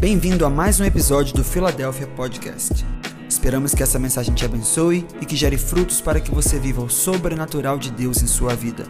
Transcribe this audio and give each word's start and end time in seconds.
Bem-vindo 0.00 0.44
a 0.44 0.50
mais 0.50 0.80
um 0.80 0.84
episódio 0.84 1.34
do 1.34 1.44
Philadelphia 1.44 2.06
Podcast. 2.08 2.84
Esperamos 3.28 3.74
que 3.74 3.82
essa 3.82 3.98
mensagem 3.98 4.34
te 4.34 4.44
abençoe 4.44 5.06
e 5.20 5.24
que 5.24 5.36
gere 5.36 5.56
frutos 5.56 6.00
para 6.00 6.20
que 6.20 6.30
você 6.30 6.58
viva 6.58 6.82
o 6.82 6.90
sobrenatural 6.90 7.78
de 7.78 7.90
Deus 7.90 8.22
em 8.22 8.26
sua 8.26 8.54
vida. 8.54 8.84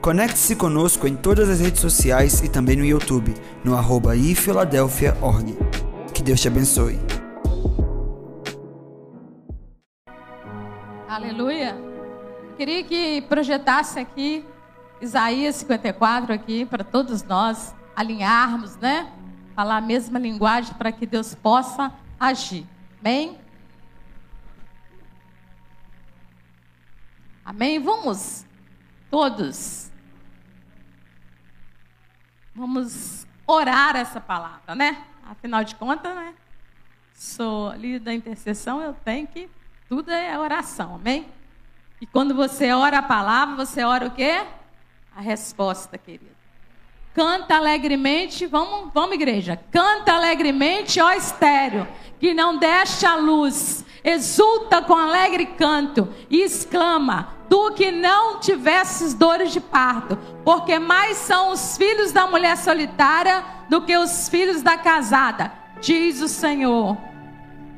Conecte-se 0.00 0.54
conosco 0.54 1.08
em 1.08 1.16
todas 1.16 1.48
as 1.48 1.60
redes 1.60 1.80
sociais 1.80 2.42
e 2.42 2.48
também 2.48 2.76
no 2.76 2.84
YouTube, 2.84 3.34
no 3.64 3.76
arroba 3.76 4.14
ifiladelphia.org. 4.14 5.56
Que 6.14 6.22
Deus 6.22 6.40
te 6.40 6.48
abençoe. 6.48 7.00
Aleluia. 11.08 11.76
Queria 12.56 12.84
que 12.84 13.22
projetasse 13.22 13.98
aqui 13.98 14.44
Isaías 15.00 15.56
54 15.56 16.32
aqui 16.32 16.64
para 16.64 16.84
todos 16.84 17.22
nós 17.22 17.74
alinharmos, 17.96 18.76
né? 18.76 19.12
Falar 19.56 19.78
a 19.78 19.80
mesma 19.80 20.18
linguagem 20.18 20.74
para 20.74 20.92
que 20.92 21.06
Deus 21.06 21.34
possa 21.34 21.90
agir. 22.20 22.66
Amém? 23.00 23.40
Amém? 27.42 27.80
Vamos 27.80 28.44
todos. 29.10 29.90
Vamos 32.54 33.26
orar 33.46 33.96
essa 33.96 34.20
palavra, 34.20 34.74
né? 34.74 35.02
Afinal 35.24 35.64
de 35.64 35.74
contas, 35.76 36.14
né? 36.14 36.34
Sou 37.14 37.70
ali 37.70 37.98
da 37.98 38.12
intercessão, 38.12 38.82
eu 38.82 38.92
tenho 38.92 39.26
que 39.26 39.48
tudo 39.88 40.10
é 40.10 40.38
oração, 40.38 40.96
amém? 40.96 41.32
E 41.98 42.06
quando 42.06 42.34
você 42.34 42.72
ora 42.72 42.98
a 42.98 43.02
palavra, 43.02 43.56
você 43.56 43.84
ora 43.84 44.06
o 44.06 44.10
quê? 44.10 44.46
A 45.14 45.22
resposta, 45.22 45.96
querido. 45.96 46.35
Canta 47.16 47.56
alegremente, 47.56 48.44
vamos, 48.44 48.90
vamos 48.92 49.14
igreja. 49.14 49.58
Canta 49.70 50.12
alegremente, 50.12 51.00
ó 51.00 51.12
estéreo, 51.12 51.88
que 52.20 52.34
não 52.34 52.58
deixa 52.58 53.08
a 53.08 53.16
luz. 53.16 53.86
Exulta 54.04 54.82
com 54.82 54.94
alegre 54.94 55.46
canto 55.46 56.12
e 56.28 56.42
exclama: 56.42 57.34
Tu 57.48 57.72
que 57.72 57.90
não 57.90 58.38
tivesses 58.38 59.14
dores 59.14 59.50
de 59.50 59.60
parto, 59.60 60.18
porque 60.44 60.78
mais 60.78 61.16
são 61.16 61.52
os 61.52 61.78
filhos 61.78 62.12
da 62.12 62.26
mulher 62.26 62.54
solitária 62.58 63.42
do 63.70 63.80
que 63.80 63.96
os 63.96 64.28
filhos 64.28 64.60
da 64.60 64.76
casada, 64.76 65.50
diz 65.80 66.20
o 66.20 66.28
Senhor. 66.28 66.98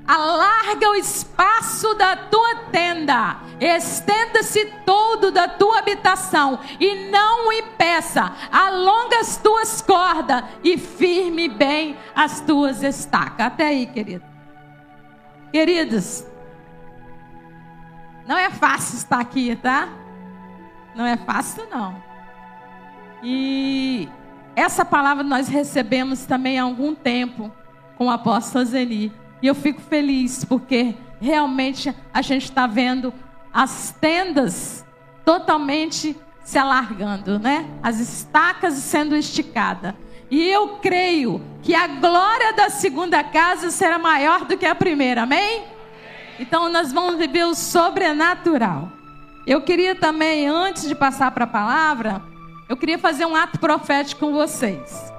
Alarga 0.09 0.89
o 0.89 0.95
espaço 0.95 1.93
da 1.93 2.17
tua 2.17 2.55
tenda, 2.73 3.37
estenda-se 3.61 4.65
todo 4.87 5.31
da 5.31 5.47
tua 5.47 5.81
habitação, 5.81 6.59
e 6.81 7.11
não 7.11 7.49
o 7.49 7.53
impeça. 7.53 8.33
Alonga 8.51 9.21
as 9.21 9.37
tuas 9.37 9.83
cordas 9.83 10.45
e 10.65 10.79
firme 10.79 11.47
bem 11.47 11.95
as 12.15 12.41
tuas 12.41 12.83
estacas. 12.83 13.49
Até 13.49 13.67
aí, 13.67 13.85
querido. 13.85 14.25
Queridos, 15.53 16.27
não 18.27 18.39
é 18.39 18.49
fácil 18.49 18.97
estar 18.97 19.21
aqui, 19.21 19.57
tá? 19.57 19.91
Não 20.95 21.05
é 21.05 21.19
fácil, 21.19 21.69
não. 21.71 22.03
E 23.23 24.09
essa 24.57 24.87
palavra 24.87 25.23
nós 25.23 25.49
recebemos 25.49 26.25
também 26.25 26.59
há 26.59 26.63
algum 26.63 26.95
tempo 26.95 27.53
com 27.99 28.07
o 28.07 28.11
apóstolo 28.11 28.65
Zeni. 28.65 29.13
E 29.43 29.47
eu 29.47 29.55
fico 29.55 29.81
feliz 29.81 30.45
porque 30.45 30.95
realmente 31.21 31.95
a 32.13 32.23
gente 32.23 32.45
está 32.45 32.67
vendo 32.67 33.13
as 33.53 33.95
tendas 34.01 34.85
totalmente 35.25 36.17
se 36.45 36.59
alargando, 36.59 37.39
né? 37.39 37.69
As 37.83 38.01
estacas 38.01 38.75
sendo 38.75 39.15
esticadas. 39.15 39.95
E 40.31 40.47
eu 40.49 40.79
creio 40.79 41.41
que 41.63 41.75
a 41.75 41.87
glória 41.87 42.53
da 42.53 42.71
segunda 42.71 43.23
casa 43.25 43.71
será 43.71 43.99
maior 43.99 44.45
do 44.45 44.57
que 44.57 44.67
a 44.67 44.75
primeira, 44.75 45.23
amém? 45.23 45.65
Então 46.39 46.69
nós 46.69 46.93
vamos 46.93 47.17
viver 47.17 47.45
o 47.45 47.55
sobrenatural. 47.55 48.91
Eu 49.47 49.63
queria 49.63 49.95
também, 49.95 50.47
antes 50.47 50.87
de 50.87 50.95
passar 50.95 51.31
para 51.31 51.45
a 51.45 51.49
palavra, 51.49 52.23
eu 52.69 52.77
queria 52.77 52.99
fazer 52.99 53.25
um 53.25 53.35
ato 53.35 53.59
profético 53.59 54.21
com 54.21 54.33
vocês. 54.33 55.13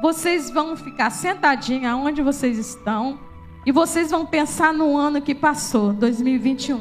Vocês 0.00 0.50
vão 0.50 0.76
ficar 0.76 1.10
sentadinhos 1.10 1.90
aonde 1.90 2.22
vocês 2.22 2.58
estão 2.58 3.18
e 3.64 3.72
vocês 3.72 4.10
vão 4.10 4.26
pensar 4.26 4.72
no 4.72 4.96
ano 4.96 5.20
que 5.22 5.34
passou, 5.34 5.92
2021. 5.92 6.80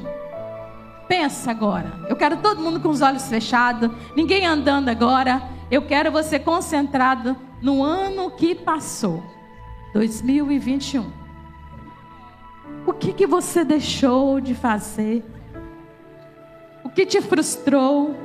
Pensa 1.08 1.52
agora. 1.52 2.00
Eu 2.10 2.16
quero 2.16 2.38
todo 2.38 2.62
mundo 2.62 2.80
com 2.80 2.90
os 2.90 3.02
olhos 3.02 3.28
fechados, 3.28 3.90
ninguém 4.16 4.46
andando 4.46 4.90
agora. 4.90 5.42
Eu 5.72 5.82
quero 5.84 6.12
você 6.12 6.38
concentrado 6.38 7.36
no 7.62 7.82
ano 7.82 8.30
que 8.32 8.54
passou, 8.54 9.24
2021. 9.94 11.12
O 12.86 12.94
que, 12.94 13.14
que 13.14 13.26
você 13.26 13.64
deixou 13.64 14.40
de 14.40 14.54
fazer? 14.54 15.24
O 16.84 16.90
que 16.90 17.06
te 17.06 17.22
frustrou? 17.22 18.16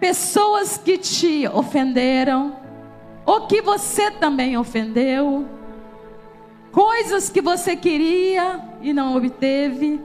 Pessoas 0.00 0.78
que 0.78 0.96
te 0.96 1.46
ofenderam? 1.48 2.65
Ou 3.26 3.48
que 3.48 3.60
você 3.60 4.10
também 4.12 4.56
ofendeu, 4.56 5.44
coisas 6.70 7.28
que 7.28 7.42
você 7.42 7.74
queria 7.74 8.60
e 8.80 8.92
não 8.92 9.16
obteve. 9.16 10.00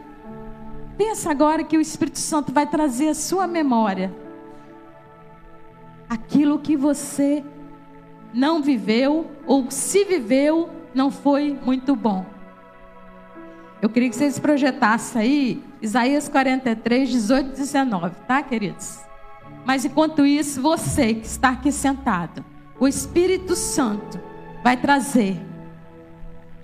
Pensa 0.97 1.29
agora 1.29 1.63
que 1.63 1.77
o 1.77 1.81
Espírito 1.81 2.19
Santo 2.19 2.51
vai 2.51 2.65
trazer 2.65 3.09
a 3.09 3.15
sua 3.15 3.47
memória 3.47 4.11
aquilo 6.09 6.59
que 6.59 6.75
você 6.75 7.41
não 8.33 8.61
viveu 8.61 9.31
ou 9.45 9.71
se 9.71 10.03
viveu 10.03 10.69
não 10.93 11.09
foi 11.09 11.57
muito 11.63 11.95
bom. 11.95 12.25
Eu 13.81 13.89
queria 13.89 14.09
que 14.09 14.15
vocês 14.15 14.37
projetassem 14.37 15.21
aí 15.21 15.63
Isaías 15.81 16.27
43, 16.27 17.09
18 17.09 17.47
e 17.47 17.51
19, 17.51 18.15
tá, 18.27 18.43
queridos? 18.43 18.99
Mas 19.65 19.85
enquanto 19.85 20.25
isso, 20.25 20.61
você 20.61 21.13
que 21.13 21.25
está 21.25 21.49
aqui 21.51 21.71
sentado, 21.71 22.43
o 22.81 22.87
Espírito 22.87 23.55
Santo 23.55 24.19
vai 24.63 24.75
trazer 24.75 25.39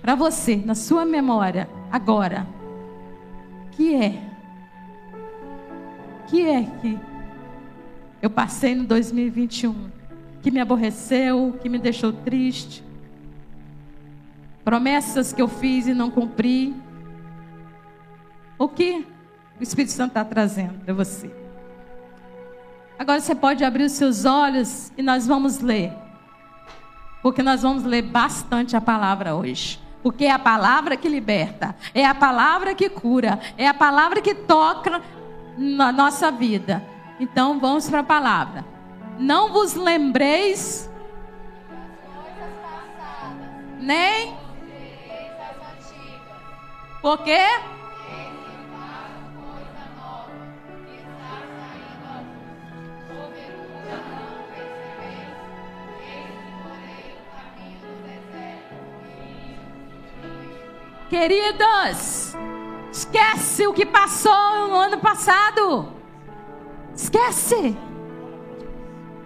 para 0.02 0.16
você, 0.16 0.56
na 0.56 0.74
sua 0.74 1.04
memória, 1.04 1.70
agora, 1.92 2.44
que 3.70 3.94
é, 3.94 4.20
que 6.26 6.44
é 6.44 6.64
que 6.80 6.98
eu 8.20 8.28
passei 8.28 8.74
no 8.74 8.82
2021, 8.82 9.90
que 10.42 10.50
me 10.50 10.58
aborreceu, 10.58 11.56
que 11.62 11.68
me 11.68 11.78
deixou 11.78 12.12
triste, 12.12 12.82
promessas 14.64 15.32
que 15.32 15.40
eu 15.40 15.46
fiz 15.46 15.86
e 15.86 15.94
não 15.94 16.10
cumpri, 16.10 16.74
o 18.58 18.68
que 18.68 19.06
o 19.60 19.62
Espírito 19.62 19.92
Santo 19.92 20.08
está 20.08 20.24
trazendo 20.24 20.80
para 20.84 20.92
você. 20.92 21.30
Agora 22.98 23.20
você 23.20 23.36
pode 23.36 23.62
abrir 23.62 23.84
os 23.84 23.92
seus 23.92 24.24
olhos 24.24 24.90
e 24.98 25.02
nós 25.02 25.24
vamos 25.24 25.60
ler 25.60 26.07
porque 27.22 27.42
nós 27.42 27.62
vamos 27.62 27.84
ler 27.84 28.02
bastante 28.02 28.76
a 28.76 28.80
palavra 28.80 29.34
hoje. 29.34 29.80
Porque 30.02 30.24
é 30.24 30.30
a 30.30 30.38
palavra 30.38 30.96
que 30.96 31.08
liberta, 31.08 31.74
é 31.92 32.06
a 32.06 32.14
palavra 32.14 32.74
que 32.74 32.88
cura, 32.88 33.40
é 33.56 33.66
a 33.66 33.74
palavra 33.74 34.20
que 34.20 34.34
toca 34.34 35.02
na 35.56 35.90
nossa 35.90 36.30
vida. 36.30 36.84
Então 37.18 37.58
vamos 37.58 37.90
para 37.90 38.00
a 38.00 38.04
palavra. 38.04 38.64
Não 39.18 39.52
vos 39.52 39.74
lembreis 39.74 40.88
nem 43.80 44.36
por 47.00 47.18
Queridos, 61.08 62.34
esquece 62.92 63.66
o 63.66 63.72
que 63.72 63.86
passou 63.86 64.68
no 64.68 64.76
ano 64.76 64.98
passado. 64.98 65.90
Esquece. 66.94 67.74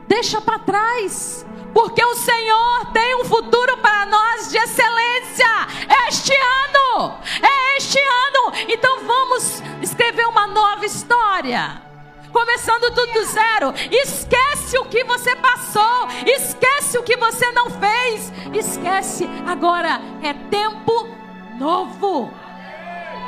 Deixa 0.06 0.40
para 0.40 0.60
trás. 0.60 1.44
Porque 1.74 2.04
o 2.04 2.14
Senhor 2.14 2.92
tem 2.92 3.16
um 3.16 3.24
futuro 3.24 3.76
para 3.78 4.06
nós 4.06 4.50
de 4.50 4.58
excelência. 4.58 5.48
É 5.88 6.08
este 6.08 6.32
ano. 6.32 7.18
É 7.42 7.76
este 7.78 7.98
ano. 7.98 8.52
Então 8.68 9.04
vamos 9.04 9.60
escrever 9.82 10.28
uma 10.28 10.46
nova 10.46 10.86
história 10.86 11.82
começando 12.32 12.94
tudo 12.94 13.12
do 13.12 13.24
zero. 13.24 13.74
Esquece 13.90 14.78
o 14.78 14.86
que 14.86 15.04
você 15.04 15.36
passou, 15.36 16.08
esquece 16.24 16.96
o 16.96 17.02
que 17.02 17.16
você 17.16 17.52
não 17.52 17.68
fez, 17.68 18.32
esquece. 18.54 19.28
Agora 19.46 20.00
é 20.22 20.32
tempo 20.32 21.21
novo. 21.58 22.32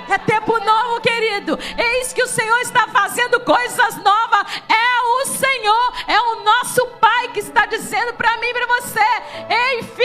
É 0.09 0.19
tempo 0.19 0.59
novo, 0.59 1.00
querido. 1.00 1.59
Eis 1.76 2.12
que 2.12 2.23
o 2.23 2.29
Senhor 2.29 2.59
está 2.61 2.87
fazendo 2.88 3.41
coisas 3.41 3.97
novas. 3.97 4.61
É 4.69 5.23
o 5.23 5.26
Senhor, 5.26 5.93
é 6.06 6.21
o 6.21 6.44
nosso 6.44 6.87
Pai 7.00 7.29
que 7.29 7.41
está 7.41 7.65
dizendo 7.67 8.12
para 8.15 8.37
mim 8.37 8.47
e 8.47 8.53
para 8.53 8.67
você: 8.67 9.00
Ei, 9.49 9.82
filha, 9.82 10.05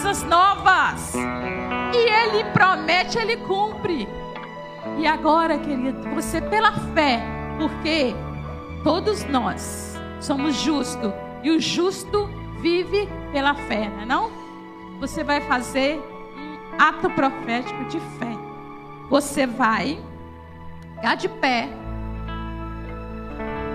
coisas 0.00 0.22
novas. 0.22 1.14
E 1.14 1.96
Ele 1.96 2.44
promete, 2.52 3.18
Ele 3.18 3.36
cumpre. 3.38 4.08
E 4.98 5.06
agora, 5.06 5.58
querido, 5.58 6.08
você 6.14 6.40
pela 6.40 6.72
fé, 6.94 7.22
porque 7.58 8.14
todos 8.82 9.24
nós 9.24 9.98
somos 10.20 10.54
justos 10.56 11.12
e 11.42 11.50
o 11.50 11.60
justo 11.60 12.28
vive 12.60 13.08
pela 13.32 13.54
fé, 13.54 13.88
não 13.88 14.02
é 14.02 14.06
não? 14.06 14.39
Você 15.00 15.24
vai 15.24 15.40
fazer 15.40 15.98
um 16.36 16.76
ato 16.78 17.08
profético 17.10 17.84
de 17.86 17.98
fé. 17.98 18.36
Você 19.08 19.46
vai 19.46 19.98
ficar 20.94 21.14
de 21.14 21.26
pé. 21.26 21.70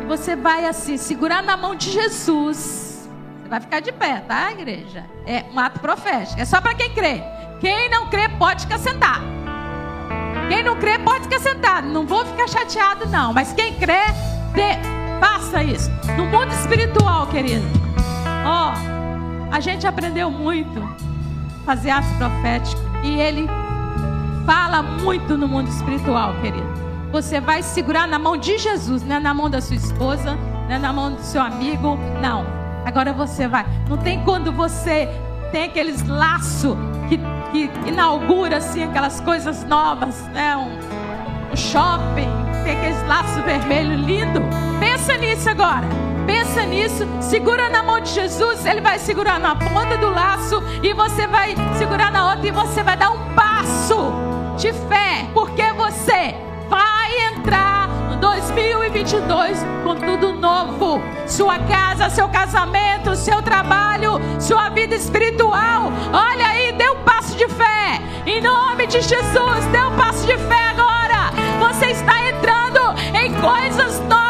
E 0.04 0.06
você 0.06 0.36
vai 0.36 0.68
assim, 0.68 0.98
segurar 0.98 1.42
na 1.42 1.57
mão 1.57 1.74
de 1.74 1.92
Jesus. 1.92 3.10
Você 3.42 3.50
vai 3.50 3.60
ficar 3.60 3.80
de 3.80 3.92
pé, 3.92 4.19
tá, 4.19 4.51
igreja? 4.51 5.04
É 5.25 5.45
um 5.51 5.60
ato 5.60 5.80
profético. 5.80 6.39
É 6.39 6.45
só 6.45 6.62
para 6.62 6.75
quem 6.75 6.94
crê. 6.94 7.24
Quem 7.60 7.89
não 7.89 8.07
crê 8.07 8.30
pode 8.30 8.62
ficar 8.62 8.77
sentado. 8.77 9.25
Quem 10.48 10.63
não 10.63 10.75
crê 10.77 11.00
pode 11.00 11.24
ficar 11.24 11.39
sentado. 11.39 11.88
Não 11.88 12.06
vou 12.06 12.24
ficar 12.24 12.48
chateado, 12.48 13.10
não. 13.10 13.33
Mas 13.33 13.51
quem 13.51 13.74
crê, 13.80 14.04
dê, 14.54 14.77
faça 15.19 15.63
isso. 15.63 15.89
No 16.16 16.25
mundo 16.27 16.51
espiritual, 16.51 17.25
querido. 17.27 17.66
Ó, 18.45 18.74
a 19.51 19.60
gente 19.60 19.88
aprendeu 19.88 20.30
muito 20.30 21.15
fazer 21.66 21.90
atos 21.90 22.12
proféticos. 22.14 22.82
E 23.04 23.20
ele 23.20 23.48
fala 24.46 24.82
muito 24.82 25.38
no 25.38 25.48
mundo 25.48 25.68
espiritual, 25.70 26.34
querido. 26.42 26.68
Você 27.12 27.40
vai 27.40 27.64
segurar 27.64 28.08
na 28.08 28.20
mão 28.20 28.38
de 28.38 28.58
Jesus, 28.58 29.04
não 29.04 29.16
é 29.16 29.20
na 29.20 29.34
mão 29.34 29.50
da 29.50 29.62
sua 29.62 29.76
esposa, 29.76 30.38
não 30.68 30.76
é 30.76 30.78
na 30.78 30.94
mão 30.94 31.14
do 31.14 31.22
seu 31.22 31.42
amigo, 31.42 31.98
não. 32.22 32.46
Agora 32.86 33.14
você 33.14 33.48
vai. 33.48 33.66
Não 33.90 33.98
tem 33.98 34.24
quando 34.24 34.52
você 34.52 35.10
tem 35.52 35.64
aqueles 35.66 36.06
laços 36.08 36.76
que, 37.08 37.18
que 37.52 37.90
inaugura 37.90 38.58
assim 38.58 38.84
aquelas 38.84 39.20
coisas 39.22 39.64
novas, 39.64 40.22
né? 40.34 40.56
Um, 40.58 41.52
um 41.52 41.56
shopping, 41.56 42.30
tem 42.64 42.78
aqueles 42.78 43.08
laços 43.08 43.44
vermelhos 43.44 44.06
lindo. 44.06 44.42
Pensa 44.80 45.18
nisso 45.18 45.50
agora. 45.50 46.05
Pensa 46.56 46.68
nisso, 46.68 47.07
segura 47.19 47.69
na 47.69 47.84
mão 47.84 48.00
de 48.00 48.10
Jesus, 48.12 48.66
ele 48.66 48.80
vai 48.80 48.98
segurar 48.98 49.38
na 49.38 49.57
ponta 49.57 49.98
do 49.98 50.10
laço 50.10 50.63
e 50.81 50.94
você 50.94 51.28
vai 51.28 51.54
segurar 51.78 52.10
na 52.13 52.30
outra 52.31 52.48
e 52.48 52.52
você 52.52 52.81
vai 52.81 52.96
dar 52.96 53.10
um 53.10 53.36
passo 53.36 54.13
de 54.56 54.72
fé, 54.72 55.30
porque 55.34 55.74
você 55.74 56.34
vai 56.69 57.34
entrar 57.34 57.90
no 58.10 58.16
2022 58.16 59.66
com 59.84 59.96
tudo 59.98 60.31
novo. 60.31 61.02
Sua 61.28 61.60
casa, 61.60 62.10
seu 62.10 62.30
casamento, 62.30 63.18
seu 63.18 63.42
trabalho, 63.42 64.12
sua 64.40 64.69
vida 64.69 64.96
espiritual. 64.96 65.92
Olha 66.13 66.48
aí, 66.48 66.72
dê 66.72 66.90
um 66.90 67.04
passo 67.04 67.36
de 67.36 67.50
fé. 67.50 68.01
Em 68.25 68.40
nome 68.40 68.88
de 68.88 69.01
Jesus, 69.01 69.66
dê 69.74 69.84
um 69.84 69.98
passo 69.98 70.25
de 70.25 70.38
fé 70.38 70.69
agora. 70.69 71.34
Você 71.60 71.88
está 71.88 72.30
entrando 72.30 72.96
em 73.13 73.34
coisas 73.42 74.00
novas. 74.08 74.25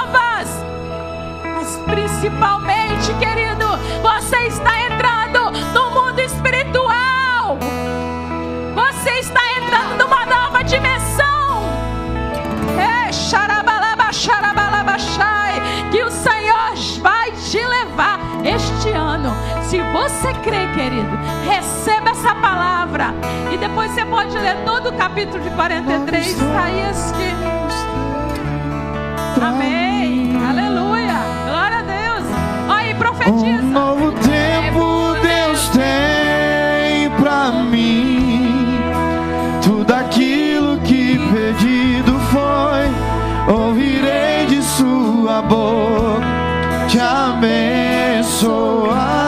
Principalmente, 2.25 3.13
querido, 3.19 3.67
você 4.01 4.47
está 4.47 4.81
entrando 4.81 5.51
no 5.75 5.91
mundo 5.91 6.19
espiritual. 6.19 7.59
Você 8.73 9.11
está 9.19 9.41
entrando 9.55 10.03
numa 10.03 10.25
nova 10.25 10.63
dimensão. 10.63 11.69
É, 12.79 13.11
xarabalaba, 13.11 14.11
xarabalabachai, 14.11 15.61
que 15.91 16.01
o 16.01 16.09
Senhor 16.09 16.73
vai 17.03 17.29
te 17.29 17.63
levar 17.63 18.19
este 18.43 18.89
ano. 18.89 19.31
Se 19.61 19.79
você 19.93 20.33
crê, 20.41 20.65
querido, 20.73 21.15
receba 21.47 22.09
essa 22.09 22.33
palavra. 22.33 23.13
E 23.53 23.57
depois 23.57 23.91
você 23.91 24.03
pode 24.03 24.35
ler 24.35 24.57
todo 24.65 24.89
o 24.89 24.93
capítulo 24.93 25.43
de 25.43 25.51
43, 25.51 26.27
Isaías 26.31 27.11
que. 27.11 27.35
Amém. 29.45 30.35
Aleluia. 30.43 31.35
Glória 31.45 31.79
a 31.79 31.83
Um 33.27 33.71
novo 33.71 34.11
tempo 34.11 35.15
Deus 35.21 35.69
tem 35.69 37.09
pra 37.19 37.51
mim. 37.51 38.79
Tudo 39.63 39.91
aquilo 39.91 40.77
que 40.81 41.17
pedido 41.33 42.19
foi, 42.31 42.87
ouvirei 43.55 44.45
de 44.47 44.61
sua 44.61 45.41
boca. 45.41 46.21
Te 46.87 46.99
abençoarei. 46.99 49.24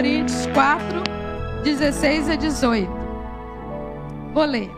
Coríntios 0.00 0.46
4, 0.54 1.62
16 1.62 2.30
a 2.30 2.34
18. 2.34 2.90
Vou 4.32 4.46
ler. 4.46 4.70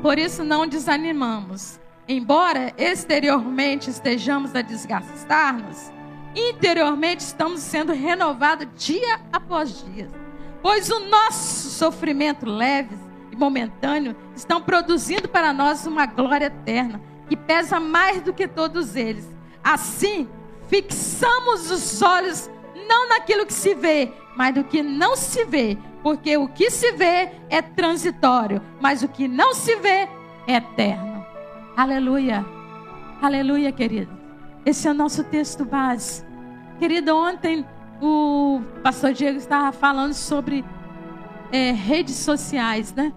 Por 0.00 0.18
isso 0.18 0.42
não 0.42 0.66
desanimamos. 0.66 1.78
Embora 2.08 2.72
exteriormente 2.78 3.90
estejamos 3.90 4.56
a 4.56 4.62
desgastar-nos, 4.62 5.92
interiormente 6.34 7.20
estamos 7.20 7.60
sendo 7.60 7.92
renovados 7.92 8.66
dia 8.74 9.20
após 9.30 9.84
dia. 9.84 10.08
Pois 10.62 10.88
o 10.88 11.00
nosso 11.00 11.68
sofrimento 11.68 12.46
leve 12.46 12.96
e 13.30 13.36
momentâneo 13.36 14.16
estão 14.34 14.62
produzindo 14.62 15.28
para 15.28 15.52
nós 15.52 15.86
uma 15.86 16.06
glória 16.06 16.46
eterna, 16.46 17.02
que 17.28 17.36
pesa 17.36 17.78
mais 17.78 18.22
do 18.22 18.32
que 18.32 18.48
todos 18.48 18.96
eles. 18.96 19.28
Assim, 19.62 20.26
fixamos 20.70 21.70
os 21.70 22.00
olhos 22.00 22.50
não 22.92 23.08
naquilo 23.08 23.46
que 23.46 23.54
se 23.54 23.74
vê, 23.74 24.12
mas 24.36 24.54
no 24.54 24.64
que 24.64 24.82
não 24.82 25.16
se 25.16 25.46
vê, 25.46 25.78
porque 26.02 26.36
o 26.36 26.46
que 26.46 26.70
se 26.70 26.92
vê 26.92 27.30
é 27.48 27.62
transitório, 27.62 28.60
mas 28.82 29.02
o 29.02 29.08
que 29.08 29.26
não 29.26 29.54
se 29.54 29.76
vê 29.76 30.06
é 30.46 30.56
eterno. 30.56 31.24
Aleluia. 31.74 32.44
Aleluia, 33.22 33.72
querido. 33.72 34.12
Esse 34.66 34.86
é 34.86 34.90
o 34.90 34.94
nosso 34.94 35.24
texto 35.24 35.64
base. 35.64 36.22
Querido, 36.78 37.16
ontem 37.16 37.64
o 38.00 38.60
pastor 38.82 39.14
Diego 39.14 39.38
estava 39.38 39.72
falando 39.72 40.12
sobre 40.12 40.62
é, 41.50 41.72
redes 41.72 42.16
sociais, 42.16 42.92
né? 42.92 43.10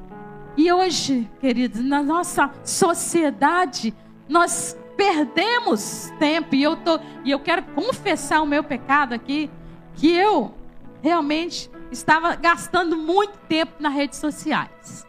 E 0.56 0.72
hoje, 0.72 1.30
queridos, 1.42 1.84
na 1.84 2.02
nossa 2.02 2.50
sociedade, 2.64 3.94
nós 4.30 4.78
perdemos 4.96 6.14
tempo. 6.18 6.56
E 6.56 6.64
eu, 6.64 6.78
tô, 6.78 6.98
e 7.26 7.32
eu 7.32 7.40
quero 7.40 7.64
confessar 7.64 8.42
o 8.42 8.46
meu 8.46 8.64
pecado 8.64 9.14
aqui, 9.14 9.50
que 9.96 10.12
eu 10.12 10.54
realmente 11.02 11.70
estava 11.92 12.36
gastando 12.36 12.98
muito 12.98 13.38
tempo 13.48 13.74
nas 13.80 13.94
redes 13.94 14.20
sociais. 14.20 15.06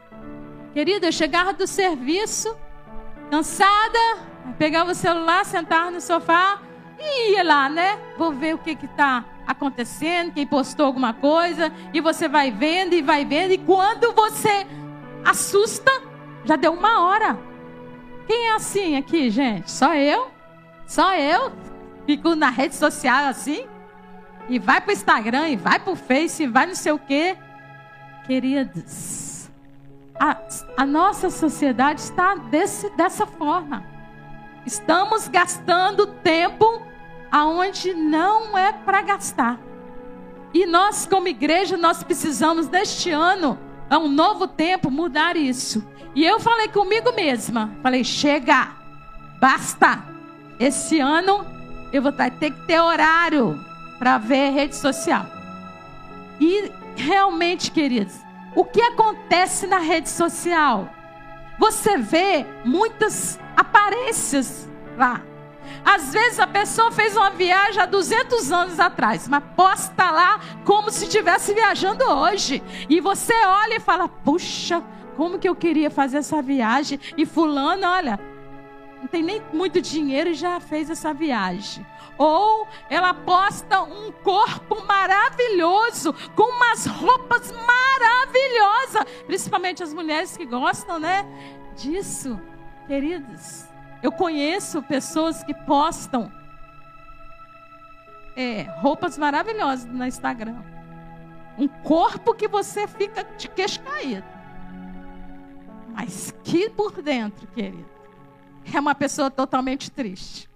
Querida, 0.73 1.07
eu 1.07 1.13
chegava 1.13 1.53
do 1.53 1.67
serviço, 1.67 2.55
cansada, 3.31 3.99
pegava 4.59 4.93
o 4.93 4.95
celular, 4.95 5.45
sentava 5.45 5.91
no 5.91 6.01
sofá 6.01 6.61
e 6.99 7.33
ia 7.33 7.43
lá, 7.43 7.69
né? 7.69 7.99
Vou 8.19 8.33
ver 8.33 8.55
o 8.55 8.59
que 8.59 8.71
está 8.71 9.25
acontecendo, 9.47 10.33
quem 10.33 10.47
postou 10.47 10.87
alguma 10.87 11.15
coisa, 11.15 11.73
e 11.95 12.01
você 12.01 12.29
vai 12.29 12.51
vendo 12.51 12.95
e 12.95 13.03
vai 13.03 13.25
vendo, 13.25 13.53
e 13.53 13.59
quando 13.59 14.13
você 14.13 14.67
assusta, 15.25 15.91
já 16.45 16.57
deu 16.57 16.73
uma 16.73 17.07
hora. 17.07 17.39
Quem 18.27 18.49
é 18.49 18.55
assim 18.55 18.97
aqui, 18.97 19.31
gente? 19.31 19.71
Só 19.71 19.95
eu? 19.95 20.31
Só 20.87 21.15
eu? 21.15 21.53
Fico 22.07 22.35
na 22.35 22.51
rede 22.51 22.75
social 22.75 23.27
assim? 23.27 23.67
E 24.49 24.59
vai 24.59 24.81
para 24.81 24.91
o 24.91 24.93
Instagram, 24.93 25.49
e 25.49 25.57
vai 25.57 25.79
para 25.79 25.93
o 25.93 25.97
Face, 25.97 26.45
e 26.45 26.47
vai 26.47 26.67
não 26.67 26.75
sei 26.75 26.93
o 26.93 26.99
quê. 26.99 27.37
Queridos, 28.27 29.49
a, 30.19 30.37
a 30.77 30.87
nossa 30.87 31.31
sociedade 31.31 32.01
está 32.01 32.35
desse, 32.35 32.89
dessa 32.97 33.27
forma. 33.27 33.85
Estamos 34.65 35.29
gastando 35.29 36.07
tempo 36.07 36.83
aonde 37.31 37.95
não 37.95 38.57
é 38.57 38.73
para 38.73 39.03
gastar. 39.03 39.61
E 40.55 40.65
nós, 40.65 41.07
como 41.07 41.29
igreja, 41.29 41.77
nós 41.77 42.03
precisamos 42.03 42.69
neste 42.69 43.11
ano, 43.11 43.59
a 43.91 43.99
um 43.99 44.09
novo 44.09 44.49
tempo, 44.49 44.91
mudar 44.91 45.37
isso. 45.37 45.87
E 46.15 46.25
eu 46.25 46.41
falei 46.41 46.69
comigo 46.69 47.13
mesma, 47.13 47.71
falei, 47.83 48.03
chega, 48.03 48.71
basta. 49.39 50.03
Esse 50.59 50.99
ano 50.99 51.47
eu 51.93 52.01
vou 52.01 52.11
ter 52.11 52.31
que 52.31 52.67
ter 52.67 52.81
horário 52.81 53.66
para 53.99 54.19
ver 54.19 54.51
rede 54.51 54.77
social. 54.77 55.27
E 56.41 56.71
realmente, 56.97 57.71
queridos, 57.71 58.15
o 58.55 58.65
que 58.65 58.81
acontece 58.81 59.67
na 59.67 59.79
rede 59.79 60.09
social? 60.09 60.89
Você 61.59 61.97
vê 61.97 62.47
muitas 62.65 63.39
aparências 63.57 64.69
lá. 64.97 65.23
Às 65.85 66.13
vezes 66.13 66.39
a 66.39 66.47
pessoa 66.47 66.91
fez 66.91 67.17
uma 67.17 67.31
viagem 67.31 67.81
há 67.81 67.87
200 67.87 68.53
anos 68.53 68.81
atrás, 68.81 69.29
mas 69.29 69.43
posta 69.55 70.11
lá 70.11 70.41
como 70.65 70.91
se 70.91 71.05
estivesse 71.05 71.55
viajando 71.55 72.05
hoje. 72.05 72.63
E 72.89 73.01
você 73.01 73.35
olha 73.45 73.77
e 73.77 73.81
fala: 73.81 74.09
puxa, 74.09 74.83
como 75.17 75.39
que 75.39 75.49
eu 75.49 75.55
queria 75.55 75.91
fazer 75.91 76.19
essa 76.19 76.43
viagem? 76.43 77.01
E 77.17 77.25
fulano, 77.25 77.87
olha, 77.87 78.19
não 79.07 79.09
tem 79.09 79.23
nem 79.23 79.41
muito 79.53 79.81
dinheiro 79.81 80.31
e 80.31 80.35
já 80.35 80.59
fez 80.59 80.91
essa 80.91 81.15
viagem. 81.15 81.87
Ou 82.19 82.67
ela 82.91 83.15
posta 83.15 83.83
um 83.83 84.11
corpo 84.11 84.85
maravilhoso, 84.85 86.13
com 86.35 86.43
umas 86.43 86.87
roupas 86.87 87.53
maravilhosas, 87.53 89.05
principalmente 89.27 89.81
as 89.81 89.95
mulheres 89.95 90.37
que 90.37 90.45
gostam, 90.45 90.99
né? 90.99 91.25
Disso, 91.77 92.41
queridos. 92.89 93.67
Eu 94.03 94.11
conheço 94.11 94.83
pessoas 94.83 95.45
que 95.45 95.55
postam 95.55 96.33
é, 98.37 98.63
roupas 98.81 99.17
maravilhosas 99.17 99.85
no 99.87 100.05
Instagram. 100.05 100.65
Um 101.57 101.69
corpo 101.69 102.35
que 102.35 102.49
você 102.49 102.89
fica 102.89 103.23
de 103.39 103.49
queixo 103.49 103.81
caído. 103.83 104.27
Mas 105.95 106.35
que 106.43 106.69
por 106.69 107.01
dentro, 107.01 107.47
querido, 107.49 107.96
é 108.73 108.81
uma 108.81 108.95
pessoa 108.95 109.31
totalmente 109.31 109.91
triste. 109.91 110.49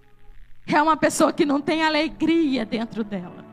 É 0.67 0.81
uma 0.81 0.95
pessoa 0.95 1.33
que 1.33 1.45
não 1.45 1.59
tem 1.59 1.83
alegria 1.83 2.65
dentro 2.65 3.03
dela. 3.03 3.45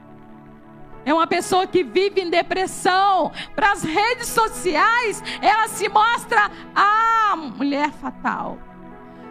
É 1.05 1.15
uma 1.15 1.27
pessoa 1.27 1.67
que 1.67 1.83
vive 1.83 2.21
em 2.21 2.31
depressão. 2.31 3.33
Para 3.55 3.73
as 3.73 3.83
redes 3.83 4.29
sociais, 4.29 5.23
ela 5.41 5.69
se 5.69 5.89
mostra 5.89 6.51
a 6.75 7.35
mulher 7.37 7.91
fatal. 7.93 8.59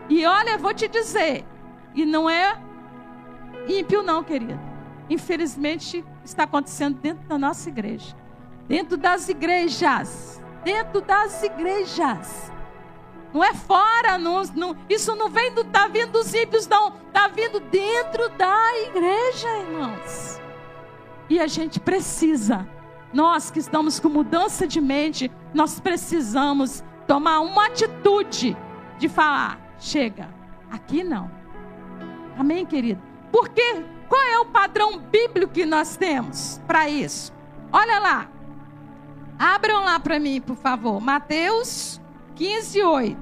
E 0.10 0.26
olha, 0.26 0.58
vou 0.58 0.74
te 0.74 0.88
dizer, 0.88 1.46
e 1.94 2.06
não 2.06 2.30
é 2.30 2.60
ímpio, 3.68 4.02
não, 4.02 4.24
querido. 4.24 4.60
Infelizmente, 5.10 6.04
está 6.24 6.44
acontecendo 6.44 6.98
dentro 7.00 7.28
da 7.28 7.38
nossa 7.38 7.70
igreja, 7.70 8.16
dentro 8.68 8.98
das 8.98 9.30
igrejas, 9.30 10.42
dentro 10.64 11.02
das 11.02 11.44
igrejas. 11.44 12.52
Não 13.34 13.44
é 13.44 13.54
fora, 13.54 14.18
não, 14.18 14.42
não, 14.56 14.76
isso 14.90 15.16
não 15.16 15.30
vem 15.30 15.54
do, 15.54 15.64
tá 15.64 15.88
vindo 15.88 16.12
dos 16.14 16.34
ímpios, 16.34 16.68
não. 16.68 16.94
Está 17.08 17.28
vindo 17.28 17.60
dentro 17.60 18.30
da 18.30 18.78
igreja, 18.88 19.48
irmãos. 19.60 20.42
E 21.30 21.40
a 21.40 21.48
gente 21.48 21.80
precisa, 21.80 22.68
nós 23.14 23.52
que 23.52 23.60
estamos 23.60 24.00
com 24.00 24.10
mudança 24.10 24.66
de 24.66 24.80
mente, 24.80 25.30
nós 25.54 25.80
precisamos 25.80 26.84
tomar 27.06 27.42
uma 27.42 27.66
atitude 27.66 28.56
de 28.98 29.10
falar: 29.10 29.60
chega, 29.78 30.30
aqui 30.72 31.04
não. 31.04 31.30
Amém, 32.38 32.66
querido? 32.66 33.02
Porque 33.32 33.84
qual 34.08 34.24
é 34.24 34.40
o 34.40 34.46
padrão 34.46 34.98
bíblico 35.00 35.54
que 35.54 35.66
nós 35.66 35.98
temos 35.98 36.62
para 36.66 36.88
isso? 36.90 37.34
Olha 37.72 38.00
lá. 38.00 38.30
Abram 39.38 39.84
lá 39.84 40.00
para 40.00 40.20
mim, 40.20 40.42
por 40.42 40.56
favor. 40.56 41.00
Mateus 41.00 42.02
15, 42.38 42.84
8. 42.84 43.18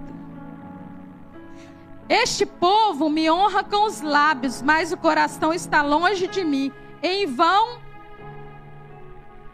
Este 2.09 2.45
povo 2.45 3.09
me 3.09 3.31
honra 3.31 3.63
com 3.63 3.85
os 3.85 4.01
lábios, 4.01 4.61
mas 4.61 4.91
o 4.91 4.97
coração 4.97 5.53
está 5.53 5.81
longe 5.81 6.27
de 6.27 6.43
mim. 6.43 6.71
Em 7.01 7.25
vão, 7.25 7.79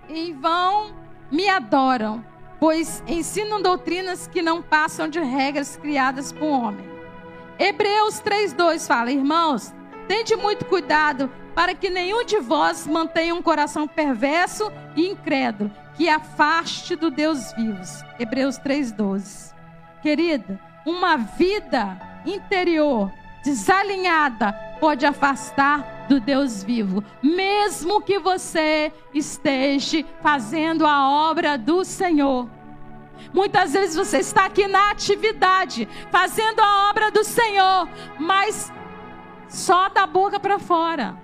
em 0.10 0.34
vão 0.34 0.94
me 1.32 1.48
adoram, 1.48 2.26
pois 2.60 3.04
ensinam 3.08 3.62
doutrinas 3.62 4.28
que 4.28 4.42
não 4.42 4.62
passam 4.62 5.08
de 5.08 5.20
regras 5.20 5.78
criadas 5.78 6.32
por 6.32 6.48
homem. 6.48 6.90
Hebreus 7.60 8.20
3:2 8.20 8.88
fala: 8.88 9.12
Irmãos, 9.12 9.72
tende 10.08 10.36
muito 10.36 10.66
cuidado 10.66 11.32
para 11.54 11.76
que 11.76 11.90
nenhum 11.90 12.26
de 12.26 12.40
vós 12.40 12.88
mantenha 12.88 13.36
um 13.36 13.42
coração 13.42 13.88
perverso 13.88 14.72
e 14.96 15.08
incrédulo, 15.08 15.72
que 15.96 16.10
afaste 16.10 16.96
do 16.96 17.12
Deus 17.12 17.54
vivos. 17.54 18.04
Hebreus 18.20 18.58
3:12. 18.58 19.54
Querida, 20.02 20.60
uma 20.86 21.18
vida 21.18 22.00
interior 22.26 23.12
desalinhada 23.44 24.54
pode 24.80 25.06
afastar 25.06 26.06
do 26.08 26.20
Deus 26.20 26.64
vivo, 26.64 27.04
mesmo 27.22 28.02
que 28.02 28.20
você 28.20 28.92
esteja 29.14 30.04
fazendo 30.22 30.86
a 30.86 31.30
obra 31.30 31.58
do 31.58 31.84
Senhor. 31.84 32.50
Muitas 33.34 33.74
vezes 33.74 33.96
você 33.96 34.18
está 34.18 34.46
aqui 34.46 34.68
na 34.68 34.92
atividade, 34.92 35.88
fazendo 36.12 36.60
a 36.60 36.90
obra 36.90 37.12
do 37.12 37.24
Senhor, 37.24 37.88
mas 38.20 38.72
só 39.48 39.90
da 39.90 40.06
boca 40.08 40.40
para 40.40 40.60
fora. 40.60 41.16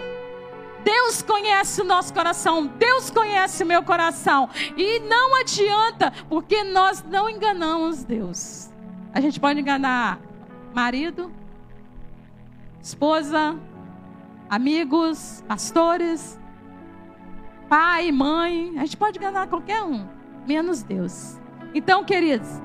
Deus 0.88 1.22
conhece 1.22 1.82
o 1.82 1.84
nosso 1.84 2.14
coração, 2.14 2.66
Deus 2.66 3.10
conhece 3.10 3.62
o 3.62 3.68
meu 3.68 3.84
coração, 3.84 4.50
e 4.78 5.00
não 5.02 5.36
adianta, 5.36 6.14
porque 6.30 6.64
nós 6.64 7.04
não 7.04 7.30
enganamos 7.30 8.06
Deus. 8.06 8.70
A 9.14 9.20
gente 9.20 9.38
pode 9.38 9.60
enganar 9.60 10.18
marido, 10.74 11.30
esposa, 12.82 13.60
amigos, 14.50 15.44
pastores, 15.46 16.40
pai, 17.68 18.10
mãe. 18.10 18.76
A 18.78 18.86
gente 18.86 18.96
pode 18.96 19.18
enganar 19.18 19.48
qualquer 19.48 19.84
um, 19.84 20.08
menos 20.48 20.84
Deus. 20.84 21.38
Então, 21.74 22.06
queridos, 22.06 22.62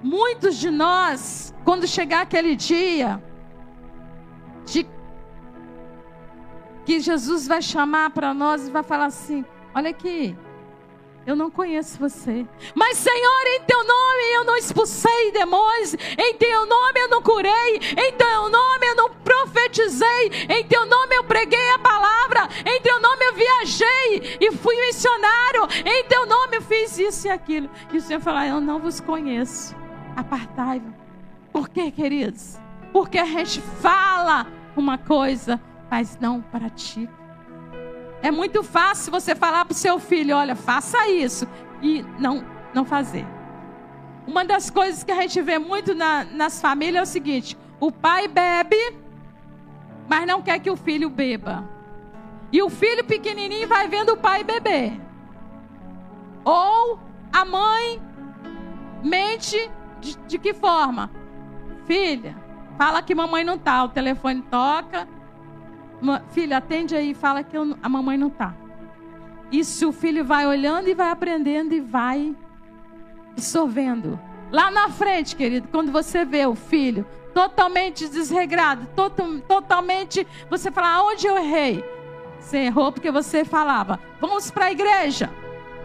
muitos 0.00 0.54
de 0.58 0.70
nós, 0.70 1.52
quando 1.64 1.88
chegar 1.88 2.20
aquele 2.20 2.54
dia 2.54 3.20
de 4.64 4.86
que 6.86 7.00
Jesus 7.00 7.48
vai 7.48 7.60
chamar 7.60 8.10
para 8.10 8.32
nós 8.32 8.68
e 8.68 8.70
vai 8.70 8.84
falar 8.84 9.06
assim: 9.06 9.44
olha 9.74 9.90
aqui, 9.90 10.36
eu 11.26 11.34
não 11.34 11.50
conheço 11.50 11.98
você. 11.98 12.46
Mas, 12.72 12.98
Senhor, 12.98 13.46
em 13.48 13.62
teu 13.62 13.78
nome 13.84 14.22
eu 14.34 14.44
não 14.44 14.56
expulsei 14.56 15.32
demônios. 15.32 15.94
Em 16.16 16.34
teu 16.34 16.64
nome 16.64 17.00
eu 17.00 17.08
não 17.08 17.20
curei. 17.20 17.76
Em 17.76 18.12
teu 18.12 18.48
nome 18.48 18.86
eu 18.86 18.94
não 18.94 19.10
profetizei. 19.10 20.30
Em 20.48 20.64
teu 20.64 20.86
nome 20.86 21.16
eu 21.16 21.24
preguei 21.24 21.70
a 21.70 21.80
palavra. 21.80 22.48
Em 22.64 22.80
teu 22.80 23.00
nome 23.00 23.24
eu 23.24 23.34
viajei 23.34 24.38
e 24.40 24.52
fui 24.52 24.76
missionário. 24.86 25.66
Em 25.84 26.04
teu 26.04 26.24
nome 26.26 26.58
eu 26.58 26.62
fiz 26.62 26.96
isso 26.96 27.26
e 27.26 27.30
aquilo. 27.30 27.68
E 27.92 27.96
o 27.96 28.00
Senhor 28.00 28.20
fala: 28.20 28.46
Eu 28.46 28.60
não 28.60 28.78
vos 28.78 29.00
conheço. 29.00 29.74
Apartai-vos. 30.14 30.94
Por 31.52 31.68
quê, 31.68 31.90
queridos? 31.90 32.60
Porque 32.92 33.18
a 33.18 33.24
gente 33.24 33.60
fala 33.82 34.46
uma 34.76 34.96
coisa, 34.96 35.60
mas 35.90 36.18
não 36.20 36.40
pratica. 36.40 37.12
É 38.22 38.30
muito 38.30 38.62
fácil 38.62 39.12
você 39.12 39.34
falar 39.34 39.64
para 39.64 39.72
o 39.72 39.76
seu 39.76 39.98
filho: 39.98 40.36
olha, 40.36 40.54
faça 40.54 41.08
isso, 41.08 41.46
e 41.82 42.04
não, 42.18 42.44
não 42.74 42.84
fazer. 42.84 43.26
Uma 44.26 44.44
das 44.44 44.70
coisas 44.70 45.04
que 45.04 45.12
a 45.12 45.20
gente 45.22 45.40
vê 45.40 45.58
muito 45.58 45.94
na, 45.94 46.24
nas 46.24 46.60
famílias 46.60 46.96
é 46.96 47.02
o 47.02 47.12
seguinte: 47.12 47.56
o 47.78 47.92
pai 47.92 48.26
bebe, 48.26 48.96
mas 50.08 50.26
não 50.26 50.42
quer 50.42 50.58
que 50.58 50.70
o 50.70 50.76
filho 50.76 51.08
beba. 51.08 51.68
E 52.52 52.62
o 52.62 52.70
filho 52.70 53.04
pequenininho 53.04 53.68
vai 53.68 53.88
vendo 53.88 54.12
o 54.12 54.16
pai 54.16 54.42
beber. 54.42 55.00
Ou 56.44 56.98
a 57.32 57.44
mãe 57.44 58.00
mente 59.02 59.70
de, 60.00 60.16
de 60.26 60.38
que 60.38 60.54
forma? 60.54 61.10
Filha, 61.86 62.36
fala 62.78 63.02
que 63.02 63.14
mamãe 63.14 63.44
não 63.44 63.58
tá, 63.58 63.84
o 63.84 63.88
telefone 63.88 64.42
toca, 64.42 65.08
Filho, 66.30 66.56
atende 66.56 66.94
aí 66.94 67.14
fala 67.14 67.42
que 67.42 67.56
eu, 67.56 67.76
a 67.82 67.88
mamãe 67.88 68.16
não 68.16 68.28
está. 68.28 68.54
Isso 69.50 69.88
o 69.88 69.92
filho 69.92 70.24
vai 70.24 70.46
olhando 70.46 70.88
e 70.88 70.94
vai 70.94 71.10
aprendendo 71.10 71.72
e 71.72 71.80
vai 71.80 72.34
absorvendo. 73.32 74.18
Lá 74.50 74.70
na 74.70 74.88
frente, 74.88 75.34
querido, 75.34 75.68
quando 75.68 75.90
você 75.90 76.24
vê 76.24 76.46
o 76.46 76.54
filho 76.54 77.06
totalmente 77.32 78.08
desregrado, 78.08 78.86
total, 78.94 79.38
totalmente, 79.40 80.26
você 80.48 80.70
fala, 80.70 80.96
aonde 80.96 81.26
eu 81.26 81.36
errei? 81.36 81.84
Você 82.38 82.58
errou 82.58 82.92
porque 82.92 83.10
você 83.10 83.44
falava, 83.44 83.98
vamos 84.20 84.50
para 84.50 84.66
a 84.66 84.72
igreja, 84.72 85.30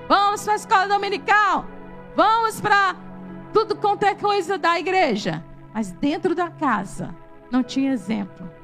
vamos 0.08 0.44
para 0.44 0.54
a 0.54 0.56
escola 0.56 0.88
dominical, 0.88 1.66
vamos 2.16 2.62
para 2.62 2.96
tudo 3.52 3.76
quanto 3.76 4.04
é 4.04 4.16
coisa 4.16 4.58
da 4.58 4.80
igreja. 4.80 5.44
Mas 5.74 5.92
dentro 5.92 6.36
da 6.36 6.50
casa 6.50 7.16
não 7.50 7.64
tinha 7.64 7.92
exemplo 7.92 8.61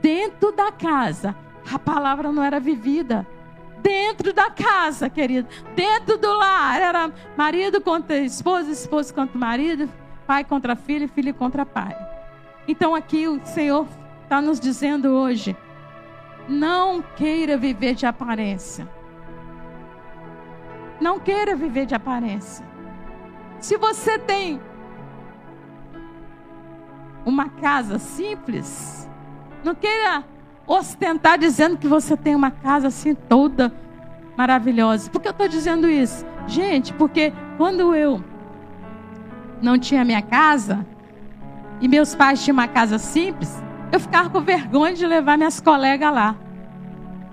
dentro 0.00 0.52
da 0.52 0.70
casa, 0.72 1.34
a 1.72 1.78
palavra 1.78 2.32
não 2.32 2.42
era 2.42 2.58
vivida. 2.58 3.26
Dentro 3.80 4.32
da 4.32 4.50
casa, 4.50 5.08
querido, 5.08 5.48
dentro 5.76 6.18
do 6.18 6.32
lar, 6.36 6.80
era 6.80 7.12
marido 7.36 7.80
contra 7.80 8.18
esposa, 8.18 8.70
esposa 8.70 9.14
contra 9.14 9.38
marido, 9.38 9.88
pai 10.26 10.44
contra 10.44 10.74
filho, 10.74 11.08
filho 11.08 11.32
contra 11.32 11.64
pai. 11.64 11.96
Então 12.66 12.94
aqui 12.94 13.28
o 13.28 13.40
Senhor 13.46 13.86
está 14.24 14.42
nos 14.42 14.58
dizendo 14.58 15.10
hoje: 15.10 15.56
não 16.48 17.00
queira 17.00 17.56
viver 17.56 17.94
de 17.94 18.04
aparência. 18.04 18.88
Não 21.00 21.20
queira 21.20 21.54
viver 21.54 21.86
de 21.86 21.94
aparência. 21.94 22.66
Se 23.60 23.76
você 23.76 24.18
tem 24.18 24.60
uma 27.24 27.48
casa 27.48 27.98
simples, 27.98 29.07
não 29.64 29.74
queira 29.74 30.24
ostentar 30.66 31.38
dizendo 31.38 31.76
que 31.76 31.88
você 31.88 32.16
tem 32.16 32.34
uma 32.34 32.50
casa 32.50 32.88
assim 32.88 33.14
toda 33.14 33.72
maravilhosa. 34.36 35.10
Por 35.10 35.20
que 35.20 35.28
eu 35.28 35.32
estou 35.32 35.48
dizendo 35.48 35.88
isso? 35.88 36.24
Gente, 36.46 36.92
porque 36.92 37.32
quando 37.56 37.94
eu 37.94 38.22
não 39.60 39.78
tinha 39.78 40.04
minha 40.04 40.22
casa 40.22 40.86
e 41.80 41.88
meus 41.88 42.14
pais 42.14 42.44
tinham 42.44 42.54
uma 42.54 42.68
casa 42.68 42.98
simples, 42.98 43.62
eu 43.90 43.98
ficava 43.98 44.28
com 44.30 44.40
vergonha 44.40 44.94
de 44.94 45.06
levar 45.06 45.36
minhas 45.36 45.60
colegas 45.60 46.12
lá. 46.12 46.36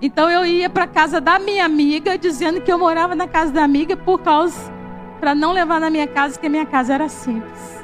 Então 0.01 0.29
eu 0.29 0.45
ia 0.45 0.69
para 0.69 0.87
casa 0.87 1.21
da 1.21 1.39
minha 1.39 1.65
amiga, 1.65 2.17
dizendo 2.17 2.61
que 2.61 2.71
eu 2.71 2.77
morava 2.77 3.15
na 3.15 3.27
casa 3.27 3.51
da 3.51 3.63
amiga 3.63 3.95
por 3.95 4.19
causa 4.19 4.73
para 5.19 5.33
não 5.33 5.51
levar 5.51 5.79
na 5.79 5.89
minha 5.89 6.07
casa, 6.07 6.39
que 6.39 6.49
minha 6.49 6.65
casa 6.65 6.93
era 6.93 7.07
simples. 7.07 7.83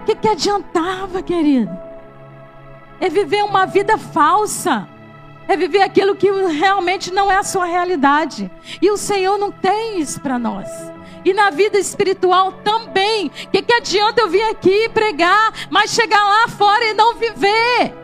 O 0.00 0.04
que, 0.04 0.14
que 0.16 0.28
adiantava, 0.28 1.22
querido? 1.22 1.89
É 3.00 3.08
viver 3.08 3.42
uma 3.42 3.66
vida 3.66 3.96
falsa. 3.96 4.86
É 5.48 5.56
viver 5.56 5.82
aquilo 5.82 6.14
que 6.14 6.30
realmente 6.30 7.12
não 7.12 7.32
é 7.32 7.36
a 7.36 7.42
sua 7.42 7.64
realidade. 7.64 8.50
E 8.80 8.90
o 8.90 8.96
Senhor 8.96 9.38
não 9.38 9.50
tem 9.50 9.98
isso 9.98 10.20
para 10.20 10.38
nós. 10.38 10.68
E 11.24 11.32
na 11.32 11.50
vida 11.50 11.78
espiritual 11.78 12.52
também. 12.64 13.26
O 13.26 13.30
que, 13.30 13.62
que 13.62 13.72
adianta 13.72 14.20
eu 14.20 14.28
vir 14.28 14.42
aqui 14.44 14.88
pregar, 14.90 15.52
mas 15.70 15.90
chegar 15.90 16.24
lá 16.24 16.46
fora 16.48 16.84
e 16.84 16.94
não 16.94 17.14
viver? 17.14 17.94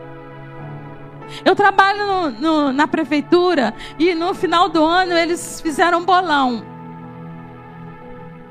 Eu 1.45 1.55
trabalho 1.55 2.05
no, 2.05 2.31
no, 2.31 2.73
na 2.73 2.87
prefeitura 2.87 3.73
e 3.99 4.13
no 4.15 4.33
final 4.33 4.69
do 4.69 4.83
ano 4.83 5.13
eles 5.13 5.61
fizeram 5.61 5.99
um 5.99 6.05
bolão. 6.05 6.65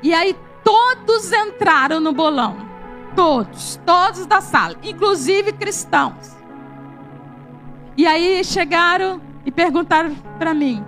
E 0.01 0.13
aí 0.13 0.35
todos 0.63 1.31
entraram 1.31 1.99
no 1.99 2.13
bolão. 2.13 2.65
Todos, 3.15 3.79
todos 3.85 4.25
da 4.25 4.41
sala, 4.41 4.75
inclusive 4.83 5.51
cristãos. 5.53 6.36
E 7.97 8.05
aí 8.05 8.43
chegaram 8.43 9.19
e 9.43 9.51
perguntaram 9.51 10.13
para 10.37 10.53
mim: 10.53 10.85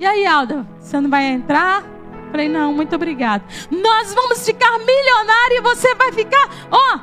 E 0.00 0.04
aí, 0.04 0.26
Alda, 0.26 0.66
você 0.80 1.00
não 1.00 1.08
vai 1.08 1.26
entrar? 1.26 1.84
Falei: 2.32 2.48
Não, 2.48 2.72
muito 2.72 2.96
obrigado. 2.96 3.44
Nós 3.70 4.12
vamos 4.12 4.44
ficar 4.44 4.76
milionários 4.78 5.58
e 5.58 5.62
você 5.62 5.94
vai 5.94 6.10
ficar, 6.10 6.50
ó, 6.72 6.98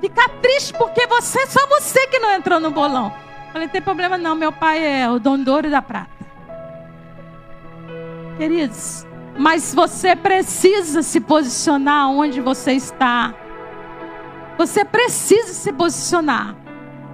ficar 0.00 0.28
triste 0.40 0.72
porque 0.72 1.06
você, 1.06 1.46
só 1.46 1.66
você 1.68 2.06
que 2.06 2.18
não 2.18 2.32
entrou 2.32 2.58
no 2.58 2.70
bolão. 2.70 3.12
Falei: 3.52 3.68
Tem 3.68 3.82
problema 3.82 4.16
não, 4.16 4.34
meu 4.34 4.50
pai 4.50 5.02
é 5.02 5.10
o 5.10 5.18
dono 5.18 5.44
da 5.44 5.82
prata. 5.82 6.20
Queridos, 8.38 9.06
mas 9.38 9.74
você 9.74 10.16
precisa 10.16 11.02
se 11.02 11.20
posicionar 11.20 12.08
onde 12.08 12.40
você 12.40 12.72
está. 12.72 13.34
Você 14.56 14.82
precisa 14.82 15.52
se 15.52 15.70
posicionar. 15.72 16.56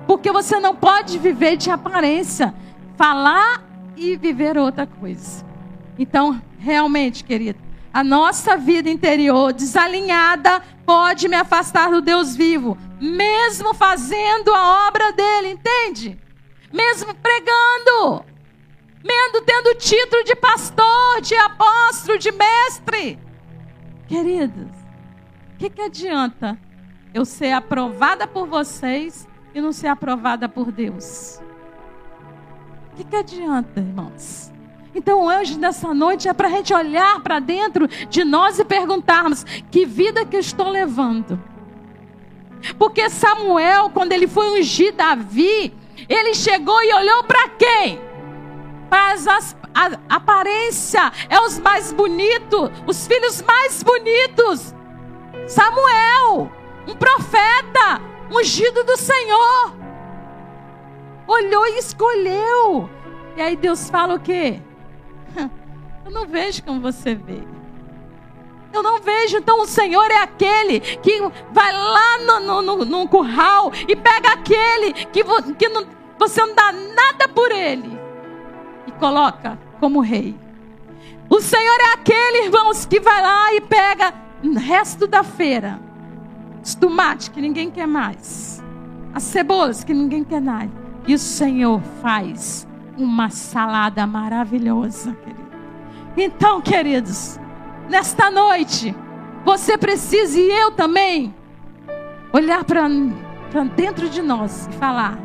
Porque 0.06 0.30
você 0.30 0.60
não 0.60 0.74
pode 0.74 1.18
viver 1.18 1.56
de 1.56 1.70
aparência, 1.70 2.54
falar 2.96 3.62
e 3.96 4.16
viver 4.16 4.56
outra 4.56 4.86
coisa. 4.86 5.44
Então, 5.98 6.40
realmente, 6.58 7.24
querido, 7.24 7.58
a 7.92 8.04
nossa 8.04 8.56
vida 8.56 8.90
interior 8.90 9.52
desalinhada 9.52 10.62
pode 10.84 11.28
me 11.28 11.34
afastar 11.34 11.90
do 11.90 12.00
Deus 12.00 12.36
vivo, 12.36 12.76
mesmo 13.00 13.74
fazendo 13.74 14.54
a 14.54 14.86
obra 14.88 15.12
dele, 15.12 15.52
entende? 15.52 16.18
Mesmo 16.72 17.14
pregando, 17.14 18.24
mesmo 19.02 19.40
tendo 19.44 19.74
título 19.76 20.24
de 20.24 20.36
pastor, 20.36 21.20
de 21.22 21.34
apóstolo, 21.36 22.18
de 22.18 22.30
mestre. 22.32 23.18
Queridos, 24.06 24.70
o 25.54 25.58
que, 25.58 25.70
que 25.70 25.82
adianta 25.82 26.58
eu 27.14 27.24
ser 27.24 27.52
aprovada 27.52 28.26
por 28.26 28.46
vocês 28.46 29.26
e 29.56 29.60
não 29.62 29.72
ser 29.72 29.86
aprovada 29.86 30.50
por 30.50 30.70
Deus? 30.70 31.40
O 32.92 32.96
que, 32.96 33.04
que 33.04 33.16
adianta, 33.16 33.80
irmãos? 33.80 34.52
Então, 34.94 35.24
hoje, 35.24 35.58
nessa 35.58 35.94
noite, 35.94 36.28
é 36.28 36.34
para 36.34 36.48
a 36.48 36.50
gente 36.50 36.74
olhar 36.74 37.20
para 37.20 37.40
dentro 37.40 37.88
de 37.88 38.22
nós 38.22 38.58
e 38.58 38.64
perguntarmos: 38.66 39.44
que 39.70 39.86
vida 39.86 40.26
que 40.26 40.36
eu 40.36 40.40
estou 40.40 40.68
levando? 40.68 41.40
Porque 42.78 43.08
Samuel, 43.08 43.88
quando 43.90 44.12
ele 44.12 44.26
foi 44.26 44.60
ungir 44.60 44.94
Davi, 44.94 45.72
ele 46.06 46.34
chegou 46.34 46.82
e 46.82 46.92
olhou 46.92 47.24
para 47.24 47.48
quem? 47.50 47.98
Para 48.90 49.12
as, 49.12 49.56
a 49.74 50.16
aparência, 50.16 51.12
é 51.30 51.40
os 51.40 51.58
mais 51.58 51.92
bonitos, 51.92 52.70
os 52.86 53.06
filhos 53.06 53.40
mais 53.40 53.82
bonitos. 53.82 54.74
Samuel, 55.46 56.50
um 56.86 56.94
profeta, 56.94 58.15
ungido 58.30 58.84
do 58.84 58.96
Senhor. 58.96 59.74
Olhou 61.26 61.66
e 61.66 61.78
escolheu. 61.78 62.88
E 63.36 63.42
aí 63.42 63.56
Deus 63.56 63.90
fala 63.90 64.14
o 64.14 64.20
quê? 64.20 64.60
Eu 66.04 66.10
não 66.10 66.26
vejo 66.26 66.62
como 66.62 66.80
você 66.80 67.14
vê. 67.14 67.42
Eu 68.72 68.82
não 68.82 69.00
vejo, 69.00 69.38
então 69.38 69.60
o 69.60 69.66
Senhor 69.66 70.10
é 70.10 70.18
aquele 70.18 70.80
que 70.80 71.18
vai 71.50 71.72
lá 71.72 72.18
no, 72.18 72.62
no, 72.62 72.84
no, 72.84 73.08
curral 73.08 73.72
e 73.88 73.96
pega 73.96 74.32
aquele 74.32 74.92
que, 74.92 75.24
vo, 75.24 75.54
que 75.54 75.68
não, 75.68 75.86
você 76.18 76.42
não 76.42 76.54
dá 76.54 76.72
nada 76.72 77.26
por 77.28 77.50
ele 77.50 77.98
e 78.86 78.92
coloca 78.92 79.58
como 79.80 80.00
rei. 80.00 80.36
O 81.30 81.40
Senhor 81.40 81.80
é 81.80 81.94
aquele, 81.94 82.44
irmãos, 82.44 82.84
que 82.84 83.00
vai 83.00 83.20
lá 83.22 83.54
e 83.54 83.60
pega 83.62 84.12
o 84.44 84.58
resto 84.58 85.06
da 85.06 85.22
feira 85.22 85.80
os 86.66 86.74
tomates 86.74 87.28
que 87.28 87.40
ninguém 87.40 87.70
quer 87.70 87.86
mais, 87.86 88.60
as 89.14 89.22
cebolas 89.22 89.84
que 89.84 89.94
ninguém 89.94 90.24
quer 90.24 90.40
mais. 90.40 90.68
E 91.06 91.14
o 91.14 91.18
Senhor 91.18 91.80
faz 92.02 92.66
uma 92.98 93.30
salada 93.30 94.04
maravilhosa, 94.04 95.12
querido. 95.12 95.46
Então, 96.16 96.60
queridos, 96.60 97.38
nesta 97.88 98.32
noite, 98.32 98.92
você 99.44 99.78
precisa 99.78 100.40
e 100.40 100.50
eu 100.50 100.72
também 100.72 101.32
olhar 102.32 102.64
para 102.64 102.88
dentro 103.76 104.08
de 104.08 104.20
nós 104.20 104.66
e 104.66 104.72
falar: 104.72 105.16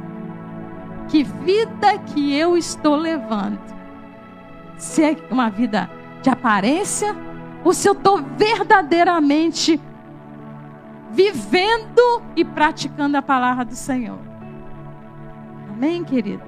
que 1.08 1.24
vida 1.24 1.98
que 1.98 2.36
eu 2.36 2.56
estou 2.56 2.96
levando? 2.96 3.60
Se 4.78 5.04
é 5.04 5.18
uma 5.32 5.50
vida 5.50 5.90
de 6.22 6.30
aparência 6.30 7.16
ou 7.64 7.74
se 7.74 7.90
eu 7.90 7.94
estou 7.94 8.22
verdadeiramente 8.38 9.82
vivendo 11.12 12.24
e 12.36 12.44
praticando 12.44 13.18
a 13.18 13.22
palavra 13.22 13.66
do 13.66 13.76
Senhor. 13.76 14.20
Amém, 15.70 16.04
querido? 16.04 16.44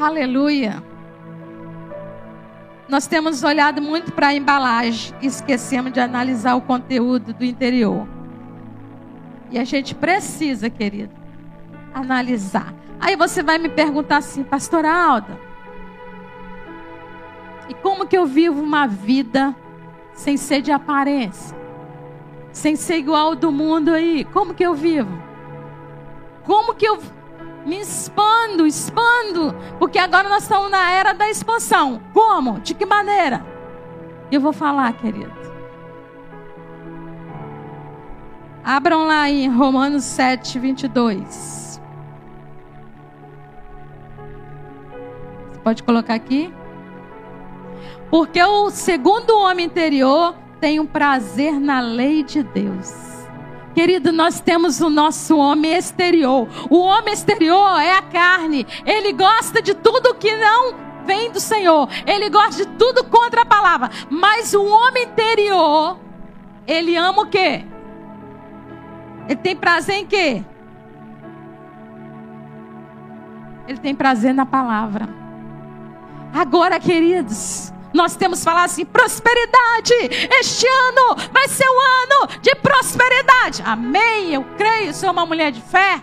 Aleluia. 0.00 0.82
Nós 2.88 3.06
temos 3.06 3.42
olhado 3.44 3.80
muito 3.80 4.12
para 4.12 4.28
a 4.28 4.34
embalagem 4.34 5.14
e 5.20 5.26
esquecemos 5.26 5.92
de 5.92 6.00
analisar 6.00 6.54
o 6.56 6.60
conteúdo 6.60 7.32
do 7.32 7.44
interior. 7.44 8.06
E 9.50 9.58
a 9.58 9.64
gente 9.64 9.94
precisa, 9.94 10.70
querido, 10.70 11.12
analisar. 11.92 12.74
Aí 12.98 13.16
você 13.16 13.42
vai 13.42 13.58
me 13.58 13.68
perguntar 13.68 14.18
assim, 14.18 14.42
Pastor 14.42 14.84
Alda, 14.84 15.38
e 17.68 17.74
como 17.74 18.06
que 18.06 18.16
eu 18.16 18.26
vivo 18.26 18.60
uma 18.60 18.86
vida 18.86 19.54
sem 20.12 20.36
ser 20.36 20.60
de 20.60 20.72
aparência? 20.72 21.59
Sem 22.52 22.76
ser 22.76 22.96
igual 22.96 23.34
do 23.34 23.50
mundo 23.52 23.92
aí. 23.92 24.24
Como 24.24 24.54
que 24.54 24.64
eu 24.64 24.74
vivo? 24.74 25.10
Como 26.44 26.74
que 26.74 26.86
eu 26.86 26.98
me 27.64 27.80
expando, 27.80 28.66
expando? 28.66 29.54
Porque 29.78 29.98
agora 29.98 30.28
nós 30.28 30.42
estamos 30.42 30.70
na 30.70 30.90
era 30.90 31.12
da 31.12 31.28
expansão. 31.28 32.00
Como? 32.12 32.60
De 32.60 32.74
que 32.74 32.86
maneira? 32.86 33.44
Eu 34.30 34.40
vou 34.40 34.52
falar, 34.52 34.92
querido. 34.94 35.32
Abram 38.64 39.06
lá 39.06 39.28
em 39.28 39.48
Romanos 39.48 40.04
7, 40.04 40.58
22. 40.58 41.80
Você 45.48 45.58
pode 45.62 45.82
colocar 45.82 46.14
aqui? 46.14 46.52
Porque 48.10 48.42
o 48.42 48.70
segundo 48.70 49.38
homem 49.38 49.66
interior 49.66 50.34
tenho 50.60 50.84
prazer 50.86 51.58
na 51.58 51.80
lei 51.80 52.22
de 52.22 52.42
Deus. 52.42 53.10
Querido, 53.74 54.12
nós 54.12 54.40
temos 54.40 54.80
o 54.80 54.90
nosso 54.90 55.38
homem 55.38 55.72
exterior. 55.72 56.48
O 56.68 56.78
homem 56.78 57.14
exterior 57.14 57.80
é 57.80 57.96
a 57.96 58.02
carne. 58.02 58.66
Ele 58.84 59.12
gosta 59.12 59.62
de 59.62 59.74
tudo 59.74 60.14
que 60.14 60.34
não 60.36 60.74
vem 61.06 61.30
do 61.30 61.40
Senhor. 61.40 61.88
Ele 62.06 62.28
gosta 62.28 62.64
de 62.64 62.70
tudo 62.76 63.04
contra 63.04 63.42
a 63.42 63.46
palavra. 63.46 63.90
Mas 64.10 64.54
o 64.54 64.64
homem 64.64 65.04
interior, 65.04 65.98
ele 66.66 66.96
ama 66.96 67.22
o 67.22 67.26
quê? 67.26 67.64
Ele 69.28 69.36
tem 69.36 69.56
prazer 69.56 69.96
em 69.96 70.06
quê? 70.06 70.44
Ele 73.68 73.78
tem 73.78 73.94
prazer 73.94 74.34
na 74.34 74.44
palavra. 74.44 75.08
Agora, 76.32 76.80
queridos, 76.80 77.72
nós 77.92 78.16
temos 78.16 78.42
falado 78.44 78.66
assim: 78.66 78.84
prosperidade, 78.84 79.94
este 80.38 80.66
ano 80.66 81.16
vai 81.32 81.48
ser 81.48 81.68
um 81.68 81.80
ano 81.80 82.40
de 82.40 82.54
prosperidade. 82.56 83.62
Amém, 83.64 84.32
eu 84.32 84.44
creio, 84.56 84.94
sou 84.94 85.10
uma 85.10 85.26
mulher 85.26 85.52
de 85.52 85.60
fé. 85.60 86.00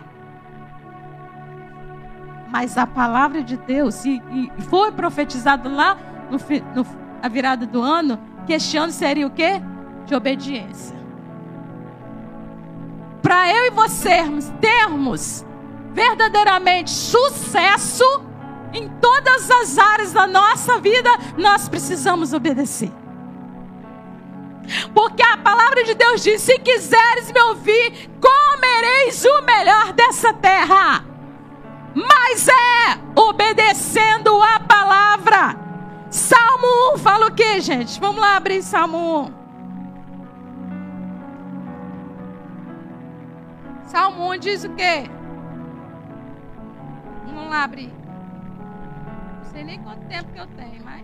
Mas 2.50 2.78
a 2.78 2.86
palavra 2.86 3.42
de 3.42 3.56
Deus, 3.56 4.04
e, 4.04 4.22
e 4.30 4.62
foi 4.62 4.90
profetizado 4.92 5.68
lá 5.68 5.96
no, 6.30 6.38
no, 6.74 6.86
a 7.22 7.28
virada 7.28 7.66
do 7.66 7.82
ano, 7.82 8.18
que 8.46 8.54
este 8.54 8.76
ano 8.76 8.90
seria 8.90 9.26
o 9.26 9.30
quê? 9.30 9.60
De 10.06 10.14
obediência. 10.14 10.96
Para 13.20 13.52
eu 13.54 13.66
e 13.66 13.70
você 13.70 14.22
termos 14.60 15.44
verdadeiramente 15.92 16.90
sucesso 16.90 18.27
em 18.72 18.88
todas 19.00 19.50
as 19.50 19.78
áreas 19.78 20.12
da 20.12 20.26
nossa 20.26 20.78
vida, 20.78 21.10
nós 21.36 21.68
precisamos 21.68 22.32
obedecer. 22.32 22.92
Porque 24.92 25.22
a 25.22 25.36
palavra 25.38 25.82
de 25.84 25.94
Deus 25.94 26.22
diz: 26.22 26.42
se 26.42 26.58
quiseres 26.58 27.32
me 27.32 27.40
ouvir, 27.40 28.10
comereis 28.20 29.24
o 29.24 29.42
melhor 29.42 29.92
dessa 29.92 30.32
terra. 30.32 31.04
Mas 31.94 32.48
é 32.48 32.98
obedecendo 33.14 34.42
a 34.42 34.60
palavra. 34.60 35.56
Salmo 36.10 36.94
1 36.94 36.98
fala 36.98 37.26
o 37.26 37.34
que, 37.34 37.60
gente? 37.60 37.98
Vamos 38.00 38.20
lá 38.20 38.36
abrir 38.36 38.62
Salmo 38.62 39.32
1. 39.32 39.38
Salmo 43.86 44.32
1 44.32 44.38
diz 44.38 44.64
o 44.64 44.70
quê? 44.70 45.10
Vamos 47.26 47.50
lá 47.50 47.64
abrir. 47.64 47.92
Sei 49.52 49.64
nem 49.64 49.80
quanto 49.82 50.04
tempo 50.06 50.32
que 50.32 50.38
eu 50.38 50.46
tenho, 50.48 50.82
mas. 50.84 51.02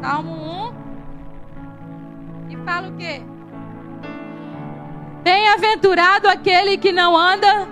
Salmo 0.00 0.32
1. 2.48 2.50
E 2.50 2.56
fala 2.64 2.88
o 2.88 2.96
quê? 2.96 3.22
Bem-aventurado 5.22 6.28
aquele 6.28 6.76
que 6.76 6.92
não 6.92 7.16
anda 7.16 7.66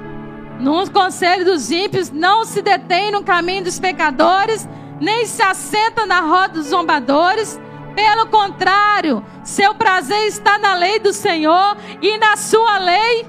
nos 0.61 0.88
conselhos 0.88 1.45
dos 1.47 1.71
ímpios, 1.71 2.11
não 2.11 2.45
se 2.45 2.62
detém 2.62 3.11
no 3.11 3.25
caminho 3.25 3.64
dos 3.64 3.81
pecadores, 3.81 4.69
nem 5.01 5.25
se 5.27 5.43
assenta 5.43 6.07
na 6.07 6.21
roda 6.21 6.55
dos 6.55 6.67
zombadores. 6.67 7.61
Pelo 7.95 8.27
contrário, 8.27 9.25
seu 9.43 9.75
prazer 9.75 10.27
está 10.29 10.57
na 10.59 10.75
lei 10.75 11.01
do 11.01 11.12
Senhor 11.12 11.77
e 12.01 12.17
na 12.19 12.37
sua 12.37 12.79
lei 12.79 13.27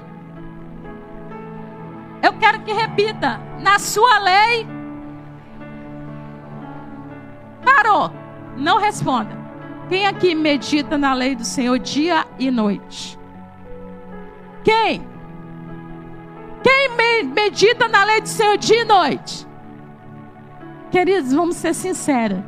eu 2.22 2.34
quero 2.34 2.60
que 2.60 2.72
repita. 2.72 3.40
Na 3.60 3.78
sua 3.78 4.18
lei. 4.18 4.79
Parou. 7.82 8.12
Não 8.58 8.78
responda. 8.78 9.30
Quem 9.88 10.06
aqui 10.06 10.34
medita 10.34 10.98
na 10.98 11.14
lei 11.14 11.34
do 11.34 11.44
Senhor 11.44 11.78
dia 11.78 12.26
e 12.38 12.50
noite? 12.50 13.18
Quem? 14.62 15.08
Quem 16.62 17.24
medita 17.24 17.88
na 17.88 18.04
lei 18.04 18.20
do 18.20 18.28
Senhor 18.28 18.58
dia 18.58 18.82
e 18.82 18.84
noite? 18.84 19.46
Queridos, 20.90 21.32
vamos 21.32 21.56
ser 21.56 21.74
sinceros. 21.74 22.40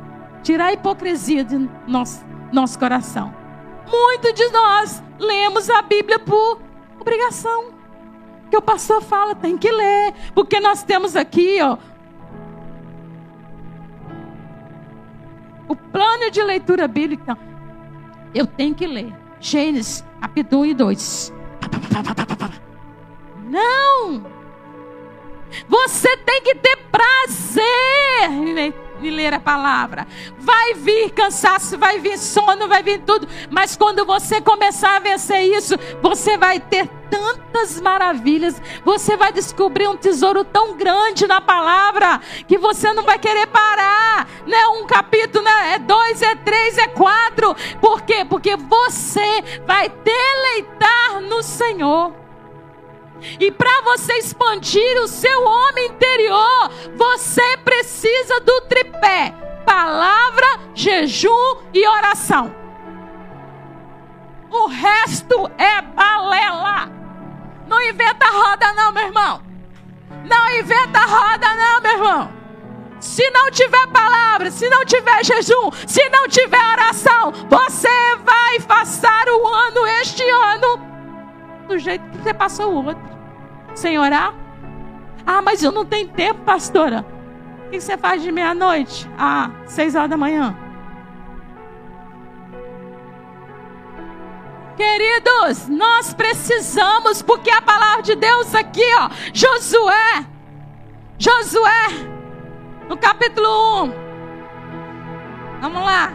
Tirar 0.43 0.67
a 0.67 0.73
hipocrisia 0.73 1.43
de 1.43 1.67
nosso, 1.87 2.23
nosso 2.51 2.77
coração. 2.77 3.33
Muitos 3.89 4.33
de 4.35 4.47
nós 4.49 5.03
lemos 5.17 5.67
a 5.67 5.81
Bíblia 5.81 6.19
por 6.19 6.61
obrigação 6.99 7.73
que 8.51 8.57
o 8.57 8.61
pastor 8.61 9.01
fala, 9.01 9.33
tem 9.33 9.57
que 9.57 9.71
ler, 9.71 10.13
porque 10.35 10.59
nós 10.59 10.83
temos 10.83 11.15
aqui, 11.15 11.57
ó, 11.59 11.75
plano 15.93 16.31
de 16.31 16.43
leitura 16.43 16.87
bíblica. 16.87 17.37
Eu 18.33 18.47
tenho 18.47 18.73
que 18.73 18.87
ler. 18.87 19.13
Gênesis, 19.39 20.03
capítulo 20.19 20.63
1 20.63 20.65
e 20.65 20.73
2. 20.73 21.33
Não! 23.45 24.25
Você 25.69 26.17
tem 26.17 26.41
que 26.41 26.55
ter 26.55 26.77
prazer 26.91 27.63
de 28.99 29.09
ler 29.09 29.33
a 29.33 29.39
palavra. 29.39 30.07
Vai 30.37 30.73
vir 30.75 31.11
cansaço, 31.11 31.77
vai 31.77 31.99
vir 31.99 32.17
sono, 32.17 32.67
vai 32.67 32.83
vir 32.83 33.01
tudo. 33.01 33.27
Mas 33.49 33.75
quando 33.75 34.05
você 34.05 34.41
começar 34.41 34.97
a 34.97 34.99
vencer 34.99 35.43
isso, 35.43 35.75
você 36.01 36.37
vai 36.37 36.59
ter 36.59 36.89
tantas 37.09 37.79
maravilhas. 37.79 38.59
Você 38.83 39.15
vai 39.15 39.31
descobrir 39.31 39.87
um 39.87 39.97
tesouro 39.97 40.43
tão 40.43 40.75
grande 40.75 41.27
na 41.27 41.39
palavra 41.39 42.19
que 42.47 42.57
você 42.57 42.91
não 42.93 43.03
vai 43.03 43.19
querer 43.19 43.47
parar. 43.47 44.27
Não 44.47 44.57
é 44.57 44.67
um 44.69 44.87
capítulo, 44.87 45.43
né? 45.43 45.75
é 45.75 45.79
dois, 45.79 46.21
é 46.21 46.35
três, 46.35 46.77
é 46.77 46.87
quatro. 46.87 47.55
Por 47.79 48.01
quê? 48.01 48.25
Porque 48.25 48.55
você 48.55 49.61
vai 49.65 49.89
deleitar 49.89 51.21
no 51.21 51.43
Senhor. 51.43 52.22
E 53.39 53.51
para 53.51 53.81
você 53.81 54.13
expandir 54.13 54.97
o 55.01 55.07
seu 55.07 55.43
homem 55.43 55.87
interior, 55.87 56.69
você 56.95 57.57
precisa 57.57 58.39
do 58.41 58.61
tripé: 58.61 59.33
palavra, 59.65 60.45
jejum 60.73 61.57
e 61.73 61.87
oração. 61.87 62.53
O 64.49 64.67
resto 64.67 65.49
é 65.57 65.81
balela. 65.81 66.89
Não 67.67 67.81
inventa 67.81 68.25
roda, 68.27 68.73
não, 68.73 68.91
meu 68.91 69.05
irmão. 69.05 69.41
Não 70.25 70.51
inventa 70.51 70.99
roda, 70.99 71.55
não, 71.55 71.81
meu 71.81 71.91
irmão. 71.91 72.31
Se 72.99 73.29
não 73.31 73.51
tiver 73.51 73.87
palavra, 73.87 74.51
se 74.51 74.69
não 74.69 74.85
tiver 74.85 75.25
jejum, 75.25 75.71
se 75.87 76.07
não 76.09 76.27
tiver 76.27 76.63
oração, 76.71 77.31
você 77.49 78.15
vai 78.17 78.59
passar 78.61 79.27
o 79.27 79.47
ano, 79.47 79.85
este 80.01 80.23
ano, 80.29 80.79
do 81.67 81.77
jeito 81.77 82.09
que 82.11 82.17
você 82.19 82.33
passou 82.33 82.71
o 82.71 82.85
outro 82.85 83.12
sem 83.73 83.97
orar? 83.97 84.33
Ah, 85.25 85.41
mas 85.41 85.63
eu 85.63 85.71
não 85.71 85.85
tenho 85.85 86.09
tempo, 86.09 86.41
pastora. 86.41 87.05
O 87.65 87.69
que 87.69 87.79
você 87.79 87.97
faz 87.97 88.21
de 88.21 88.31
meia-noite? 88.31 89.09
Ah, 89.17 89.49
seis 89.65 89.95
horas 89.95 90.09
da 90.09 90.17
manhã. 90.17 90.55
Queridos, 94.75 95.67
nós 95.69 96.13
precisamos, 96.13 97.21
porque 97.21 97.49
a 97.49 97.61
palavra 97.61 98.01
de 98.01 98.15
Deus 98.15 98.53
aqui, 98.55 98.83
ó, 98.99 99.09
Josué, 99.31 100.25
Josué, 101.17 101.87
no 102.89 102.97
capítulo 102.97 103.85
1. 103.85 103.93
Vamos 105.61 105.83
lá. 105.83 106.11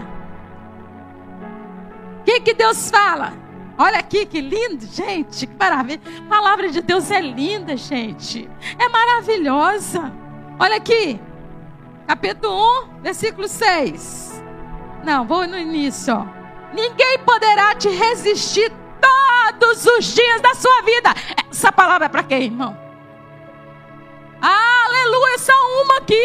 O 2.20 2.24
que, 2.24 2.40
que 2.40 2.52
Deus 2.52 2.90
fala? 2.90 3.32
Olha 3.78 4.00
aqui 4.00 4.26
que 4.26 4.40
lindo, 4.40 4.84
gente, 4.86 5.46
que 5.46 5.54
maravilha. 5.54 6.00
A 6.26 6.28
palavra 6.28 6.68
de 6.68 6.82
Deus 6.82 7.12
é 7.12 7.20
linda, 7.20 7.76
gente. 7.76 8.50
É 8.76 8.88
maravilhosa. 8.88 10.12
Olha 10.58 10.76
aqui. 10.76 11.20
Capítulo 12.04 12.82
1, 12.98 13.02
versículo 13.02 13.46
6. 13.46 14.42
Não, 15.04 15.24
vou 15.24 15.46
no 15.46 15.56
início, 15.56 16.12
ó. 16.12 16.26
Ninguém 16.74 17.20
poderá 17.20 17.74
te 17.76 17.88
resistir 17.88 18.72
todos 19.00 19.86
os 19.86 20.06
dias 20.06 20.40
da 20.40 20.54
sua 20.54 20.82
vida. 20.82 21.14
Essa 21.48 21.70
palavra 21.70 22.06
é 22.06 22.08
para 22.08 22.24
quem, 22.24 22.44
irmão? 22.46 22.76
Aleluia, 24.42 25.38
só 25.38 25.52
uma 25.82 25.98
aqui. 25.98 26.20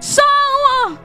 Só 0.00 0.22
uma. 0.22 0.98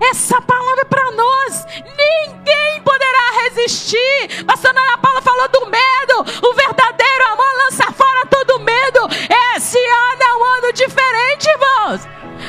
Essa 0.00 0.40
palavra 0.42 0.82
é 0.82 0.84
para 0.84 1.10
nós. 1.12 1.66
Ninguém 1.84 2.82
poderá 2.82 3.42
resistir. 3.44 4.44
Pastor 4.46 4.70
Ana 4.70 4.98
Paula 4.98 5.22
falou 5.22 5.48
do 5.48 5.66
medo. 5.66 6.46
O 6.46 6.54
verdadeiro 6.54 7.26
amor 7.32 7.46
lança 7.64 7.92
fora 7.92 8.26
todo 8.26 8.60
medo. 8.60 9.00
Esse 9.56 9.78
ano 9.78 10.22
é 10.22 10.34
um 10.34 10.44
ano 10.44 10.72
diferente, 10.72 11.48
irmãos. 11.48 12.08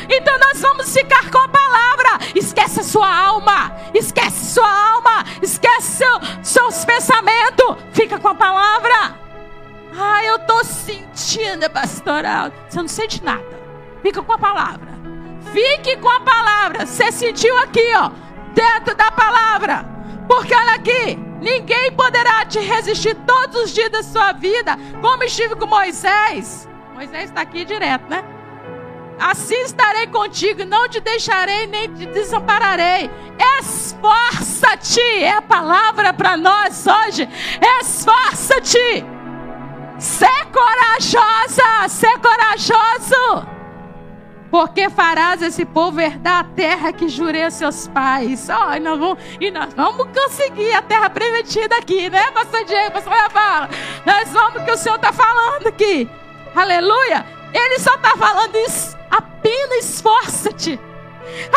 Então 0.10 0.38
nós 0.40 0.62
vamos 0.62 0.94
ficar 0.94 1.30
com 1.32 1.38
a 1.38 1.48
palavra. 1.48 2.20
Esquece 2.36 2.84
sua 2.84 3.10
alma. 3.10 3.72
Esquece 3.94 4.54
sua 4.54 4.94
alma. 4.94 5.24
Esquece 5.42 6.04
seus 6.44 6.86
pensamentos. 6.86 7.78
Fica 7.94 8.20
com 8.20 8.30
a 8.30 8.36
palavra. 8.36 9.16
Ah, 10.00 10.24
eu 10.24 10.36
estou 10.36 10.64
sentindo, 10.64 11.70
pastoral. 11.70 12.52
Você 12.70 12.82
não 12.82 12.88
sente 12.88 13.24
nada. 13.24 13.58
Fica 14.04 14.22
com 14.22 14.34
a 14.34 14.38
palavra. 14.38 14.87
Fique 15.52 15.98
com 15.98 16.10
a 16.10 16.20
palavra. 16.22 16.86
Você 16.86 17.12
sentiu 17.12 17.58
aqui, 17.60 17.86
ó, 17.96 18.12
dentro 18.54 18.96
da 18.96 19.12
palavra. 19.12 19.86
Porque 20.28 20.54
olha 20.54 20.76
aqui, 20.76 21.16
ninguém 21.40 21.92
poderá 21.94 22.46
te 22.46 22.60
resistir 22.60 23.16
todos 23.26 23.64
os 23.64 23.74
dias 23.74 23.90
da 23.90 24.04
sua 24.04 24.34
vida, 24.34 24.78
como 25.02 25.24
estive 25.24 25.56
com 25.56 25.66
Moisés. 25.66 26.68
Moisés 26.94 27.26
está 27.26 27.42
aqui 27.42 27.64
direto, 27.64 28.10
né? 28.10 28.24
Assim 29.20 29.60
estarei 29.62 30.08
contigo, 30.08 30.64
não 30.64 30.88
te 30.88 31.00
deixarei 31.00 31.66
nem 31.66 31.92
te 31.94 32.06
desampararei. 32.08 33.10
Esforça-te, 33.60 35.02
é 35.24 35.38
a 35.38 35.42
palavra 35.42 36.14
para 36.14 36.38
nós 36.38 36.86
hoje. 36.86 37.28
Esforça-te. 37.80 39.06
Ser 39.98 40.46
corajosa, 40.52 41.88
ser 41.90 42.20
corajoso. 42.20 43.57
Porque 44.50 44.90
farás 44.90 45.42
esse 45.42 45.66
povo 45.66 46.00
herdar 46.00 46.40
a 46.40 46.44
terra 46.44 46.94
que 46.94 47.10
jurei 47.10 47.44
a 47.44 47.52
seus 47.52 47.88
pais. 47.88 48.48
Oh, 48.50 48.74
e, 48.74 48.80
nós 48.80 49.00
vamos, 49.00 49.18
e 49.40 49.52
nós 49.52 49.74
vamos 49.74 50.08
conseguir 50.18 50.74
a 50.74 50.82
terra 50.82 51.10
prometida 51.10 51.78
aqui, 51.78 52.10
né, 52.10 52.32
pastor 52.32 52.64
Diego, 52.66 52.92
pastor 52.92 53.14
fala. 53.32 53.70
Nós 54.06 54.30
vamos 54.32 54.64
que 54.64 54.72
o 54.72 54.78
Senhor 54.78 54.96
está 54.96 55.12
falando 55.12 55.68
aqui. 55.68 56.10
Aleluia. 56.56 57.26
Ele 57.54 57.80
só 57.80 57.94
está 57.96 58.16
falando 58.18 58.56
isso. 58.56 58.98
Apenas 59.10 59.86
esforça-te. 59.86 60.80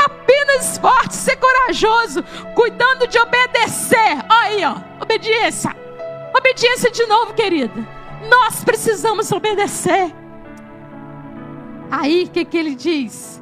Apenas 0.05 0.73
esforce, 0.73 1.17
ser 1.17 1.37
corajoso, 1.37 2.25
cuidando 2.55 3.07
de 3.07 3.19
obedecer. 3.19 4.19
Olha 4.29 4.43
aí, 4.43 4.65
ó, 4.65 5.03
obediência. 5.03 5.75
Obediência 6.37 6.91
de 6.91 7.07
novo, 7.07 7.35
querida. 7.35 7.87
Nós 8.29 8.65
precisamos 8.65 9.31
obedecer. 9.33 10.13
Aí 11.91 12.25
o 12.25 12.31
que, 12.31 12.45
que 12.45 12.57
ele 12.57 12.75
diz? 12.75 13.41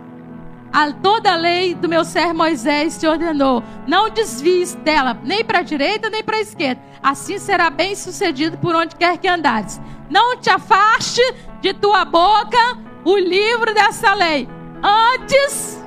A 0.73 0.93
toda 0.93 1.33
a 1.33 1.37
lei 1.37 1.75
do 1.75 1.89
meu 1.89 2.05
servo 2.05 2.35
Moisés 2.35 2.99
te 2.99 3.07
ordenou: 3.07 3.63
não 3.87 4.11
desvies 4.11 4.75
dela, 4.75 5.19
nem 5.23 5.45
para 5.45 5.59
a 5.59 5.63
direita, 5.63 6.11
nem 6.11 6.23
para 6.23 6.37
a 6.37 6.41
esquerda. 6.41 6.81
Assim 7.03 7.39
será 7.39 7.71
bem 7.71 7.95
sucedido 7.95 8.59
por 8.59 8.75
onde 8.75 8.97
quer 8.97 9.19
que 9.19 9.29
andares. 9.29 9.81
Não 10.11 10.37
te 10.37 10.51
afaste 10.51 11.23
de 11.61 11.73
tua 11.75 12.05
boca 12.05 12.79
o 13.05 13.17
livro 13.17 13.73
dessa 13.75 14.15
lei. 14.15 14.49
Antes, 14.83 15.83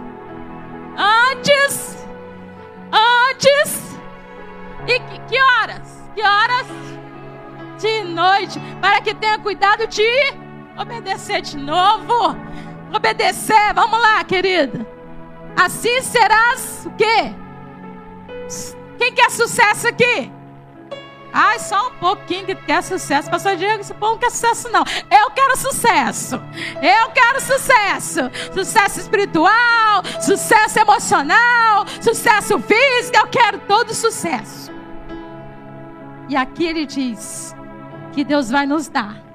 antes, 0.97 2.06
antes. 2.91 3.97
E 4.88 5.00
que, 5.00 5.19
que 5.30 5.41
horas? 5.41 6.04
Que 6.15 6.21
horas? 6.21 6.67
De 7.80 8.04
noite. 8.04 8.60
Para 8.80 9.02
que 9.02 9.13
tenha 9.13 9.38
cuidado 9.39 9.88
de 9.88 10.04
obedecer 10.82 11.41
de 11.41 11.58
novo. 11.58 12.36
Obedecer, 12.94 13.74
vamos 13.74 14.00
lá, 14.00 14.24
querida. 14.24 14.86
Assim 15.56 16.02
serás 16.02 16.86
o 16.86 16.91
quê? 16.91 17.34
Quem 18.98 19.13
quer 19.13 19.30
sucesso 19.32 19.88
aqui? 19.88 20.32
Ai, 21.34 21.60
só 21.60 21.88
um 21.88 21.91
pouquinho 21.91 22.46
que 22.46 22.56
quer 22.56 22.84
sucesso. 22.84 23.30
Pastor 23.30 23.56
Diego, 23.56 23.80
esse 23.80 23.94
povo 23.94 24.13
não 24.13 24.20
quer 24.20 24.32
sucesso, 24.32 24.70
não. 24.70 24.84
Eu 25.10 25.32
quero 25.32 25.58
sucesso. 25.58 26.36
Eu 26.82 27.10
quero 27.12 27.39
sucesso. 27.39 28.20
Sucesso 28.54 29.00
espiritual, 29.00 30.04
sucesso 30.20 30.80
emocional, 30.80 31.86
sucesso 32.02 32.60
físico. 32.60 33.17
Eu 33.17 33.28
quero 33.28 33.60
todo 33.60 33.94
sucesso. 33.94 34.72
E 36.28 36.36
aqui 36.36 36.65
ele 36.65 36.86
diz 36.86 37.56
que 38.12 38.26
Deus 38.26 38.50
vai 38.50 38.65
nos 38.65 38.89
dar 38.89 39.31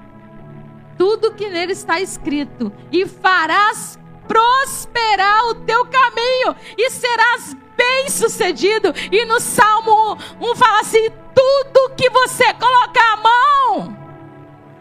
tudo 0.97 1.35
que 1.35 1.49
nele 1.49 1.73
está 1.73 2.01
escrito, 2.01 2.73
e 2.91 3.07
farás 3.07 3.99
prosperar 4.27 5.47
o 5.49 5.55
teu 5.55 5.85
caminho, 5.87 6.57
e 6.77 6.91
serás 6.91 7.57
bem-sucedido. 7.77 8.93
E 9.11 9.25
no 9.25 9.41
Salmo 9.41 10.19
1 10.41 10.57
fala 10.57 10.81
assim: 10.81 11.11
tudo 11.35 11.95
que 11.97 12.11
você 12.11 12.53
colocar 12.55 13.13
a 13.13 13.17
mão, 13.17 13.97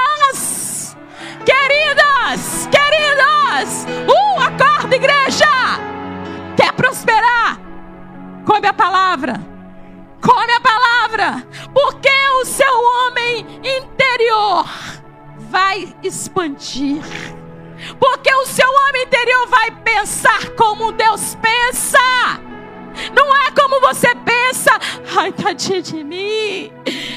Queridas, 1.44 2.68
queridas, 2.70 3.86
uh, 4.08 4.40
acorda, 4.40 4.96
igreja. 4.96 5.46
Quer 6.56 6.72
prosperar? 6.72 7.58
Come 8.44 8.66
a 8.66 8.72
palavra. 8.72 9.49
Come 10.20 10.52
a 10.52 10.60
palavra, 10.60 11.46
porque 11.72 12.10
o 12.40 12.44
seu 12.44 12.82
homem 12.82 13.46
interior 13.64 14.66
vai 15.50 15.94
expandir. 16.02 17.02
Porque 17.98 18.32
o 18.34 18.46
seu 18.46 18.68
homem 18.68 19.02
interior 19.04 19.46
vai 19.48 19.70
pensar 19.70 20.50
como 20.56 20.92
Deus 20.92 21.36
pensa. 21.36 21.98
Não 23.14 23.36
é 23.36 23.50
como 23.52 23.80
você 23.80 24.14
pensa. 24.14 24.78
Ai, 25.16 25.32
tadinha 25.32 25.80
de 25.80 26.04
mim. 26.04 26.72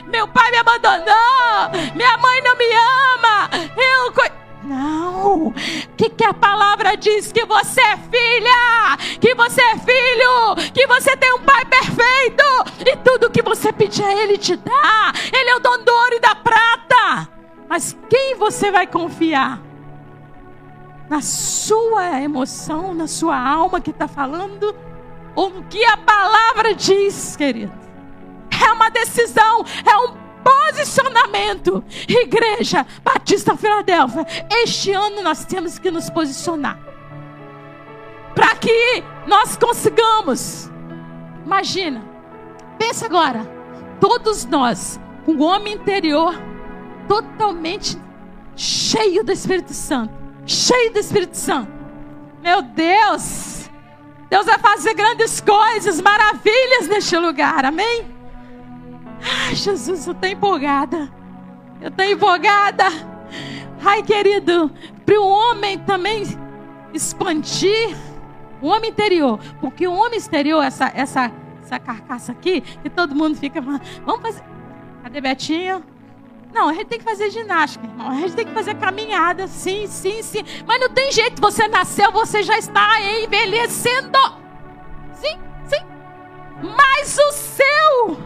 Meu 0.08 0.28
pai 0.28 0.52
me 0.52 0.58
abandonou. 0.58 1.70
Minha 1.96 2.18
mãe 2.18 2.42
não 2.42 2.56
me 2.56 2.66
ama. 2.72 3.50
Eu. 3.76 4.43
Não. 4.64 5.48
O 5.48 5.54
que, 5.98 6.10
que 6.10 6.24
a 6.24 6.34
palavra 6.34 6.96
diz? 6.96 7.32
Que 7.32 7.46
você 7.46 7.82
é 7.82 7.98
filha. 7.98 8.98
Que 9.20 9.36
você 9.36 9.62
é 9.62 9.78
filho. 9.78 10.72
Que 10.74 10.88
você 10.88 11.16
tem 11.18 11.34
um 11.34 11.40
pai 11.40 11.66
perfeito. 11.66 12.44
E 12.86 12.96
tudo 12.98 13.30
que 13.30 13.42
você 13.42 13.72
pedir 13.74 14.04
a 14.04 14.14
Ele 14.14 14.38
te 14.38 14.56
dá. 14.56 15.12
Ele 15.34 15.50
é 15.50 15.56
o 15.56 15.60
dono 15.60 15.84
do 15.84 15.92
ouro 15.92 16.16
e 16.16 16.20
da 16.20 16.36
prata. 16.36 17.30
Mas 17.68 17.98
quem 18.10 18.36
você 18.36 18.72
vai 18.72 18.88
confiar? 18.88 19.62
Na 21.10 21.22
sua 21.22 22.22
emoção, 22.22 22.94
na 22.94 23.08
sua 23.08 23.38
alma 23.38 23.82
que 23.82 23.92
está 23.92 24.08
falando? 24.08 24.76
Ou 25.36 25.50
no 25.50 25.64
que 25.64 25.84
a 25.84 25.98
palavra 25.98 26.74
diz, 26.74 27.36
querido? 27.36 27.74
É 28.64 28.72
uma 28.72 28.90
decisão, 28.90 29.66
é 29.86 29.98
um 29.98 30.23
posicionamento. 30.44 31.84
Igreja 32.08 32.86
Batista 33.04 33.56
Filadélfia, 33.56 34.26
este 34.64 34.92
ano 34.92 35.22
nós 35.22 35.46
temos 35.46 35.80
que 35.80 35.90
nos 35.90 36.10
posicionar. 36.10 36.80
Para 38.36 38.56
que 38.56 39.04
nós 39.28 39.56
consigamos. 39.58 40.70
Imagina, 41.46 42.04
pensa 42.78 43.06
agora, 43.06 43.46
todos 44.00 44.46
nós, 44.46 45.00
com 45.26 45.34
o 45.34 45.44
homem 45.44 45.74
interior 45.74 46.34
totalmente 47.08 47.98
cheio 48.56 49.24
do 49.24 49.32
Espírito 49.32 49.74
Santo. 49.74 50.14
Cheio 50.46 50.92
do 50.92 51.00
Espírito 51.00 51.38
Santo. 51.38 51.72
Meu 52.42 52.62
Deus! 52.62 53.70
Deus 54.30 54.46
vai 54.46 54.58
fazer 54.58 54.96
grandes 54.96 55.40
coisas, 55.40 56.02
maravilhas 56.02 56.88
neste 56.88 57.16
lugar. 57.18 57.66
Amém? 57.66 58.13
Ai, 59.24 59.56
Jesus, 59.56 60.08
eu 60.08 60.14
estou 60.14 60.30
empolgada. 60.30 61.12
Eu 61.82 61.90
estou 61.90 62.06
empolgada. 62.06 62.86
Ai, 63.84 64.04
querido, 64.04 64.72
para 65.06 65.20
o 65.20 65.28
homem 65.28 65.80
também 65.80 66.24
expandir 66.94 67.96
o 68.62 68.68
homem 68.68 68.90
interior. 68.90 69.40
Porque 69.60 69.88
o 69.88 69.94
homem 69.94 70.18
exterior, 70.18 70.64
essa, 70.64 70.92
essa, 70.96 71.32
essa 71.62 71.80
carcaça 71.80 72.32
aqui, 72.32 72.62
que 72.62 72.90
todo 72.90 73.16
mundo 73.16 73.36
fica. 73.36 73.62
Vamos 73.62 74.22
fazer. 74.22 74.44
Cadê 75.04 75.20
Betinho? 75.20 75.84
Não, 76.54 76.70
a 76.70 76.74
gente 76.74 76.86
tem 76.86 77.00
que 77.00 77.04
fazer 77.04 77.32
ginástica, 77.32 77.86
irmão. 77.86 78.10
A 78.10 78.16
gente 78.16 78.36
tem 78.36 78.46
que 78.46 78.54
fazer 78.54 78.76
caminhada, 78.76 79.48
sim, 79.48 79.88
sim, 79.88 80.22
sim. 80.22 80.44
Mas 80.68 80.80
não 80.80 80.90
tem 80.90 81.12
jeito. 81.12 81.42
Você 81.42 81.68
nasceu, 81.68 82.12
você 82.12 82.44
já 82.44 82.58
está 82.58 83.02
envelhecendo. 83.02 84.20
Sim, 85.14 85.40
sim. 85.66 85.84
Mas 86.62 87.18
o 87.18 87.32
seu 87.32 88.18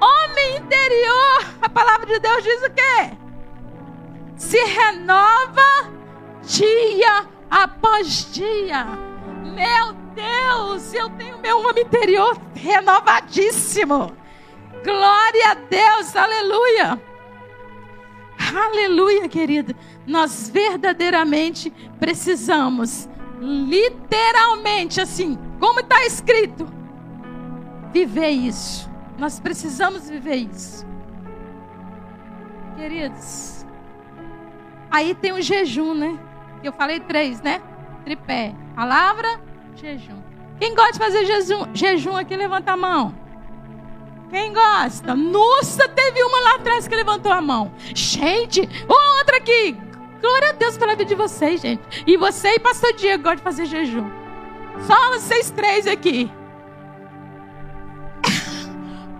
homem 0.00 0.56
interior, 0.56 1.44
a 1.62 1.68
palavra 1.68 2.06
de 2.06 2.18
Deus 2.18 2.42
diz 2.42 2.62
o 2.62 2.70
quê? 2.70 3.16
Se 4.36 4.58
renova 4.64 5.92
dia 6.42 7.26
após 7.50 8.32
dia. 8.32 8.86
Meu 9.54 9.92
Deus, 10.14 10.94
eu 10.94 11.10
tenho 11.10 11.38
meu 11.38 11.60
homem 11.60 11.84
interior 11.84 12.40
renovadíssimo. 12.54 14.16
Glória 14.84 15.50
a 15.50 15.54
Deus, 15.54 16.14
aleluia. 16.14 17.00
Aleluia, 18.54 19.28
querido. 19.28 19.74
Nós 20.06 20.48
verdadeiramente 20.48 21.70
precisamos, 21.98 23.08
literalmente, 23.40 25.00
assim, 25.00 25.38
como 25.60 25.80
está 25.80 26.04
escrito, 26.06 26.66
viver 27.92 28.30
isso. 28.30 28.87
Nós 29.18 29.40
precisamos 29.40 30.08
viver 30.08 30.36
isso. 30.36 30.86
Queridos, 32.76 33.66
aí 34.88 35.14
tem 35.14 35.32
o 35.32 35.42
jejum, 35.42 35.92
né? 35.92 36.18
Eu 36.62 36.72
falei 36.72 37.00
três, 37.00 37.42
né? 37.42 37.60
Tripé. 38.04 38.54
Palavra, 38.76 39.40
jejum. 39.74 40.22
Quem 40.60 40.74
gosta 40.74 40.92
de 40.92 40.98
fazer 40.98 41.24
jejum, 41.24 41.66
jejum 41.74 42.16
aqui, 42.16 42.36
levanta 42.36 42.72
a 42.72 42.76
mão. 42.76 43.14
Quem 44.30 44.52
gosta? 44.52 45.14
Nossa, 45.14 45.88
teve 45.88 46.22
uma 46.22 46.40
lá 46.40 46.54
atrás 46.56 46.86
que 46.86 46.94
levantou 46.94 47.32
a 47.32 47.40
mão. 47.40 47.72
Gente, 47.94 48.60
outra 48.88 49.38
aqui. 49.38 49.76
Glória 50.20 50.50
a 50.50 50.52
Deus 50.52 50.76
pela 50.76 50.92
vida 50.92 51.04
de 51.04 51.14
vocês, 51.14 51.60
gente. 51.60 52.04
E 52.06 52.16
você 52.16 52.54
e 52.54 52.58
pastor 52.58 52.92
Diego 52.92 53.22
gostam 53.22 53.36
de 53.36 53.42
fazer 53.42 53.66
jejum. 53.66 54.08
Só 54.86 55.10
vocês 55.10 55.50
três 55.50 55.86
aqui. 55.86 56.30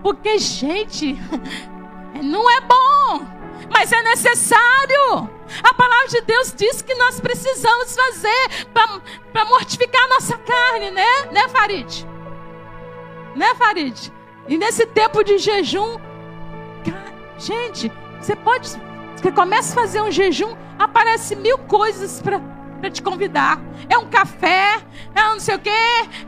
Porque, 0.01 0.37
gente, 0.37 1.17
não 2.23 2.49
é 2.49 2.61
bom, 2.61 3.25
mas 3.71 3.91
é 3.91 4.01
necessário. 4.03 5.29
A 5.63 5.73
palavra 5.73 6.07
de 6.07 6.21
Deus 6.21 6.53
diz 6.55 6.81
que 6.81 6.93
nós 6.95 7.19
precisamos 7.19 7.95
fazer 7.95 8.65
para 9.33 9.45
mortificar 9.45 10.03
a 10.03 10.07
nossa 10.09 10.37
carne, 10.37 10.91
né? 10.91 11.25
Né, 11.31 11.47
Farid? 11.49 12.07
Né, 13.35 13.53
Farid? 13.55 14.11
E 14.47 14.57
nesse 14.57 14.85
tempo 14.85 15.23
de 15.23 15.37
jejum, 15.37 15.97
gente, 17.37 17.91
você 18.19 18.35
pode. 18.35 18.69
Você 19.15 19.31
começa 19.31 19.73
a 19.73 19.81
fazer 19.81 20.01
um 20.01 20.11
jejum, 20.11 20.55
aparece 20.77 21.35
mil 21.35 21.57
coisas 21.57 22.21
para 22.21 22.39
para 22.79 22.89
te 22.89 23.01
convidar. 23.01 23.59
É 23.89 23.97
um 23.97 24.05
café, 24.05 24.79
é 25.15 25.25
um 25.25 25.33
não 25.33 25.39
sei 25.39 25.55
o 25.55 25.59
quê. 25.59 25.69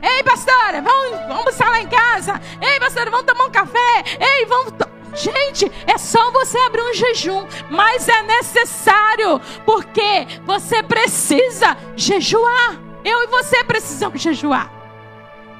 Ei, 0.01 0.23
pastora, 0.23 0.81
vamos, 0.81 1.11
vamos 1.19 1.37
almoçar 1.37 1.69
lá 1.69 1.81
em 1.81 1.87
casa. 1.87 2.39
Ei, 2.61 2.79
pastora, 2.79 3.09
vamos 3.09 3.25
tomar 3.25 3.45
um 3.45 3.51
café. 3.51 4.03
Ei, 4.19 4.45
vamos. 4.45 4.73
Gente, 5.13 5.69
é 5.87 5.97
só 5.97 6.31
você 6.31 6.57
abrir 6.59 6.81
um 6.81 6.93
jejum, 6.93 7.45
mas 7.69 8.07
é 8.07 8.21
necessário, 8.23 9.41
porque 9.65 10.25
você 10.45 10.81
precisa 10.81 11.75
jejuar. 11.97 12.79
Eu 13.03 13.23
e 13.23 13.27
você 13.27 13.63
precisamos 13.63 14.21
jejuar 14.21 14.71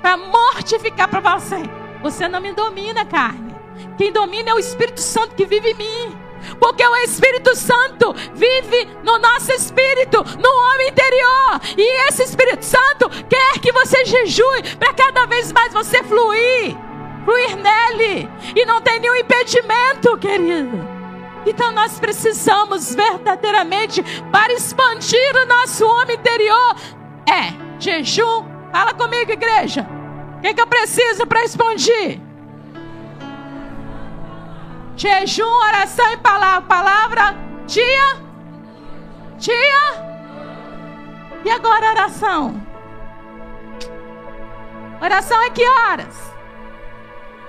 para 0.01 0.15
mortificar 0.15 1.07
para 1.07 1.37
você. 1.37 1.57
Você 2.01 2.27
não 2.27 2.39
me 2.39 2.53
domina, 2.53 3.05
carne. 3.05 3.55
Quem 3.97 4.11
domina 4.11 4.51
é 4.51 4.53
o 4.53 4.59
Espírito 4.59 5.01
Santo 5.01 5.35
que 5.35 5.45
vive 5.45 5.71
em 5.71 5.75
mim. 5.75 6.20
Porque 6.59 6.85
o 6.85 6.95
Espírito 6.97 7.55
Santo 7.55 8.13
vive 8.33 8.87
no 9.03 9.17
nosso 9.19 9.51
espírito, 9.51 10.23
no 10.39 10.49
homem 10.49 10.89
interior. 10.89 11.61
E 11.77 12.07
esse 12.07 12.23
Espírito 12.23 12.63
Santo 12.63 13.09
quer 13.29 13.59
que 13.59 13.71
você 13.71 14.05
jejue 14.05 14.75
para 14.77 14.93
cada 14.93 15.25
vez 15.25 15.51
mais 15.51 15.73
você 15.73 16.03
fluir, 16.03 16.75
fluir 17.25 17.55
nele. 17.57 18.29
E 18.55 18.65
não 18.65 18.81
tem 18.81 18.99
nenhum 18.99 19.15
impedimento, 19.15 20.17
querido. 20.17 21.01
Então 21.45 21.71
nós 21.71 21.99
precisamos 21.99 22.93
verdadeiramente, 22.93 24.03
para 24.31 24.53
expandir 24.53 25.35
o 25.35 25.45
nosso 25.45 25.85
homem 25.85 26.15
interior, 26.15 26.75
é 27.27 27.53
jejum. 27.79 28.45
Fala 28.71 28.93
comigo, 28.93 29.31
igreja. 29.31 29.87
O 30.37 30.41
que, 30.41 30.53
que 30.53 30.61
eu 30.61 30.67
preciso 30.67 31.25
para 31.25 31.43
expandir? 31.43 32.19
Jejum, 35.01 35.51
oração 35.67 36.13
e 36.13 36.17
palavra. 36.17 36.61
Palavra, 36.61 37.35
dia, 37.65 38.17
dia. 39.39 39.81
E 41.43 41.49
agora 41.49 41.89
oração? 41.89 42.61
Oração 45.01 45.41
é 45.41 45.49
que 45.49 45.67
horas? 45.67 46.15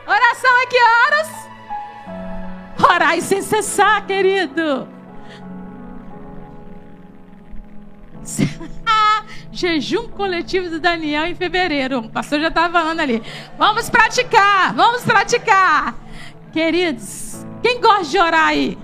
Oração 0.06 0.62
é 0.62 0.66
que 0.66 0.78
horas? 0.82 1.28
Orai 2.90 3.20
sem 3.20 3.42
cessar, 3.42 4.06
querido. 4.06 4.88
Jejum 9.52 10.08
coletivo 10.08 10.70
do 10.70 10.80
Daniel 10.80 11.26
em 11.26 11.34
fevereiro. 11.34 11.98
O 11.98 12.08
pastor 12.08 12.40
já 12.40 12.48
estava 12.48 12.72
falando 12.72 13.00
ali. 13.00 13.22
Vamos 13.58 13.90
praticar, 13.90 14.72
vamos 14.72 15.04
praticar. 15.04 15.94
Queridos, 16.50 17.21
quem 17.62 17.80
gosta 17.80 18.04
de 18.04 18.18
orar 18.18 18.48
aí? 18.48 18.78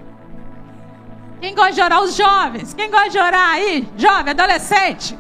Quem 1.41 1.55
gosta 1.55 1.73
de 1.73 1.81
orar? 1.83 2.03
Os 2.03 2.17
jovens. 2.17 2.75
Quem 2.75 2.91
gosta 2.91 3.11
de 3.11 3.19
orar 3.19 3.51
aí? 3.51 3.89
Jovem, 3.97 4.31
adolescente. 4.31 5.19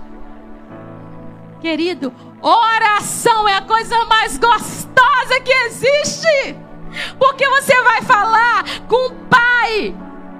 Querido, 1.60 2.12
oração 2.40 3.48
é 3.48 3.56
a 3.56 3.62
coisa 3.62 4.04
mais 4.04 4.38
gostosa 4.38 5.40
que 5.44 5.52
existe. 5.52 6.56
Porque 7.18 7.48
você 7.48 7.82
vai 7.82 8.02
falar 8.02 8.64
com 8.88 9.06
o 9.06 9.14
Pai. 9.28 9.94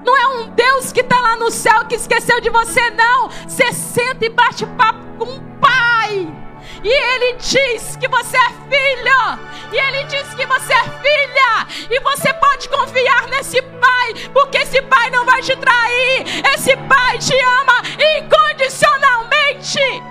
Não 0.04 0.16
é 0.16 0.28
um 0.28 0.50
Deus 0.50 0.92
que 0.92 1.00
está 1.00 1.20
lá 1.20 1.36
no 1.36 1.50
céu 1.50 1.84
que 1.86 1.96
esqueceu 1.96 2.40
de 2.40 2.50
você, 2.50 2.90
não. 2.90 3.28
Você 3.46 3.72
senta 3.72 4.24
e 4.24 4.28
bate 4.28 4.64
papo 4.66 5.00
com 5.18 5.24
o 5.24 5.40
Pai. 5.60 6.37
E 6.82 6.88
Ele 6.88 7.34
diz 7.34 7.96
que 7.96 8.08
você 8.08 8.36
é 8.36 8.48
filho. 8.68 9.38
E 9.72 9.76
Ele 9.76 10.04
diz 10.04 10.34
que 10.34 10.46
você 10.46 10.72
é 10.72 10.82
filha. 10.82 11.66
E 11.90 12.00
você 12.00 12.32
pode 12.34 12.68
confiar 12.68 13.28
nesse 13.28 13.60
Pai. 13.62 14.14
Porque 14.32 14.58
esse 14.58 14.80
Pai 14.82 15.10
não 15.10 15.24
vai 15.24 15.42
te 15.42 15.56
trair. 15.56 16.24
Esse 16.54 16.76
Pai 16.76 17.18
te 17.18 17.34
ama 17.40 17.82
incondicionalmente. 18.18 20.02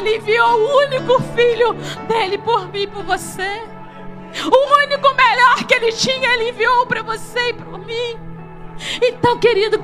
Ele 0.00 0.16
enviou 0.16 0.60
o 0.60 0.76
único 0.84 1.22
filho 1.34 1.74
dele 2.08 2.38
por 2.38 2.68
mim 2.68 2.82
e 2.82 2.86
por 2.86 3.02
você. 3.04 3.62
O 4.44 4.84
único 4.84 5.14
melhor 5.14 5.64
que 5.64 5.74
ele 5.74 5.92
tinha, 5.92 6.34
ele 6.34 6.50
enviou 6.50 6.86
para 6.86 7.02
você 7.02 7.50
e 7.50 7.52
para 7.52 7.78
mim. 7.78 8.18
Então, 9.02 9.38
querido, 9.38 9.82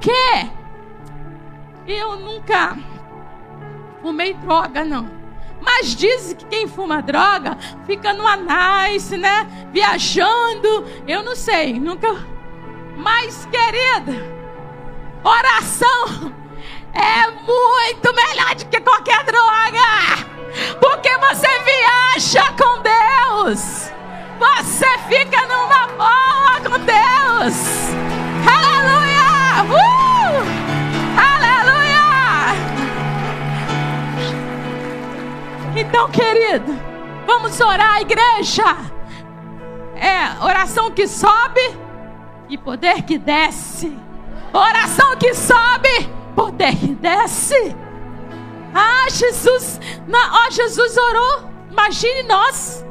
que 0.00 0.50
eu 1.86 2.16
nunca 2.16 2.76
fumei 4.02 4.34
droga, 4.34 4.84
não. 4.84 5.10
Mas 5.60 5.94
dizem 5.94 6.36
que 6.36 6.44
quem 6.46 6.68
fuma 6.68 7.00
droga 7.00 7.56
fica 7.86 8.12
no 8.12 8.24
nice, 8.36 9.16
né? 9.16 9.46
Viajando. 9.72 10.84
Eu 11.06 11.22
não 11.22 11.34
sei, 11.34 11.80
nunca. 11.80 12.08
Mas, 12.96 13.46
querida, 13.46 14.12
oração 15.24 16.32
é 16.92 17.30
muito 17.30 18.14
melhor 18.14 18.54
do 18.56 18.66
que 18.66 18.80
qualquer 18.80 19.24
droga. 19.24 20.34
Porque 20.80 21.10
você 21.18 21.48
viaja 21.64 22.52
com 22.52 22.82
Deus. 22.82 23.90
Você 24.38 24.98
fica 25.08 25.46
numa 25.46 25.86
boa 25.96 26.60
com 26.60 26.78
Deus. 26.84 27.94
Aleluia! 28.46 29.03
Uh! 29.62 30.44
Aleluia! 31.16 32.54
Então, 35.76 36.10
querido, 36.10 36.76
vamos 37.26 37.60
orar, 37.60 38.00
igreja. 38.00 38.76
É 39.96 40.42
oração 40.44 40.90
que 40.90 41.06
sobe 41.06 41.60
e 42.48 42.58
poder 42.58 43.02
que 43.02 43.16
desce. 43.16 43.96
Oração 44.52 45.16
que 45.16 45.34
sobe, 45.34 46.08
poder 46.34 46.76
que 46.76 46.94
desce. 46.94 47.76
Ah, 48.74 49.06
Jesus, 49.08 49.80
ó, 50.12 50.46
oh, 50.46 50.50
Jesus 50.50 50.96
orou. 50.96 51.48
Imagine 51.70 52.24
nós. 52.24 52.84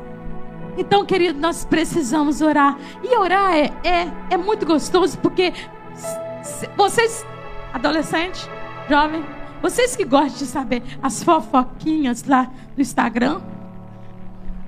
Então, 0.78 1.06
querido, 1.06 1.40
nós 1.40 1.66
precisamos 1.66 2.42
orar. 2.42 2.78
E 3.04 3.16
orar 3.18 3.54
é, 3.54 3.72
é, 3.84 4.08
é 4.32 4.38
muito 4.38 4.66
gostoso, 4.66 5.18
porque 5.20 5.54
vocês, 6.76 7.26
adolescente, 7.74 8.50
jovem, 8.90 9.26
vocês 9.62 9.96
que 9.96 10.04
gostam 10.04 10.40
de 10.40 10.46
saber 10.46 10.84
as 11.02 11.24
fofoquinhas 11.24 12.24
lá 12.26 12.52
do 12.76 12.82
Instagram, 12.82 13.42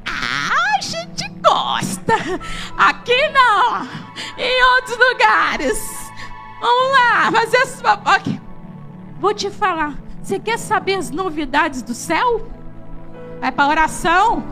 ah, 0.07 0.77
a 0.77 0.81
gente 0.81 1.27
gosta. 1.41 2.13
Aqui 2.77 3.27
não, 3.29 3.87
em 4.37 4.63
outros 4.75 4.97
lugares. 4.97 6.11
Vamos 6.59 6.91
lá, 6.91 7.31
fazer 7.31 7.57
as 7.57 7.81
fofocas. 7.81 8.33
Vou 9.19 9.33
te 9.33 9.49
falar. 9.49 9.95
Você 10.21 10.39
quer 10.39 10.57
saber 10.57 10.95
as 10.95 11.11
novidades 11.11 11.81
do 11.81 11.93
céu? 11.93 12.49
Vai 13.39 13.51
para 13.51 13.69
oração. 13.69 14.43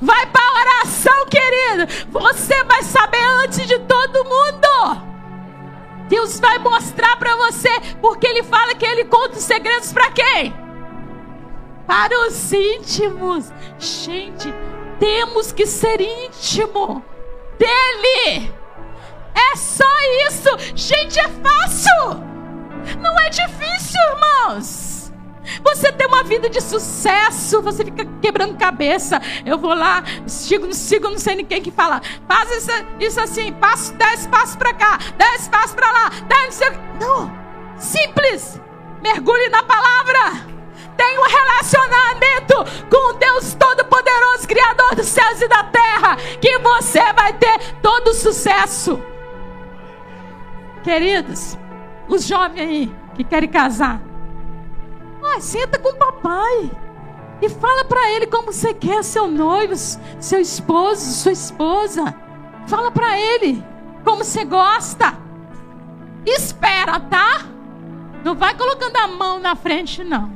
Vai 0.00 0.26
para 0.26 0.60
oração, 0.60 1.26
querido. 1.26 1.86
Você 2.10 2.64
vai 2.64 2.82
saber 2.82 3.22
antes 3.44 3.66
de 3.66 3.78
todo 3.80 4.24
mundo. 4.24 5.05
Deus 6.08 6.38
vai 6.38 6.58
mostrar 6.58 7.16
para 7.16 7.34
você, 7.36 7.70
porque 8.00 8.26
Ele 8.26 8.42
fala 8.42 8.74
que 8.74 8.84
Ele 8.84 9.04
conta 9.04 9.36
os 9.36 9.44
segredos 9.44 9.92
para 9.92 10.10
quem? 10.10 10.54
Para 11.86 12.26
os 12.26 12.52
íntimos. 12.52 13.52
Gente, 13.78 14.52
temos 14.98 15.52
que 15.52 15.66
ser 15.66 16.00
íntimo 16.00 17.04
dele. 17.58 18.52
É 19.34 19.56
só 19.56 19.84
isso. 20.26 20.50
Gente, 20.74 21.18
é 21.18 21.28
fácil. 21.28 22.22
Não 23.00 23.18
é 23.18 23.28
difícil, 23.28 24.00
irmãos. 24.12 25.05
Você 25.62 25.92
tem 25.92 26.06
uma 26.06 26.22
vida 26.22 26.48
de 26.48 26.60
sucesso, 26.60 27.62
você 27.62 27.84
fica 27.84 28.04
quebrando 28.20 28.56
cabeça. 28.56 29.20
Eu 29.44 29.58
vou 29.58 29.74
lá, 29.74 30.02
sigo, 30.26 30.72
sigo 30.72 31.08
não 31.08 31.18
sei 31.18 31.36
nem 31.36 31.44
quem 31.44 31.62
que 31.62 31.70
fala. 31.70 32.00
Faz 32.28 32.50
isso, 32.50 32.70
isso 33.00 33.20
assim, 33.20 33.52
passo, 33.52 33.92
dez 33.94 34.26
passos 34.26 34.56
para 34.56 34.74
cá, 34.74 34.98
dez 35.16 35.48
passos 35.48 35.74
para 35.74 35.90
lá, 35.90 36.10
dez. 36.28 36.60
Não, 37.00 37.32
simples. 37.76 38.60
Mergulhe 39.02 39.48
na 39.50 39.62
palavra. 39.62 40.56
Tem 40.96 41.18
um 41.18 41.22
relacionamento 41.22 42.54
com 42.90 43.18
Deus 43.18 43.54
Todo-Poderoso, 43.54 44.48
Criador 44.48 44.94
dos 44.94 45.06
céus 45.06 45.40
e 45.42 45.48
da 45.48 45.64
terra, 45.64 46.16
que 46.40 46.58
você 46.58 47.12
vai 47.12 47.34
ter 47.34 47.74
todo 47.82 48.08
o 48.08 48.14
sucesso. 48.14 49.00
Queridos, 50.82 51.58
os 52.08 52.26
jovens 52.26 52.60
aí 52.60 52.94
que 53.14 53.24
querem 53.24 53.48
casar, 53.48 54.00
ah, 55.26 55.40
senta 55.40 55.78
com 55.78 55.90
o 55.90 55.96
papai. 55.96 56.70
E 57.40 57.48
fala 57.48 57.84
para 57.84 58.10
ele 58.12 58.26
como 58.26 58.52
você 58.52 58.72
quer 58.72 59.04
seu 59.04 59.28
noivo, 59.28 59.74
seu 59.76 60.40
esposo, 60.40 61.12
sua 61.12 61.32
esposa. 61.32 62.14
Fala 62.66 62.90
para 62.90 63.18
ele 63.18 63.62
como 64.04 64.24
você 64.24 64.44
gosta. 64.44 65.14
Espera, 66.24 66.98
tá? 66.98 67.46
Não 68.24 68.34
vai 68.34 68.54
colocando 68.54 68.96
a 68.96 69.06
mão 69.06 69.38
na 69.38 69.54
frente, 69.54 70.02
não. 70.02 70.32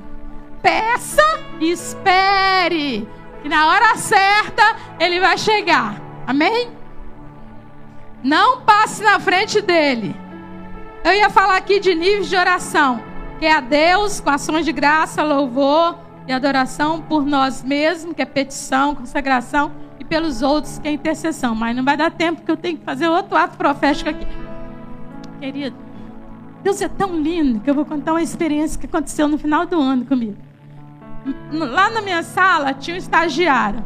Peça 0.63 1.23
e 1.59 1.71
espere. 1.71 3.09
Que 3.43 3.49
na 3.49 3.67
hora 3.69 3.97
certa 3.97 4.77
ele 4.99 5.19
vai 5.19 5.37
chegar. 5.39 6.01
Amém? 6.27 6.71
Não 8.23 8.61
passe 8.61 9.03
na 9.03 9.19
frente 9.19 9.61
dele. 9.61 10.15
Eu 11.03 11.15
ia 11.15 11.31
falar 11.31 11.57
aqui 11.57 11.81
de 11.81 11.95
níveis 11.95 12.29
de 12.29 12.37
oração, 12.37 13.03
que 13.41 13.47
é 13.47 13.55
a 13.55 13.61
Deus 13.61 14.21
com 14.21 14.29
ações 14.29 14.67
de 14.67 14.71
graça, 14.71 15.23
louvor 15.23 15.99
e 16.29 16.33
adoração 16.33 17.01
por 17.01 17.25
nós 17.25 17.65
mesmos, 17.65 18.15
que 18.15 18.21
é 18.21 18.27
petição, 18.27 18.95
consagração, 18.95 19.73
e 19.99 20.05
pelos 20.05 20.43
outros, 20.43 20.79
que 20.79 20.87
é 20.87 20.93
intercessão. 20.93 21.55
Mas 21.55 21.75
não 21.75 21.83
vai 21.83 21.97
dar 21.97 22.11
tempo 22.11 22.43
que 22.43 22.51
eu 22.51 22.57
tenho 22.57 22.77
que 22.77 22.85
fazer 22.85 23.09
outro 23.09 23.35
ato 23.35 23.57
profético 23.57 24.11
aqui. 24.11 24.27
Querido, 25.41 25.75
Deus 26.63 26.83
é 26.83 26.89
tão 26.89 27.17
lindo 27.17 27.61
que 27.61 27.71
eu 27.71 27.75
vou 27.75 27.87
contar 27.87 28.13
uma 28.13 28.23
experiência 28.23 28.79
que 28.79 28.85
aconteceu 28.85 29.27
no 29.27 29.39
final 29.39 29.65
do 29.65 29.81
ano 29.81 30.05
comigo. 30.05 30.37
Lá 31.51 31.89
na 31.89 32.03
minha 32.03 32.23
sala 32.23 32.75
tinha 32.75 32.95
um 32.95 32.99
estagiário. 32.99 33.83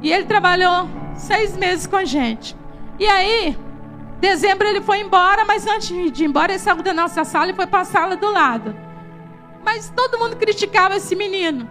E 0.00 0.12
ele 0.12 0.26
trabalhou 0.26 0.88
seis 1.16 1.56
meses 1.56 1.88
com 1.88 1.96
a 1.96 2.04
gente. 2.04 2.56
E 3.00 3.06
aí, 3.06 3.58
dezembro 4.20 4.66
ele 4.66 4.80
foi 4.80 5.00
embora, 5.00 5.44
mas 5.44 5.66
antes 5.66 5.88
de 6.12 6.24
ir 6.24 6.26
embora, 6.26 6.52
ele 6.52 6.58
saiu 6.58 6.82
da 6.82 6.92
nossa 6.92 7.24
sala 7.24 7.50
e 7.50 7.54
foi 7.54 7.66
para 7.66 7.80
a 7.80 7.84
sala 7.84 8.16
do 8.16 8.30
lado. 8.30 8.74
Mas 9.64 9.92
todo 9.94 10.18
mundo 10.18 10.36
criticava 10.36 10.96
esse 10.96 11.14
menino. 11.14 11.68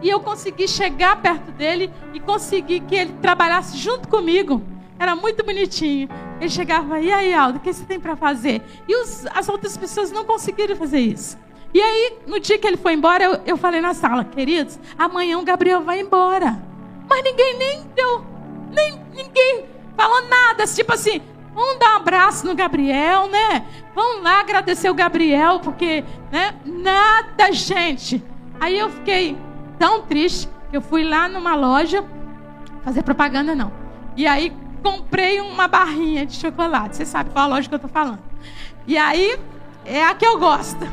E 0.00 0.08
eu 0.08 0.20
consegui 0.20 0.66
chegar 0.66 1.20
perto 1.22 1.52
dele 1.52 1.92
e 2.12 2.20
consegui 2.20 2.80
que 2.80 2.94
ele 2.94 3.12
trabalhasse 3.22 3.76
junto 3.76 4.08
comigo. 4.08 4.62
Era 4.98 5.14
muito 5.14 5.44
bonitinho. 5.44 6.08
Ele 6.40 6.50
chegava, 6.50 7.00
e 7.00 7.12
aí, 7.12 7.32
Aldo, 7.32 7.58
o 7.58 7.60
que 7.60 7.72
você 7.72 7.84
tem 7.84 8.00
para 8.00 8.16
fazer? 8.16 8.62
E 8.88 8.96
os, 8.96 9.26
as 9.26 9.48
outras 9.48 9.76
pessoas 9.76 10.10
não 10.10 10.24
conseguiram 10.24 10.74
fazer 10.76 10.98
isso. 10.98 11.38
E 11.74 11.80
aí, 11.80 12.18
no 12.26 12.38
dia 12.38 12.58
que 12.58 12.66
ele 12.66 12.76
foi 12.76 12.92
embora, 12.92 13.24
eu, 13.24 13.40
eu 13.46 13.56
falei 13.56 13.80
na 13.80 13.94
sala, 13.94 14.24
queridos, 14.24 14.78
amanhã 14.98 15.38
o 15.38 15.44
Gabriel 15.44 15.82
vai 15.82 16.00
embora. 16.00 16.60
Mas 17.08 17.24
ninguém 17.24 17.56
nem 17.56 17.82
deu, 17.94 18.24
nem 18.70 19.00
ninguém 19.14 19.64
falou 19.96 20.22
nada, 20.28 20.66
tipo 20.66 20.92
assim, 20.92 21.22
vamos 21.54 21.78
dar 21.78 21.94
um 21.94 21.96
abraço 21.96 22.46
no 22.46 22.54
Gabriel, 22.54 23.28
né? 23.28 23.66
Vamos 23.94 24.22
lá 24.22 24.40
agradecer 24.40 24.90
o 24.90 24.94
Gabriel, 24.94 25.60
porque, 25.60 26.04
né? 26.30 26.54
Nada, 26.64 27.52
gente. 27.52 28.22
Aí 28.60 28.78
eu 28.78 28.90
fiquei 28.90 29.36
tão 29.78 30.02
triste 30.02 30.48
que 30.70 30.76
eu 30.76 30.80
fui 30.80 31.04
lá 31.04 31.28
numa 31.28 31.54
loja 31.54 32.04
fazer 32.82 33.02
propaganda 33.02 33.54
não. 33.54 33.72
E 34.16 34.26
aí 34.26 34.52
comprei 34.82 35.40
uma 35.40 35.68
barrinha 35.68 36.26
de 36.26 36.34
chocolate. 36.34 36.96
Você 36.96 37.06
sabe 37.06 37.30
qual 37.30 37.44
a 37.44 37.48
loja 37.48 37.68
que 37.68 37.74
eu 37.74 37.78
tô 37.78 37.88
falando. 37.88 38.20
E 38.86 38.96
aí 38.98 39.38
é 39.84 40.04
a 40.04 40.14
que 40.14 40.26
eu 40.26 40.38
gosto. 40.38 40.86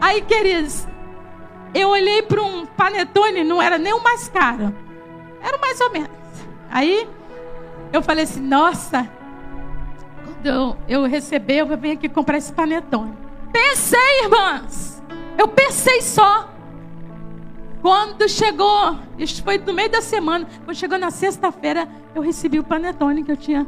Aí, 0.00 0.20
queridos, 0.22 0.86
eu 1.74 1.88
olhei 1.88 2.22
para 2.22 2.42
um 2.42 2.66
panetone, 2.66 3.44
não 3.44 3.62
era 3.62 3.78
nem 3.78 3.92
o 3.92 4.02
mais 4.02 4.28
caro. 4.28 4.74
Era 5.40 5.58
mais 5.58 5.80
ou 5.80 5.90
menos. 5.90 6.10
Aí 6.70 7.08
eu 7.92 8.02
falei 8.02 8.24
assim, 8.24 8.40
nossa, 8.40 9.08
quando 10.24 10.46
eu, 10.46 10.76
eu 10.88 11.06
receber, 11.06 11.58
eu 11.58 11.76
vir 11.76 11.92
aqui 11.92 12.08
comprar 12.08 12.38
esse 12.38 12.52
panetone. 12.52 13.12
Pensei, 13.52 14.22
irmãs. 14.22 15.02
Eu 15.38 15.48
pensei 15.48 16.00
só. 16.00 16.48
Quando 17.80 18.28
chegou, 18.28 18.96
isso 19.18 19.42
foi 19.42 19.58
no 19.58 19.72
meio 19.72 19.90
da 19.90 20.00
semana, 20.00 20.46
quando 20.64 20.76
chegou 20.76 20.96
na 20.96 21.10
sexta-feira, 21.10 21.88
eu 22.14 22.22
recebi 22.22 22.60
o 22.60 22.64
panetone 22.64 23.24
que 23.24 23.32
eu 23.32 23.36
tinha. 23.36 23.66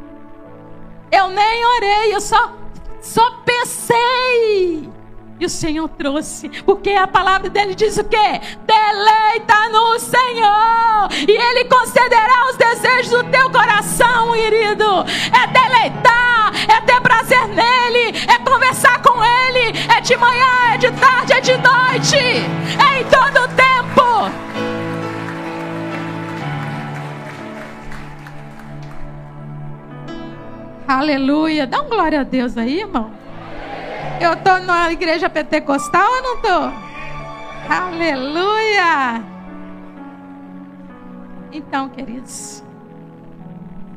Eu 1.11 1.29
nem 1.29 1.65
orei, 1.65 2.15
eu 2.15 2.21
só, 2.21 2.53
só 3.01 3.29
pensei. 3.45 4.89
E 5.37 5.45
o 5.45 5.49
Senhor 5.49 5.89
trouxe, 5.89 6.47
porque 6.63 6.91
a 6.91 7.05
palavra 7.05 7.49
dele 7.49 7.75
diz 7.75 7.97
o 7.97 8.05
quê? 8.05 8.39
Deleita 8.65 9.69
no 9.69 9.99
Senhor, 9.99 11.09
e 11.27 11.31
Ele 11.31 11.65
concederá 11.65 12.49
os 12.49 12.55
desejos 12.55 13.11
do 13.11 13.23
teu 13.29 13.49
coração, 13.49 14.31
querido. 14.31 14.85
É 15.33 15.47
deleitar, 15.47 16.24
é 16.69 16.81
ter 16.81 17.01
prazer 17.01 17.47
nele, 17.47 18.17
é 18.27 18.37
conversar 18.39 19.01
com 19.01 19.23
Ele, 19.23 19.77
é 19.95 20.01
de 20.01 20.15
manhã, 20.17 20.73
é 20.73 20.77
de 20.77 20.91
tarde, 20.93 21.33
é 21.33 21.41
de 21.41 21.57
noite, 21.57 22.17
é 22.17 23.01
em 23.01 23.05
todo 23.05 23.47
tempo. 23.55 23.65
Aleluia, 30.87 31.65
dá 31.65 31.81
um 31.81 31.89
glória 31.89 32.21
a 32.21 32.23
Deus 32.23 32.57
aí, 32.57 32.81
irmão. 32.81 33.11
Eu 34.21 34.33
estou 34.33 34.59
na 34.61 34.91
igreja 34.91 35.29
pentecostal 35.29 36.09
ou 36.09 36.21
não 36.21 36.35
estou? 36.35 36.73
Aleluia! 37.67 39.23
Então, 41.51 41.89
queridos, 41.89 42.63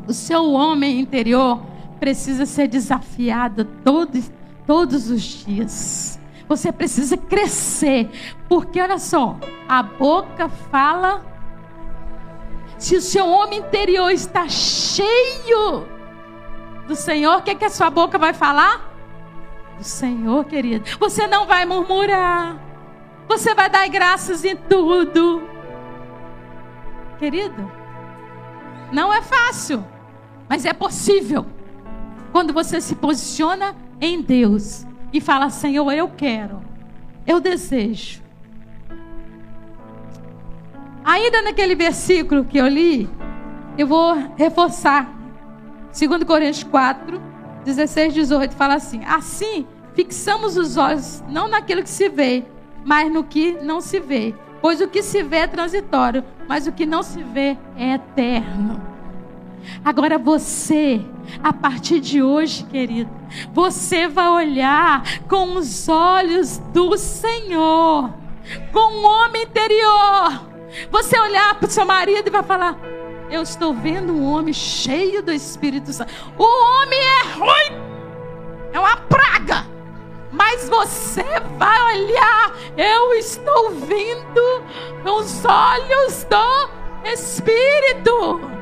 o 0.06 0.12
seu 0.12 0.52
homem 0.52 1.00
interior 1.00 1.60
precisa 1.98 2.46
ser 2.46 2.68
desafiado 2.68 3.64
todos, 3.84 4.30
todos 4.66 5.10
os 5.10 5.22
dias. 5.22 6.18
Você 6.48 6.72
precisa 6.72 7.16
crescer, 7.16 8.08
porque 8.48 8.80
olha 8.80 8.98
só, 8.98 9.36
a 9.68 9.82
boca 9.82 10.48
fala. 10.48 11.26
Se 12.78 12.96
o 12.96 13.02
seu 13.02 13.28
homem 13.28 13.58
interior 13.58 14.10
está 14.10 14.48
cheio 14.48 15.84
do 16.86 16.94
Senhor, 16.94 17.38
o 17.38 17.42
que, 17.42 17.50
é 17.50 17.54
que 17.54 17.64
a 17.64 17.70
sua 17.70 17.90
boca 17.90 18.16
vai 18.16 18.32
falar? 18.32 18.88
do 19.78 19.84
Senhor, 19.84 20.44
querido. 20.44 20.84
Você 20.98 21.26
não 21.26 21.46
vai 21.46 21.64
murmurar. 21.64 22.58
Você 23.28 23.54
vai 23.54 23.70
dar 23.70 23.88
graças 23.88 24.44
em 24.44 24.56
tudo. 24.56 25.42
Querido, 27.18 27.70
não 28.92 29.12
é 29.12 29.22
fácil, 29.22 29.84
mas 30.48 30.64
é 30.64 30.72
possível. 30.72 31.46
Quando 32.32 32.52
você 32.52 32.80
se 32.80 32.94
posiciona 32.94 33.74
em 34.00 34.22
Deus 34.22 34.86
e 35.12 35.20
fala: 35.20 35.50
Senhor, 35.50 35.90
eu 35.92 36.08
quero, 36.08 36.60
eu 37.26 37.40
desejo. 37.40 38.22
Ainda 41.04 41.42
naquele 41.42 41.74
versículo 41.74 42.44
que 42.44 42.58
eu 42.58 42.68
li, 42.68 43.08
eu 43.76 43.86
vou 43.86 44.14
reforçar. 44.36 45.14
2 45.98 46.24
Coríntios 46.24 46.64
4, 46.64 47.20
16, 47.64 48.14
18 48.14 48.54
fala 48.54 48.74
assim: 48.74 49.02
Assim, 49.04 49.66
fixamos 49.94 50.56
os 50.56 50.76
olhos 50.76 51.24
não 51.28 51.48
naquilo 51.48 51.82
que 51.82 51.88
se 51.88 52.08
vê, 52.08 52.44
mas 52.84 53.10
no 53.10 53.24
que 53.24 53.52
não 53.62 53.80
se 53.80 53.98
vê. 53.98 54.34
Pois 54.60 54.80
o 54.80 54.88
que 54.88 55.02
se 55.02 55.22
vê 55.22 55.38
é 55.38 55.46
transitório, 55.46 56.24
mas 56.48 56.66
o 56.66 56.72
que 56.72 56.84
não 56.84 57.02
se 57.02 57.22
vê 57.22 57.56
é 57.76 57.94
eterno. 57.94 58.97
Agora 59.84 60.18
você, 60.18 61.00
a 61.42 61.52
partir 61.52 62.00
de 62.00 62.22
hoje, 62.22 62.64
querido, 62.64 63.10
você 63.52 64.08
vai 64.08 64.28
olhar 64.28 65.02
com 65.28 65.54
os 65.56 65.88
olhos 65.88 66.58
do 66.72 66.96
Senhor, 66.96 68.12
com 68.72 68.94
o 68.94 69.04
homem 69.04 69.42
interior. 69.42 70.48
Você 70.90 71.18
olhar 71.18 71.54
para 71.54 71.68
o 71.68 71.70
seu 71.70 71.84
marido 71.86 72.28
e 72.28 72.30
vai 72.30 72.42
falar: 72.42 72.78
eu 73.30 73.42
estou 73.42 73.74
vendo 73.74 74.12
um 74.12 74.24
homem 74.24 74.54
cheio 74.54 75.22
do 75.22 75.32
Espírito 75.32 75.92
Santo. 75.92 76.12
O 76.38 76.44
homem 76.44 76.98
é 76.98 77.22
ruim, 77.34 77.82
é 78.72 78.78
uma 78.78 78.96
praga. 78.96 79.66
Mas 80.32 80.68
você 80.68 81.24
vai 81.58 81.94
olhar, 81.94 82.54
eu 82.76 83.14
estou 83.14 83.70
vendo 83.70 84.62
com 85.02 85.18
os 85.20 85.44
olhos 85.44 86.24
do 86.24 86.70
Espírito. 87.04 88.57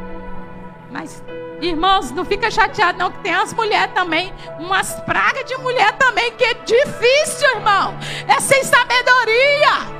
Mas, 0.98 1.22
irmãos, 1.60 2.10
não 2.10 2.24
fica 2.24 2.50
chateado, 2.50 2.98
não, 2.98 3.10
que 3.10 3.18
tem 3.18 3.34
as 3.34 3.52
mulheres 3.52 3.92
também, 3.92 4.32
umas 4.58 4.94
pragas 5.02 5.44
de 5.44 5.54
mulher 5.58 5.92
também, 5.98 6.32
que 6.32 6.44
é 6.44 6.54
difícil, 6.54 7.50
irmão. 7.56 7.94
É 8.26 8.40
sem 8.40 8.64
sabedoria. 8.64 9.94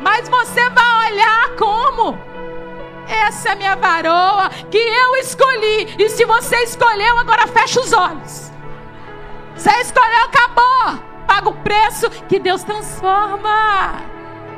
Mas 0.00 0.28
você 0.28 0.68
vai 0.70 1.12
olhar 1.12 1.56
como? 1.56 2.18
Essa 3.06 3.50
é 3.50 3.52
a 3.52 3.54
minha 3.54 3.76
varoa 3.76 4.50
que 4.70 4.76
eu 4.76 5.16
escolhi. 5.16 5.94
E 5.98 6.08
se 6.08 6.24
você 6.24 6.56
escolheu, 6.64 7.16
agora 7.16 7.46
fecha 7.46 7.80
os 7.80 7.92
olhos. 7.92 8.50
Você 9.54 9.70
escolheu, 9.80 10.24
acabou. 10.24 10.98
Paga 11.28 11.48
o 11.48 11.54
preço 11.54 12.10
que 12.28 12.40
Deus 12.40 12.64
transforma. 12.64 14.02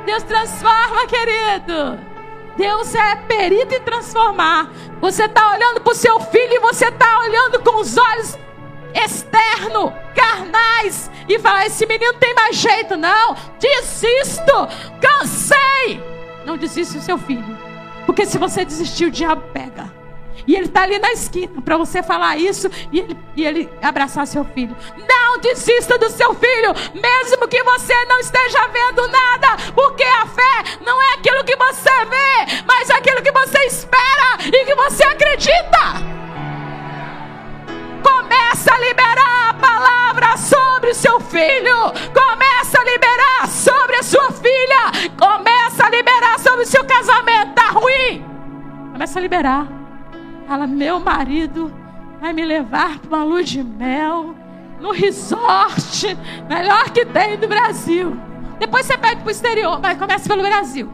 Deus 0.05 0.23
transforma, 0.23 1.05
querido. 1.05 2.10
Deus 2.57 2.93
é 2.95 3.15
perito 3.15 3.73
em 3.73 3.81
transformar. 3.81 4.69
Você 4.99 5.25
está 5.25 5.51
olhando 5.51 5.81
para 5.81 5.91
o 5.91 5.95
seu 5.95 6.19
filho 6.19 6.53
e 6.53 6.59
você 6.59 6.85
está 6.85 7.19
olhando 7.19 7.59
com 7.61 7.79
os 7.79 7.97
olhos 7.97 8.37
externos, 8.93 9.93
carnais, 10.15 11.09
e 11.27 11.39
fala: 11.39 11.65
Esse 11.65 11.85
menino 11.85 12.13
tem 12.15 12.33
mais 12.33 12.55
jeito, 12.55 12.97
não. 12.97 13.35
Desisto, 13.59 14.67
cansei. 14.99 16.03
Não 16.45 16.57
desista 16.57 16.97
do 16.97 17.03
seu 17.03 17.17
filho. 17.17 17.57
Porque 18.05 18.25
se 18.25 18.37
você 18.37 18.65
desistir, 18.65 19.05
o 19.05 19.11
diabo 19.11 19.43
pega. 19.53 20.00
E 20.47 20.55
ele 20.55 20.65
está 20.65 20.83
ali 20.83 20.97
na 20.99 21.11
esquina 21.11 21.61
para 21.61 21.77
você 21.77 22.01
falar 22.01 22.37
isso 22.37 22.69
e 22.91 22.99
ele, 22.99 23.17
e 23.35 23.45
ele 23.45 23.69
abraçar 23.81 24.25
seu 24.27 24.43
filho. 24.43 24.75
Não 25.07 25.39
desista 25.39 25.97
do 25.97 26.09
seu 26.09 26.33
filho, 26.33 26.73
mesmo 26.93 27.47
que 27.47 27.63
você 27.63 28.05
não 28.05 28.19
esteja 28.19 28.67
vendo 28.67 29.07
nada, 29.07 29.57
porque 29.73 30.03
a 30.03 30.25
fé 30.25 30.77
não 30.85 31.01
é 31.01 31.13
aquilo 31.13 31.43
que 31.43 31.55
você 31.55 32.05
vê, 32.05 32.63
mas 32.65 32.89
aquilo 32.89 33.21
que 33.21 33.31
você 33.31 33.59
espera 33.65 34.37
e 34.45 34.65
que 34.65 34.75
você 34.75 35.03
acredita. 35.03 36.11
sobre 40.81 40.91
o 40.91 40.93
seu 40.93 41.19
filho. 41.19 41.91
Começa 42.13 42.79
a 42.79 42.83
liberar 42.83 43.47
sobre 43.47 43.95
a 43.97 44.03
sua 44.03 44.31
filha. 44.31 45.09
Começa 45.17 45.85
a 45.85 45.89
liberar 45.89 46.39
sobre 46.39 46.63
o 46.63 46.67
seu 46.67 46.83
casamento. 46.85 47.53
Tá 47.53 47.69
ruim? 47.69 48.25
Começa 48.91 49.19
a 49.19 49.21
liberar. 49.21 49.80
Fala, 50.47 50.67
meu 50.67 50.99
marido 50.99 51.73
vai 52.19 52.33
me 52.33 52.45
levar 52.45 52.99
para 52.99 53.17
uma 53.17 53.23
luz 53.23 53.49
de 53.49 53.63
mel 53.63 54.35
no 54.79 54.91
resort 54.91 56.17
melhor 56.49 56.89
que 56.89 57.05
tem 57.05 57.37
do 57.37 57.47
Brasil. 57.47 58.17
Depois 58.59 58.85
você 58.85 58.97
pede 58.97 59.21
para 59.21 59.27
o 59.27 59.31
exterior, 59.31 59.79
mas 59.81 59.97
começa 59.97 60.27
pelo 60.27 60.43
Brasil. 60.43 60.89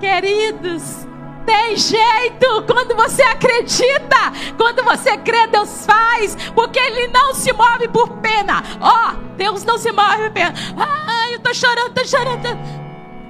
Queridos, 0.00 1.06
tem 1.44 1.76
jeito 1.76 2.64
quando 2.66 2.94
você 2.94 3.22
acredita, 3.22 4.32
quando 4.56 4.84
você 4.84 5.16
crê, 5.16 5.46
Deus 5.46 5.86
faz, 5.86 6.36
porque 6.54 6.78
Ele 6.78 7.08
não 7.08 7.34
se 7.34 7.52
move 7.52 7.88
por 7.88 8.18
pena. 8.18 8.62
Ó, 8.80 9.10
oh, 9.10 9.34
Deus 9.36 9.64
não 9.64 9.78
se 9.78 9.90
move 9.90 10.16
por 10.24 10.30
pena. 10.32 10.52
Ai, 10.76 11.34
eu 11.34 11.40
tô 11.40 11.54
chorando, 11.54 11.94
tô 11.94 12.04
chorando. 12.04 12.58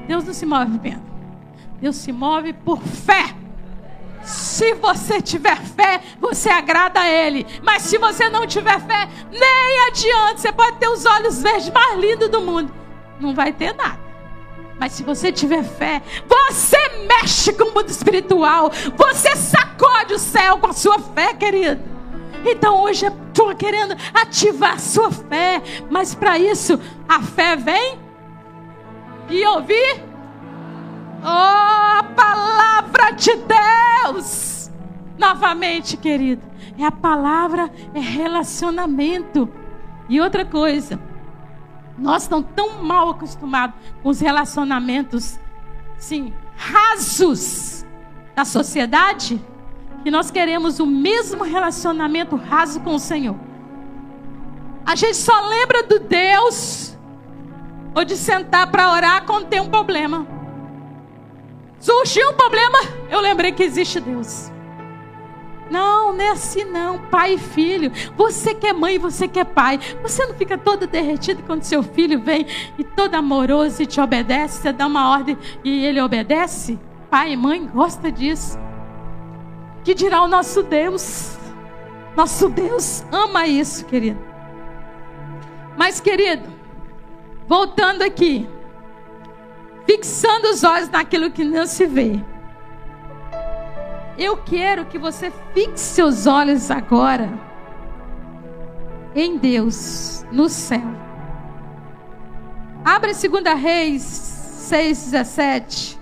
Deus 0.07 0.25
não 0.25 0.35
se 0.35 0.45
move 0.45 0.73
por 0.73 0.81
pena. 0.81 1.03
Deus 1.81 1.97
se 1.97 2.13
move 2.13 2.53
por 2.53 2.81
fé. 2.81 3.38
Se 4.23 4.75
você 4.75 5.21
tiver 5.21 5.57
fé, 5.57 6.01
você 6.21 6.51
agrada 6.51 7.01
a 7.01 7.09
Ele. 7.09 7.47
Mas 7.63 7.83
se 7.83 7.99
você 7.99 8.29
não 8.29 8.47
tiver 8.47 8.81
fé, 8.81 9.09
nem 9.31 9.87
adianta. 9.89 10.39
Você 10.39 10.53
pode 10.53 10.77
ter 10.79 10.89
os 10.89 11.05
olhos 11.05 11.41
verdes 11.41 11.71
mais 11.71 11.99
lindos 11.99 12.29
do 12.29 12.41
mundo. 12.41 12.73
Não 13.21 13.35
vai 13.35 13.53
ter 13.53 13.75
nada. 13.75 13.99
Mas 14.79 14.93
se 14.93 15.03
você 15.03 15.33
tiver 15.33 15.65
fé, 15.65 16.03
você 16.27 16.77
mexe 17.07 17.53
com 17.53 17.65
o 17.65 17.75
mundo 17.75 17.89
espiritual. 17.89 18.71
Você 18.97 19.35
sacode 19.35 20.15
o 20.15 20.19
céu 20.19 20.59
com 20.59 20.69
a 20.69 20.73
sua 20.73 20.99
fé, 20.99 21.35
querido. 21.35 21.81
Então 22.45 22.83
hoje 22.83 23.07
eu 23.07 23.13
estou 23.29 23.55
querendo 23.57 23.97
ativar 24.15 24.75
a 24.75 24.79
sua 24.79 25.11
fé. 25.11 25.63
Mas 25.91 26.15
para 26.15 26.39
isso, 26.39 26.79
a 27.09 27.21
fé 27.21 27.57
vem 27.57 27.99
e 29.29 29.45
ouvir. 29.47 30.08
Oh, 31.23 31.99
a 31.99 32.05
palavra 32.15 33.11
de 33.13 33.33
Deus. 33.37 34.71
Novamente, 35.19 35.97
querido. 35.97 36.43
É 36.79 36.85
a 36.85 36.93
palavra, 36.93 37.71
é 37.93 38.01
relacionamento. 38.01 39.49
E 40.09 40.21
outra 40.21 40.45
coisa. 40.45 41.01
Nós 41.99 42.23
estamos 42.23 42.47
tão 42.55 42.83
mal 42.83 43.11
acostumados 43.11 43.75
com 44.03 44.09
os 44.09 44.21
relacionamentos, 44.21 45.39
sim, 45.99 46.33
rasos 46.57 47.85
da 48.37 48.45
sociedade, 48.45 49.45
que 50.05 50.11
nós 50.11 50.31
queremos 50.31 50.79
o 50.79 50.87
mesmo 50.87 51.43
relacionamento 51.43 52.37
raso 52.37 52.81
com 52.81 52.95
o 52.95 52.99
Senhor. 53.01 53.37
A 54.87 54.95
gente 54.95 55.17
só 55.17 55.49
lembra 55.49 55.83
do 55.83 55.99
Deus 55.99 56.97
ou 57.95 58.05
de 58.05 58.17
sentar 58.17 58.71
para 58.71 58.93
orar 58.93 59.27
quando 59.27 59.49
tem 59.49 59.61
um 59.61 59.69
problema. 59.69 60.38
Surgiu 61.79 62.31
um 62.31 62.35
problema, 62.35 62.79
eu 63.09 63.21
lembrei 63.21 63.53
que 63.53 63.63
existe 63.63 64.01
Deus. 64.01 64.51
Não, 65.71 66.13
não 66.15 66.25
é 66.25 66.31
assim 66.31 66.65
não, 66.65 66.99
pai 66.99 67.35
e 67.35 67.39
filho. 67.39 67.93
Você 68.17 68.55
que 68.55 68.67
é 68.67 68.73
mãe 68.73 68.99
você 68.99 69.29
que 69.29 69.39
é 69.39 69.45
pai. 69.45 69.79
Você 70.03 70.25
não 70.27 70.35
fica 70.35 70.57
todo 70.57 70.87
derretido 70.87 71.43
quando 71.43 71.63
seu 71.63 71.83
filho 71.83 72.21
vem 72.21 72.47
e 72.79 72.85
todo 72.85 73.15
amoroso 73.15 73.83
e 73.83 73.87
te 73.87 74.01
obedece. 74.01 74.63
Você 74.63 74.73
dá 74.73 74.87
uma 74.87 75.11
ordem 75.11 75.37
e 75.63 75.85
ele 75.85 76.01
obedece? 76.01 76.79
Pai 77.11 77.33
e 77.33 77.37
mãe 77.37 77.67
gosta 77.67 78.11
disso. 78.11 78.59
Que 79.85 79.95
dirá 79.95 80.23
o 80.23 80.29
nosso 80.29 80.63
Deus? 80.63 81.37
Nosso 82.17 82.49
Deus 82.49 83.05
ama 83.13 83.47
isso, 83.47 83.85
querido. 83.85 84.19
Mas, 85.77 86.01
querido, 86.01 86.49
voltando 87.47 88.03
aqui, 88.03 88.49
fixando 89.89 90.51
os 90.51 90.63
olhos 90.65 90.91
naquilo 90.91 91.31
que 91.31 91.43
não 91.43 91.67
se 91.67 91.87
vê. 91.87 92.23
Eu 94.19 94.37
quero 94.37 94.85
que 94.85 94.99
você 94.99 95.33
fixe 95.55 95.79
seus 95.79 96.27
olhos 96.27 96.71
agora 96.71 97.31
em 99.15 99.39
Deus, 99.39 100.27
no 100.31 100.47
céu. 100.51 100.83
Abra 102.85 103.13
2 103.15 103.61
Reis 103.61 104.03
6,17. 104.71 105.97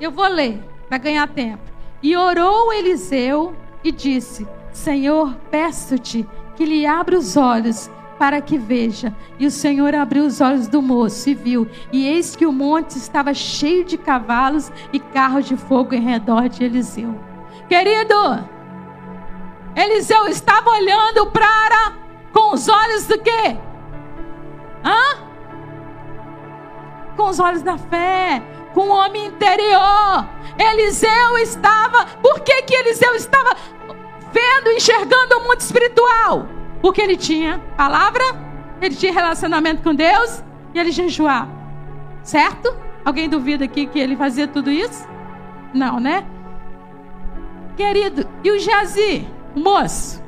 Eu 0.00 0.10
vou 0.10 0.26
ler 0.26 0.60
para 0.88 0.98
ganhar 0.98 1.28
tempo. 1.28 1.62
E 2.02 2.16
orou 2.16 2.72
Eliseu 2.72 3.54
e 3.84 3.92
disse: 3.92 4.44
Senhor, 4.72 5.36
peço-te 5.52 6.26
que 6.56 6.64
lhe 6.64 6.84
abra 6.84 7.16
os 7.16 7.36
olhos 7.36 7.88
para 8.18 8.40
que 8.40 8.56
veja. 8.56 9.14
E 9.38 9.46
o 9.46 9.50
Senhor 9.50 9.94
abriu 9.94 10.24
os 10.24 10.40
olhos 10.40 10.68
do 10.68 10.80
moço 10.80 11.28
e 11.28 11.34
viu. 11.34 11.68
E 11.92 12.06
eis 12.06 12.34
que 12.34 12.46
o 12.46 12.52
monte 12.52 12.96
estava 12.96 13.34
cheio 13.34 13.84
de 13.84 13.98
cavalos 13.98 14.70
e 14.92 14.98
carros 14.98 15.46
de 15.46 15.56
fogo 15.56 15.94
em 15.94 16.00
redor 16.00 16.48
de 16.48 16.64
Eliseu. 16.64 17.14
Querido, 17.68 18.14
Eliseu 19.76 20.26
estava 20.28 20.70
olhando 20.70 21.26
para 21.26 21.92
com 22.32 22.54
os 22.54 22.68
olhos 22.68 23.06
do 23.06 23.18
quê? 23.18 23.56
Hã? 24.84 25.24
Com 27.16 27.28
os 27.28 27.38
olhos 27.38 27.62
da 27.62 27.78
fé, 27.78 28.42
com 28.72 28.88
o 28.88 28.92
homem 28.92 29.26
interior. 29.26 30.28
Eliseu 30.58 31.38
estava, 31.38 32.06
por 32.22 32.40
que 32.40 32.62
que 32.62 32.74
Eliseu 32.74 33.14
estava 33.14 33.56
vendo, 34.32 34.70
enxergando 34.72 35.38
o 35.38 35.40
mundo 35.44 35.60
espiritual? 35.60 36.46
Porque 36.84 37.00
ele 37.00 37.16
tinha 37.16 37.58
palavra, 37.78 38.22
ele 38.78 38.94
tinha 38.94 39.10
relacionamento 39.10 39.82
com 39.82 39.94
Deus 39.94 40.44
e 40.74 40.78
ele 40.78 40.92
jejuava. 40.92 41.50
Certo? 42.22 42.76
Alguém 43.02 43.26
duvida 43.26 43.64
aqui 43.64 43.86
que 43.86 43.98
ele 43.98 44.14
fazia 44.14 44.46
tudo 44.46 44.70
isso? 44.70 45.08
Não, 45.72 45.98
né? 45.98 46.26
Querido, 47.74 48.28
e 48.44 48.50
o 48.50 48.58
Jazi, 48.58 49.26
moço? 49.56 50.22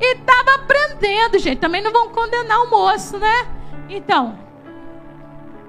E 0.00 0.14
estava 0.14 0.54
aprendendo, 0.54 1.38
gente. 1.38 1.58
Também 1.58 1.82
não 1.82 1.92
vão 1.92 2.08
condenar 2.08 2.62
o 2.62 2.70
moço, 2.70 3.18
né? 3.18 3.46
Então, 3.90 4.38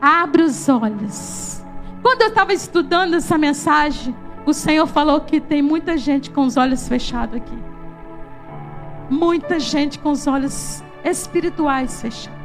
abre 0.01 0.43
os 0.43 0.69
olhos. 0.69 1.61
Quando 2.01 2.21
eu 2.21 2.29
estava 2.29 2.53
estudando 2.53 3.15
essa 3.15 3.37
mensagem, 3.37 4.15
o 4.45 4.53
Senhor 4.53 4.87
falou 4.87 5.19
que 5.19 5.41
tem 5.41 5.61
muita 5.61 5.97
gente 5.97 6.31
com 6.31 6.45
os 6.45 6.55
olhos 6.55 6.87
fechados 6.87 7.35
aqui. 7.35 7.72
Muita 9.13 9.59
gente 9.59 9.99
com 9.99 10.09
os 10.09 10.25
olhos 10.25 10.83
espirituais 11.05 12.01
fechados. 12.01 12.41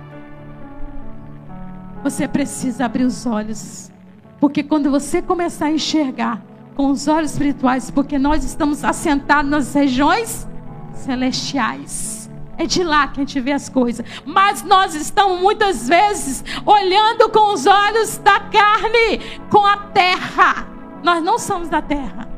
Você 2.05 2.29
precisa 2.29 2.85
abrir 2.85 3.05
os 3.05 3.25
olhos. 3.25 3.91
Porque 4.39 4.63
quando 4.63 4.91
você 4.91 5.23
começar 5.23 5.67
a 5.67 5.73
enxergar 5.73 6.43
com 6.77 6.91
os 6.91 7.09
olhos 7.09 7.33
espirituais, 7.33 7.91
porque 7.91 8.19
nós 8.19 8.45
estamos 8.45 8.85
assentados 8.85 9.51
nas 9.51 9.73
regiões 9.73 10.47
celestiais. 10.93 12.31
É 12.59 12.67
de 12.67 12.85
lá 12.85 13.09
que 13.09 13.21
a 13.21 13.25
gente 13.25 13.41
vê 13.41 13.53
as 13.53 13.71
coisas. 13.71 14.05
Mas 14.27 14.63
nós 14.63 14.95
estamos 14.95 15.41
muitas 15.41 15.89
vezes 15.89 16.45
olhando 16.67 17.31
com 17.31 17.55
os 17.55 17.65
olhos 17.65 18.19
da 18.19 18.41
carne, 18.41 19.41
com 19.51 19.65
a 19.65 19.79
terra. 19.79 20.69
Nós 21.03 21.25
não 21.25 21.39
somos 21.39 21.71
da 21.71 21.81
terra. 21.81 22.29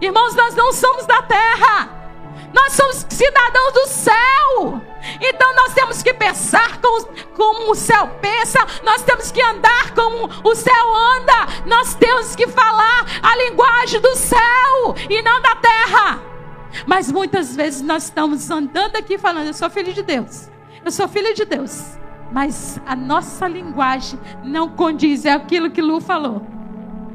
Irmãos, 0.00 0.34
nós 0.34 0.56
não 0.56 0.72
somos 0.72 1.06
da 1.06 1.22
terra. 1.22 2.03
Nós 2.54 2.72
somos 2.72 3.04
cidadãos 3.10 3.72
do 3.72 3.86
céu. 3.88 4.80
Então 5.20 5.54
nós 5.56 5.74
temos 5.74 6.02
que 6.02 6.14
pensar 6.14 6.80
como, 6.80 7.06
como 7.34 7.72
o 7.72 7.74
céu 7.74 8.08
pensa, 8.22 8.60
nós 8.84 9.02
temos 9.02 9.32
que 9.32 9.42
andar 9.42 9.92
como 9.92 10.30
o 10.48 10.54
céu 10.54 10.96
anda, 11.16 11.66
nós 11.66 11.94
temos 11.94 12.34
que 12.36 12.46
falar 12.46 13.04
a 13.22 13.36
linguagem 13.36 14.00
do 14.00 14.16
céu 14.16 14.94
e 15.10 15.20
não 15.20 15.42
da 15.42 15.56
terra. 15.56 16.22
Mas 16.86 17.10
muitas 17.10 17.54
vezes 17.54 17.82
nós 17.82 18.04
estamos 18.04 18.50
andando 18.50 18.96
aqui 18.96 19.18
falando: 19.18 19.48
Eu 19.48 19.54
sou 19.54 19.68
filho 19.68 19.92
de 19.92 20.02
Deus, 20.02 20.48
eu 20.84 20.90
sou 20.92 21.08
filho 21.08 21.34
de 21.34 21.44
Deus. 21.44 21.98
Mas 22.32 22.80
a 22.86 22.96
nossa 22.96 23.46
linguagem 23.46 24.18
não 24.42 24.70
condiz, 24.70 25.24
é 25.24 25.32
aquilo 25.32 25.70
que 25.70 25.82
Lu 25.82 26.00
falou. 26.00 26.44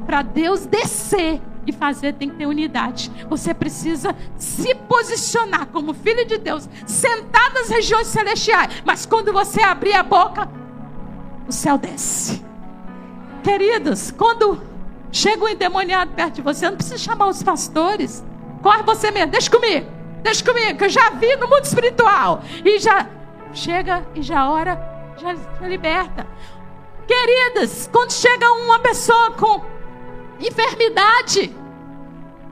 Para 0.06 0.22
Deus 0.22 0.66
descer 0.66 1.42
e 1.70 1.72
fazer 1.72 2.14
tem 2.14 2.28
que 2.28 2.36
ter 2.36 2.46
unidade. 2.46 3.10
Você 3.28 3.54
precisa 3.54 4.14
se 4.36 4.74
posicionar 4.74 5.66
como 5.66 5.94
filho 5.94 6.24
de 6.26 6.38
Deus, 6.38 6.68
sentado 6.86 7.54
nas 7.54 7.68
regiões 7.68 8.06
celestiais. 8.06 8.82
Mas 8.84 9.06
quando 9.06 9.32
você 9.32 9.62
abrir 9.62 9.94
a 9.94 10.02
boca, 10.02 10.48
o 11.48 11.52
céu 11.52 11.78
desce. 11.78 12.44
Queridos, 13.42 14.10
quando 14.10 14.62
chega 15.10 15.44
um 15.44 15.48
endemoniado 15.48 16.12
perto 16.12 16.34
de 16.36 16.42
você, 16.42 16.68
não 16.68 16.76
precisa 16.76 16.98
chamar 16.98 17.28
os 17.28 17.42
pastores. 17.42 18.24
Corre 18.62 18.82
você 18.82 19.10
mesmo, 19.10 19.32
deixa 19.32 19.50
comigo. 19.50 19.86
Deixa 20.22 20.44
comigo, 20.44 20.76
que 20.76 20.84
eu 20.84 20.90
já 20.90 21.10
vi 21.10 21.34
no 21.36 21.48
mundo 21.48 21.64
espiritual. 21.64 22.42
E 22.64 22.78
já 22.78 23.08
chega 23.52 24.06
e 24.14 24.22
já 24.22 24.50
ora, 24.50 24.78
já, 25.16 25.34
já 25.34 25.66
liberta. 25.66 26.26
Queridas, 27.06 27.88
quando 27.90 28.12
chega 28.12 28.52
uma 28.52 28.78
pessoa 28.78 29.32
com 29.32 29.64
enfermidade. 30.40 31.59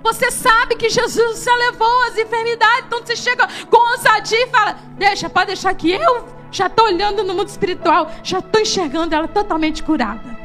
Você 0.02 0.30
sabe 0.30 0.76
que 0.76 0.88
Jesus 0.88 1.44
já 1.44 1.54
levou 1.54 2.02
as 2.04 2.16
enfermidades. 2.16 2.84
Então 2.86 3.00
você 3.00 3.16
chega 3.16 3.46
com 3.68 3.90
ousadia 3.90 4.44
e 4.44 4.48
fala: 4.48 4.76
Deixa, 4.96 5.28
pode 5.28 5.48
deixar 5.48 5.74
que 5.74 5.90
eu 5.90 6.28
já 6.50 6.66
estou 6.66 6.86
olhando 6.86 7.22
no 7.22 7.34
mundo 7.34 7.48
espiritual, 7.48 8.10
já 8.22 8.38
estou 8.38 8.60
enxergando 8.60 9.14
ela 9.14 9.28
totalmente 9.28 9.82
curada. 9.82 10.38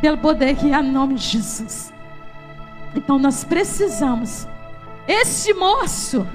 Pelo 0.00 0.18
poder 0.18 0.56
que 0.56 0.72
há 0.72 0.82
no 0.82 0.92
nome 0.92 1.14
de 1.14 1.22
Jesus. 1.22 1.92
Então 2.94 3.18
nós 3.18 3.44
precisamos. 3.44 4.46
Esse 5.06 5.54
moço, 5.54 6.26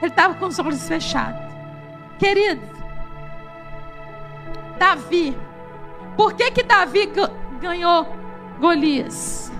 ele 0.00 0.10
estava 0.10 0.34
com 0.34 0.46
os 0.46 0.58
olhos 0.58 0.88
fechados. 0.88 1.40
Querido, 2.18 2.62
Davi. 4.78 5.36
Por 6.16 6.32
que 6.34 6.50
que 6.50 6.62
Davi 6.62 7.10
ganhou 7.60 8.06
Golias? 8.60 9.52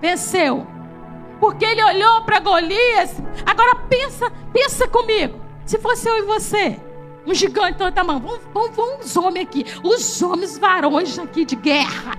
Venceu. 0.00 0.66
Porque 1.40 1.64
ele 1.64 1.82
olhou 1.82 2.22
para 2.22 2.38
Golias. 2.38 3.16
Agora 3.46 3.74
pensa, 3.88 4.30
pensa 4.52 4.86
comigo. 4.86 5.40
Se 5.64 5.78
fosse 5.78 6.06
eu 6.06 6.18
e 6.18 6.22
você, 6.22 6.78
um 7.26 7.32
gigante 7.32 7.78
todo 7.78 7.92
tamanho, 7.92 8.20
vamos, 8.20 8.40
vamos, 8.52 8.76
vamos 8.76 9.06
os 9.06 9.16
homens 9.16 9.46
aqui, 9.46 9.64
os 9.82 10.20
homens 10.22 10.58
varões 10.58 11.18
aqui 11.18 11.44
de 11.44 11.56
guerra. 11.56 12.18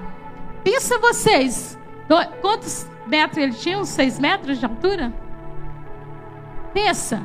Pensa 0.63 0.97
vocês, 0.97 1.77
quantos 2.41 2.87
metros 3.05 3.37
ele 3.37 3.53
tinha? 3.53 3.77
Uns 3.77 3.89
seis 3.89 4.19
metros 4.19 4.57
de 4.57 4.65
altura? 4.65 5.13
Pensa, 6.73 7.21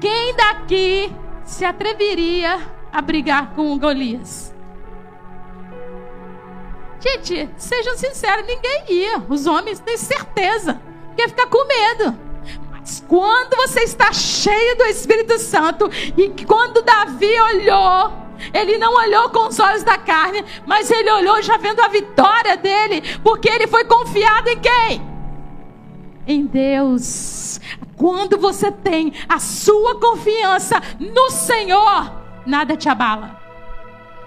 quem 0.00 0.34
daqui 0.36 1.12
se 1.44 1.64
atreveria 1.64 2.60
a 2.92 3.00
brigar 3.00 3.54
com 3.54 3.78
Golias? 3.78 4.54
Gente, 7.00 7.48
sejam 7.56 7.96
sinceros, 7.96 8.46
ninguém 8.46 8.84
ia. 8.88 9.18
Os 9.28 9.46
homens 9.46 9.80
têm 9.80 9.96
certeza 9.96 10.80
porque 11.10 11.28
fica 11.28 11.46
com 11.46 11.66
medo. 11.66 12.18
Mas 12.70 13.04
quando 13.06 13.56
você 13.56 13.80
está 13.80 14.12
cheio 14.12 14.76
do 14.78 14.84
Espírito 14.84 15.38
Santo, 15.38 15.90
e 16.16 16.44
quando 16.44 16.82
Davi 16.82 17.38
olhou, 17.40 18.12
ele 18.54 18.78
não 18.78 18.94
olhou 18.94 19.28
com 19.30 19.48
os 19.48 19.58
olhos 19.58 19.82
da 19.82 19.98
carne, 19.98 20.44
mas 20.66 20.90
ele 20.90 21.10
olhou 21.10 21.42
já 21.42 21.56
vendo 21.56 21.80
a 21.80 21.88
vitória 21.88 22.56
dele, 22.56 23.02
porque 23.22 23.48
ele 23.48 23.66
foi 23.66 23.84
confiado 23.84 24.48
em 24.48 24.60
quem? 24.60 25.10
Em 26.26 26.46
Deus. 26.46 27.60
Quando 27.96 28.38
você 28.38 28.72
tem 28.72 29.12
a 29.28 29.38
sua 29.38 30.00
confiança 30.00 30.80
no 30.98 31.30
Senhor, 31.30 32.12
nada 32.46 32.76
te 32.76 32.88
abala. 32.88 33.39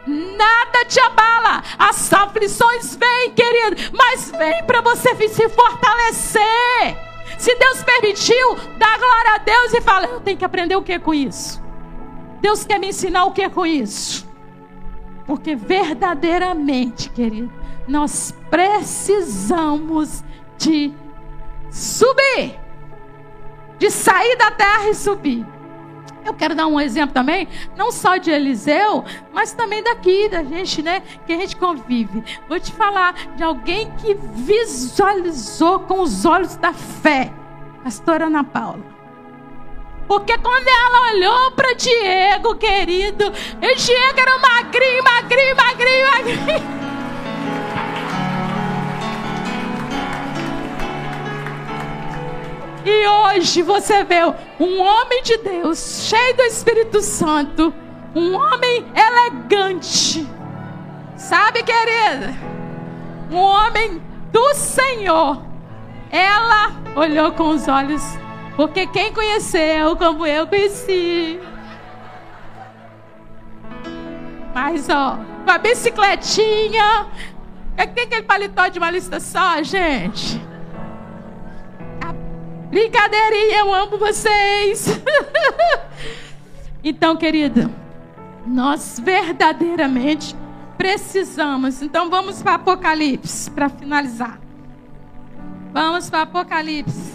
Nada 0.06 0.86
te 0.86 1.00
abala. 1.00 1.64
As 1.78 2.12
aflições 2.12 2.96
vêm, 2.96 3.32
querido, 3.32 3.92
mas 3.94 4.32
vem 4.32 4.64
para 4.66 4.82
você 4.82 5.16
se 5.28 5.50
fortalecer. 5.50 6.98
Se 7.38 7.56
Deus 7.56 7.84
permitiu, 7.84 8.56
dá 8.78 8.98
glória 8.98 9.36
a 9.36 9.38
Deus 9.40 9.74
e 9.74 9.82
fala: 9.82 10.08
Eu 10.08 10.20
tenho 10.20 10.38
que 10.38 10.46
aprender 10.46 10.76
o 10.76 10.82
que 10.82 11.00
com 11.00 11.14
isso? 11.14 11.62
Deus 12.42 12.66
quer 12.66 12.80
me 12.80 12.90
ensinar 12.90 13.26
o 13.26 13.32
que 13.32 13.50
com 13.50 13.66
isso? 13.66 14.28
Porque 15.26 15.56
verdadeiramente, 15.56 17.10
querido, 17.10 17.52
nós 17.88 18.34
precisamos 18.50 20.24
de 20.58 20.94
subir, 21.72 22.60
de 23.80 23.90
sair 23.90 24.36
da 24.38 24.52
terra 24.52 24.90
e 24.90 24.96
subir. 24.96 25.46
Eu 26.26 26.34
quero 26.34 26.56
dar 26.56 26.68
um 26.68 26.80
exemplo 26.80 27.14
também, 27.14 27.48
não 27.76 27.92
só 27.92 28.18
de 28.18 28.32
Eliseu, 28.32 29.04
mas 29.34 29.52
também 29.52 29.84
daqui, 29.84 30.30
da 30.30 30.44
gente, 30.44 30.82
né? 30.82 31.02
Que 31.26 31.34
a 31.34 31.38
gente 31.38 31.56
convive. 31.56 32.24
Vou 32.48 32.60
te 32.60 32.72
falar 32.72 33.14
de 33.36 33.44
alguém 33.44 33.92
que 33.98 34.14
visualizou 34.14 35.80
com 35.82 36.02
os 36.02 36.26
olhos 36.26 36.56
da 36.56 36.74
fé, 36.74 37.32
pastora 37.84 38.28
Ana 38.28 38.44
Paula. 38.44 38.94
Porque 40.08 40.38
quando 40.38 40.68
ela 40.68 41.14
olhou 41.14 41.52
para 41.52 41.74
Diego, 41.74 42.56
querido, 42.56 43.26
e 43.62 43.76
Diego 43.76 44.20
era 44.20 44.38
magrinho, 44.38 45.04
magrinho, 45.04 45.56
magrinho, 45.56 46.08
magrinho. 46.12 46.83
E 52.86 53.08
hoje 53.08 53.62
você 53.62 54.04
vê 54.04 54.26
um 54.60 54.82
homem 54.82 55.24
de 55.24 55.38
Deus, 55.38 56.08
cheio 56.10 56.36
do 56.36 56.44
Espírito 56.44 57.02
Santo, 57.02 57.74
um 58.14 58.36
homem 58.36 58.86
elegante. 58.94 60.28
Sabe, 61.16 61.64
querida? 61.64 62.34
Um 63.32 63.38
homem 63.38 64.02
do 64.32 64.54
Senhor. 64.54 65.42
Ela 66.12 66.72
olhou 66.96 67.32
com 67.32 67.50
os 67.50 67.68
olhos, 67.68 68.04
porque 68.56 68.86
quem 68.88 69.14
conheceu 69.14 69.96
como 69.96 70.26
eu 70.26 70.46
conheci. 70.46 71.40
Mas, 74.54 74.88
ó, 74.90 75.18
com 75.44 75.52
a 75.52 75.58
bicicletinha. 75.58 77.08
É 77.76 77.88
tem 77.88 78.04
aquele 78.04 78.24
paletó 78.24 78.68
de 78.68 78.78
uma 78.78 78.92
lista 78.92 79.20
só, 79.20 79.64
gente. 79.64 80.40
Brincadeirinha, 82.74 83.60
eu 83.60 83.72
amo 83.72 84.00
vocês. 84.00 85.00
então, 86.84 87.16
querida, 87.16 87.70
nós 88.48 89.00
verdadeiramente 89.00 90.36
precisamos. 90.76 91.84
Então, 91.84 92.10
vamos 92.10 92.42
para 92.42 92.56
Apocalipse 92.56 93.52
para 93.52 93.70
finalizar. 93.70 94.40
Vamos 95.72 96.10
para 96.10 96.24
Apocalipse. 96.24 97.14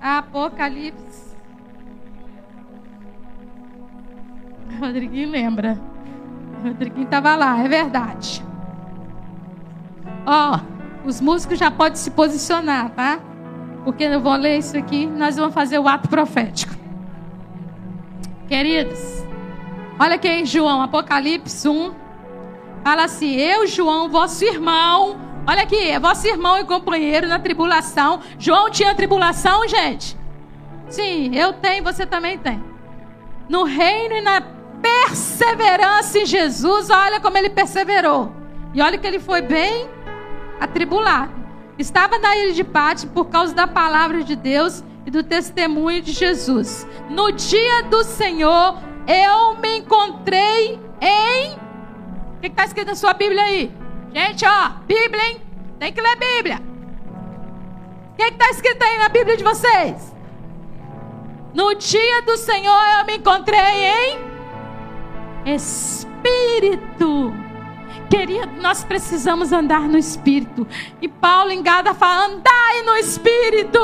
Apocalipse. 0.00 1.36
Rodriguinho 4.80 5.30
lembra. 5.30 5.80
Rodriguinho 6.64 7.04
estava 7.04 7.36
lá, 7.36 7.56
é 7.60 7.68
verdade. 7.68 8.44
Ó, 10.26 10.58
os 11.04 11.20
músicos 11.20 11.56
já 11.56 11.70
podem 11.70 11.94
se 11.94 12.10
posicionar, 12.10 12.90
tá? 12.90 13.20
Porque 13.86 14.02
eu 14.02 14.20
vou 14.20 14.34
ler 14.34 14.58
isso 14.58 14.76
aqui, 14.76 15.06
nós 15.06 15.36
vamos 15.36 15.54
fazer 15.54 15.78
o 15.78 15.86
ato 15.86 16.08
profético. 16.08 16.74
Queridos, 18.48 18.98
olha 19.96 20.16
aqui 20.16 20.26
em 20.26 20.44
João, 20.44 20.82
Apocalipse 20.82 21.68
1. 21.68 21.94
Fala 22.82 23.04
assim: 23.04 23.36
Eu, 23.36 23.64
João, 23.68 24.08
vosso 24.08 24.44
irmão. 24.44 25.16
Olha 25.46 25.62
aqui, 25.62 25.88
é 25.88 26.00
vosso 26.00 26.26
irmão 26.26 26.58
e 26.58 26.64
companheiro 26.64 27.28
na 27.28 27.38
tribulação. 27.38 28.20
João 28.40 28.68
tinha 28.72 28.92
tribulação, 28.92 29.68
gente? 29.68 30.16
Sim, 30.88 31.32
eu 31.36 31.52
tenho, 31.52 31.84
você 31.84 32.04
também 32.04 32.36
tem. 32.38 32.60
No 33.48 33.62
reino 33.62 34.16
e 34.16 34.20
na 34.20 34.42
perseverança 34.82 36.18
em 36.18 36.26
Jesus, 36.26 36.90
olha 36.90 37.20
como 37.20 37.38
ele 37.38 37.50
perseverou. 37.50 38.32
E 38.74 38.82
olha 38.82 38.98
que 38.98 39.06
ele 39.06 39.20
foi 39.20 39.42
bem 39.42 39.88
atribulado. 40.58 41.35
Estava 41.78 42.18
na 42.18 42.36
ilha 42.36 42.52
de 42.52 42.64
Pátio 42.64 43.08
por 43.10 43.26
causa 43.26 43.54
da 43.54 43.66
palavra 43.66 44.24
de 44.24 44.34
Deus 44.34 44.82
e 45.04 45.10
do 45.10 45.22
testemunho 45.22 46.00
de 46.00 46.12
Jesus. 46.12 46.86
No 47.10 47.30
dia 47.32 47.82
do 47.84 48.02
Senhor, 48.02 48.78
eu 49.06 49.56
me 49.56 49.78
encontrei 49.78 50.80
em. 51.00 51.52
O 52.36 52.40
que 52.40 52.46
está 52.46 52.64
escrito 52.64 52.88
na 52.88 52.94
sua 52.94 53.12
Bíblia 53.12 53.42
aí? 53.42 53.70
Gente, 54.12 54.44
ó, 54.46 54.70
Bíblia, 54.86 55.22
hein? 55.22 55.40
Tem 55.78 55.92
que 55.92 56.00
ler 56.00 56.16
Bíblia. 56.16 56.62
O 58.12 58.16
que 58.16 58.24
está 58.24 58.48
escrito 58.50 58.82
aí 58.82 58.98
na 58.98 59.08
Bíblia 59.10 59.36
de 59.36 59.44
vocês? 59.44 60.14
No 61.52 61.74
dia 61.74 62.22
do 62.22 62.36
Senhor, 62.36 62.82
eu 62.98 63.04
me 63.04 63.16
encontrei 63.16 63.58
em 65.44 65.54
Espírito 65.54 67.32
Querido, 68.08 68.60
nós 68.60 68.84
precisamos 68.84 69.52
andar 69.52 69.82
no 69.82 69.98
Espírito. 69.98 70.66
E 71.00 71.08
Paulo 71.08 71.50
em 71.50 71.62
Gada 71.62 71.92
fala: 71.94 72.26
andai 72.26 72.82
no 72.82 72.96
Espírito. 72.96 73.78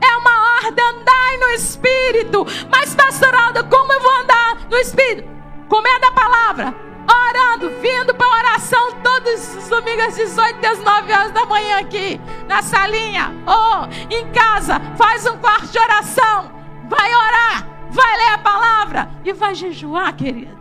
É 0.00 0.16
uma 0.16 0.56
ordem, 0.64 0.84
andai 0.84 1.36
no 1.38 1.48
Espírito. 1.50 2.46
Mas, 2.70 2.94
pastoralda, 2.94 3.64
como 3.64 3.92
eu 3.92 4.00
vou 4.00 4.20
andar 4.20 4.58
no 4.70 4.76
Espírito? 4.76 5.28
Comendo 5.68 6.06
a 6.06 6.12
palavra, 6.12 6.74
orando, 7.08 7.70
vindo 7.80 8.14
para 8.14 8.28
oração 8.28 8.92
todos 9.02 9.56
os 9.56 9.68
domingos 9.68 10.04
às 10.04 10.16
18 10.16 10.66
às 10.66 10.78
9 10.78 11.12
horas 11.12 11.32
da 11.32 11.44
manhã 11.44 11.78
aqui, 11.78 12.20
na 12.46 12.62
salinha, 12.62 13.32
ou 13.46 13.88
em 14.16 14.30
casa, 14.32 14.80
faz 14.96 15.26
um 15.26 15.36
quarto 15.38 15.68
de 15.68 15.78
oração, 15.78 16.52
vai 16.88 17.14
orar, 17.14 17.66
vai 17.90 18.16
ler 18.16 18.32
a 18.34 18.38
palavra 18.38 19.10
e 19.24 19.32
vai 19.32 19.54
jejuar, 19.54 20.14
querido. 20.14 20.59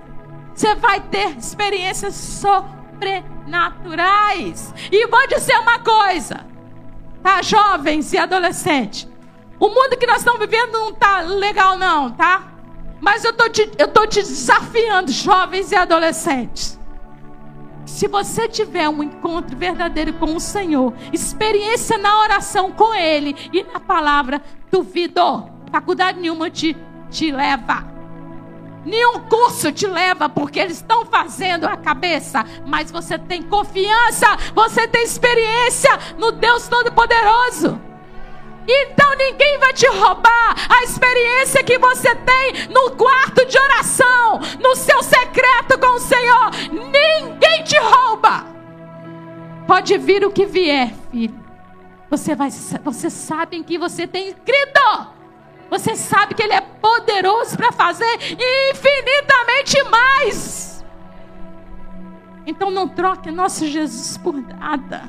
Você 0.60 0.76
vai 0.76 1.00
ter 1.00 1.38
experiências 1.38 2.14
sobrenaturais. 2.16 4.74
E 4.92 5.08
vou 5.08 5.26
dizer 5.26 5.58
uma 5.58 5.80
coisa, 5.80 6.46
tá? 7.24 7.42
Jovens 7.42 8.12
e 8.12 8.18
adolescentes. 8.18 9.08
O 9.58 9.70
mundo 9.70 9.96
que 9.96 10.06
nós 10.06 10.18
estamos 10.18 10.42
vivendo 10.42 10.74
não 10.74 10.94
tá 10.94 11.22
legal, 11.22 11.78
não, 11.78 12.12
tá? 12.12 12.46
Mas 13.00 13.24
eu 13.24 13.32
tô 13.32 13.48
te, 13.48 13.72
eu 13.78 13.88
tô 13.88 14.06
te 14.06 14.22
desafiando, 14.22 15.14
jovens 15.14 15.72
e 15.72 15.78
adolescentes. 15.78 16.78
Se 17.86 18.10
você 18.10 18.50
tiver 18.50 18.90
um 18.90 19.02
encontro 19.02 19.56
verdadeiro 19.56 20.12
com 20.12 20.36
o 20.36 20.42
Senhor, 20.42 20.94
experiência 21.14 21.98
na 21.98 22.20
oração 22.20 22.70
com 22.70 22.94
Ele 22.94 23.34
e 23.54 23.64
na 23.64 23.80
palavra, 23.80 24.42
duvido, 24.70 25.50
faculdade 25.72 26.20
nenhuma 26.20 26.50
te, 26.50 26.76
te 27.10 27.32
leva. 27.32 27.98
Nenhum 28.90 29.20
curso 29.20 29.72
te 29.72 29.86
leva, 29.86 30.28
porque 30.28 30.60
eles 30.60 30.78
estão 30.78 31.06
fazendo 31.06 31.66
a 31.66 31.78
cabeça. 31.78 32.44
Mas 32.66 32.90
você 32.90 33.20
tem 33.20 33.44
confiança, 33.44 34.26
você 34.56 34.88
tem 34.88 35.04
experiência 35.04 35.92
no 36.18 36.32
Deus 36.32 36.68
Todo-Poderoso. 36.68 37.80
Então 38.68 39.16
ninguém 39.16 39.60
vai 39.60 39.74
te 39.74 39.88
roubar 39.88 40.56
a 40.70 40.84
experiência 40.84 41.64
que 41.64 41.78
você 41.78 42.16
tem 42.16 42.68
no 42.70 42.92
quarto 42.92 43.46
de 43.46 43.60
oração, 43.60 44.40
no 44.60 44.76
seu 44.76 45.04
secreto 45.04 45.80
com 45.80 45.96
o 45.96 46.00
Senhor. 46.00 46.50
Ninguém 46.72 47.64
te 47.64 47.78
rouba. 47.78 48.46
Pode 49.68 49.96
vir 50.00 50.26
o 50.26 50.32
que 50.32 50.48
vier, 50.48 50.92
filho. 51.12 51.40
Você 52.10 52.34
vai, 52.34 52.50
você 52.50 53.10
sabe 53.12 53.58
em 53.58 53.64
que 53.64 53.78
você 53.78 54.08
tem 54.08 54.34
crido. 54.34 55.19
Você 55.70 55.96
sabe 55.96 56.34
que 56.34 56.44
Ele 56.44 56.54
é 56.54 56.62
poderoso 56.62 57.56
para 57.56 57.72
fazer 57.72 58.10
infinitamente 58.72 59.84
mais. 59.90 60.86
Então 62.46 62.72
não 62.72 62.88
troque 62.88 63.30
nosso 63.30 63.68
Jesus 63.68 64.18
por 64.18 64.36
nada. 64.36 65.04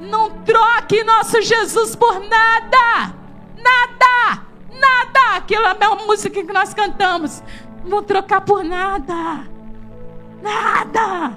Não 0.00 0.30
troque 0.42 1.04
nosso 1.04 1.40
Jesus 1.42 1.94
por 1.94 2.20
nada. 2.20 3.14
Nada. 3.56 4.42
Nada. 4.72 5.36
Aquilo 5.36 5.64
é 5.64 5.76
a 5.84 5.94
música 6.06 6.42
que 6.42 6.52
nós 6.52 6.72
cantamos. 6.72 7.42
Não 7.82 7.90
vou 7.90 8.02
trocar 8.02 8.40
por 8.40 8.64
nada. 8.64 9.46
Nada. 10.42 11.36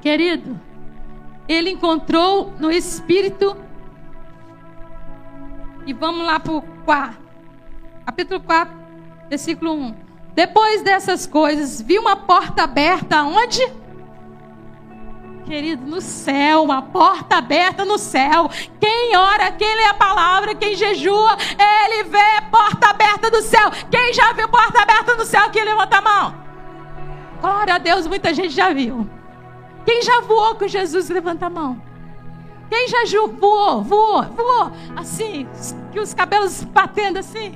Querido, 0.00 0.58
ele 1.48 1.70
encontrou 1.70 2.52
no 2.58 2.70
Espírito. 2.70 3.56
E 5.86 5.92
vamos 5.92 6.26
lá 6.26 6.38
para 6.38 6.52
o 6.52 6.62
4. 6.84 7.16
Capítulo 8.06 8.40
4, 8.40 8.74
versículo 9.28 9.72
1. 9.72 9.94
Depois 10.34 10.82
dessas 10.82 11.26
coisas, 11.26 11.80
viu 11.80 12.02
uma 12.02 12.16
porta 12.16 12.64
aberta 12.64 13.22
onde? 13.22 13.60
Querido, 15.44 15.84
no 15.84 16.00
céu, 16.00 16.62
uma 16.62 16.80
porta 16.80 17.36
aberta 17.36 17.84
no 17.84 17.98
céu. 17.98 18.48
Quem 18.80 19.16
ora, 19.16 19.50
quem 19.50 19.74
lê 19.74 19.86
a 19.86 19.94
palavra, 19.94 20.54
quem 20.54 20.76
jejua, 20.76 21.36
ele 21.58 22.04
vê 22.04 22.40
porta 22.50 22.90
aberta 22.90 23.30
do 23.30 23.42
céu. 23.42 23.70
Quem 23.90 24.12
já 24.14 24.32
viu 24.32 24.48
porta 24.48 24.80
aberta 24.80 25.14
no 25.16 25.24
céu, 25.24 25.50
que 25.50 25.62
levanta 25.62 25.98
a 25.98 26.00
mão. 26.00 26.34
Glória 27.40 27.74
a 27.74 27.78
Deus, 27.78 28.06
muita 28.06 28.32
gente 28.32 28.50
já 28.50 28.72
viu. 28.72 29.08
Quem 29.84 30.02
já 30.02 30.20
voou 30.20 30.54
com 30.54 30.68
Jesus, 30.68 31.08
levanta 31.08 31.46
a 31.46 31.50
mão. 31.50 31.89
Quem 32.70 32.88
já 32.88 33.26
voou, 33.26 33.82
voou, 33.82 34.22
voou, 34.22 34.72
assim, 34.96 35.46
que 35.92 36.00
os 36.00 36.14
cabelos 36.14 36.62
batendo 36.64 37.18
assim, 37.18 37.52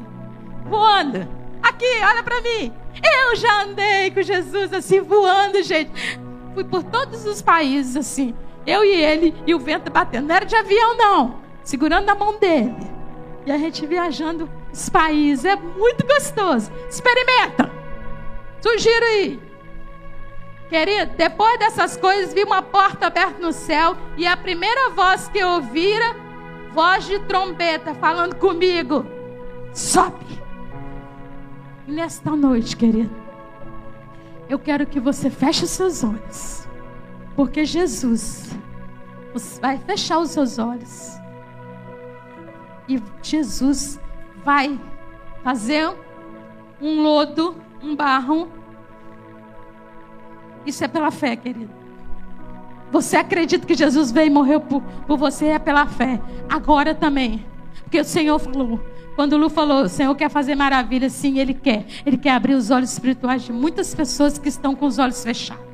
voando. 0.64 1.26
Aqui, 1.62 1.86
olha 2.02 2.22
para 2.22 2.40
mim. 2.42 2.72
Eu 3.02 3.36
já 3.36 3.62
andei 3.62 4.10
com 4.10 4.20
Jesus 4.20 4.72
assim, 4.72 5.00
voando, 5.00 5.62
gente 5.62 5.90
fui 6.54 6.64
por 6.64 6.82
todos 6.84 7.26
os 7.26 7.42
países 7.42 7.96
assim. 7.96 8.34
Eu 8.66 8.84
e 8.84 8.94
ele 8.94 9.34
e 9.46 9.54
o 9.54 9.58
vento 9.58 9.90
batendo. 9.90 10.28
Não 10.28 10.34
era 10.34 10.46
de 10.46 10.56
avião, 10.56 10.96
não. 10.96 11.40
Segurando 11.62 12.06
na 12.06 12.14
mão 12.14 12.38
dele. 12.38 12.74
E 13.44 13.52
a 13.52 13.58
gente 13.58 13.84
viajando 13.84 14.48
os 14.72 14.88
países. 14.88 15.44
É 15.44 15.56
muito 15.56 16.06
gostoso. 16.06 16.72
Experimenta. 16.88 17.70
Sugiro 18.62 19.04
aí. 19.04 19.40
Querido, 20.74 21.12
depois 21.16 21.56
dessas 21.60 21.96
coisas, 21.96 22.34
vi 22.34 22.42
uma 22.42 22.60
porta 22.60 23.06
aberta 23.06 23.38
no 23.38 23.52
céu. 23.52 23.96
E 24.16 24.26
a 24.26 24.36
primeira 24.36 24.90
voz 24.90 25.28
que 25.28 25.38
eu 25.38 25.48
ouvira, 25.50 26.16
voz 26.72 27.04
de 27.04 27.18
trombeta, 27.20 27.94
falando 27.94 28.34
comigo: 28.34 29.06
sobe. 29.72 30.42
Nesta 31.86 32.34
noite, 32.34 32.76
querido 32.76 33.24
eu 34.48 34.58
quero 34.58 34.84
que 34.86 35.00
você 35.00 35.30
feche 35.30 35.64
os 35.64 35.70
seus 35.70 36.04
olhos. 36.04 36.68
Porque 37.34 37.64
Jesus 37.64 38.50
vai 39.60 39.78
fechar 39.78 40.18
os 40.18 40.30
seus 40.30 40.58
olhos. 40.58 41.18
E 42.88 43.02
Jesus 43.22 44.00
vai 44.44 44.78
fazer 45.42 45.94
um 46.80 47.02
lodo, 47.02 47.56
um 47.82 47.96
barro. 47.96 48.48
Isso 50.66 50.84
é 50.84 50.88
pela 50.88 51.10
fé, 51.10 51.36
querido. 51.36 51.70
Você 52.90 53.16
acredita 53.16 53.66
que 53.66 53.74
Jesus 53.74 54.12
veio 54.12 54.28
e 54.28 54.30
morreu 54.30 54.60
por, 54.60 54.80
por 55.06 55.18
você? 55.18 55.46
É 55.46 55.58
pela 55.58 55.86
fé. 55.86 56.20
Agora 56.48 56.94
também. 56.94 57.44
Porque 57.82 58.00
o 58.00 58.04
Senhor 58.04 58.38
falou: 58.38 58.80
quando 59.16 59.34
o 59.34 59.36
Lu 59.36 59.50
falou, 59.50 59.82
o 59.82 59.88
Senhor 59.88 60.14
quer 60.14 60.28
fazer 60.28 60.54
maravilha, 60.54 61.08
sim, 61.10 61.38
Ele 61.38 61.54
quer. 61.54 61.86
Ele 62.04 62.16
quer 62.16 62.30
abrir 62.30 62.54
os 62.54 62.70
olhos 62.70 62.92
espirituais 62.92 63.42
de 63.42 63.52
muitas 63.52 63.94
pessoas 63.94 64.38
que 64.38 64.48
estão 64.48 64.74
com 64.74 64.86
os 64.86 64.98
olhos 64.98 65.22
fechados. 65.22 65.64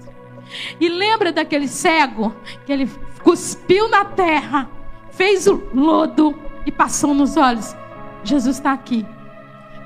E 0.81 0.89
lembra 0.89 1.33
daquele 1.33 1.69
cego 1.69 2.35
que 2.67 2.73
ele 2.73 2.91
cuspiu 3.23 3.89
na 3.89 4.05
terra, 4.05 4.69
fez 5.11 5.47
o 5.47 5.63
lodo 5.73 6.37
e 6.67 6.73
passou 6.73 7.15
nos 7.15 7.37
olhos. 7.37 7.77
Jesus 8.25 8.57
está 8.57 8.73
aqui. 8.73 9.07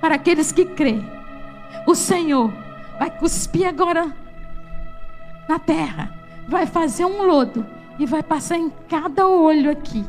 Para 0.01 0.17
aqueles 0.17 0.53
que 0.53 0.65
creem, 0.65 1.05
o 1.87 1.95
Senhor 1.95 2.53
vai 2.99 3.11
cuspir 3.11 3.67
agora 3.67 4.15
na 5.49 5.59
terra, 5.59 6.13
vai 6.49 6.67
fazer 6.67 7.05
um 7.05 7.23
lodo 7.23 7.67
e 7.99 8.07
vai 8.07 8.23
passar 8.23 8.59
em 8.59 8.71
cada 8.89 9.27
olho 9.27 9.71
aqui. 9.71 10.05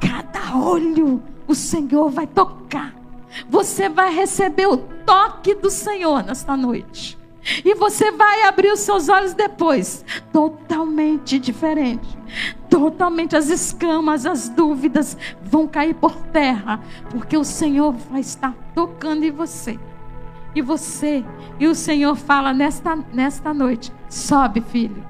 Cada 0.00 0.56
olho 0.56 1.22
o 1.46 1.54
Senhor 1.54 2.10
vai 2.10 2.26
tocar. 2.26 2.94
Você 3.48 3.88
vai 3.88 4.12
receber 4.14 4.66
o 4.66 4.76
toque 4.76 5.54
do 5.54 5.70
Senhor 5.70 6.22
nesta 6.24 6.56
noite. 6.56 7.18
E 7.64 7.74
você 7.74 8.10
vai 8.12 8.42
abrir 8.42 8.70
os 8.70 8.80
seus 8.80 9.08
olhos 9.08 9.32
depois, 9.32 10.04
totalmente 10.32 11.38
diferente. 11.38 12.18
Totalmente 12.68 13.34
as 13.34 13.48
escamas, 13.48 14.26
as 14.26 14.48
dúvidas 14.48 15.16
vão 15.42 15.66
cair 15.66 15.94
por 15.94 16.14
terra, 16.16 16.80
porque 17.10 17.36
o 17.36 17.44
Senhor 17.44 17.92
vai 17.92 18.20
estar 18.20 18.54
tocando 18.74 19.24
em 19.24 19.30
você. 19.30 19.78
E 20.54 20.60
você, 20.60 21.24
e 21.58 21.66
o 21.66 21.74
Senhor 21.74 22.16
fala 22.16 22.52
nesta, 22.52 22.96
nesta 23.12 23.54
noite: 23.54 23.92
sobe, 24.08 24.60
filho, 24.60 25.04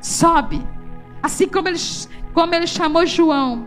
sobe. 0.00 0.64
Assim 1.22 1.48
como 1.48 1.68
ele, 1.68 1.78
como 2.32 2.54
ele 2.54 2.66
chamou 2.66 3.04
João, 3.04 3.66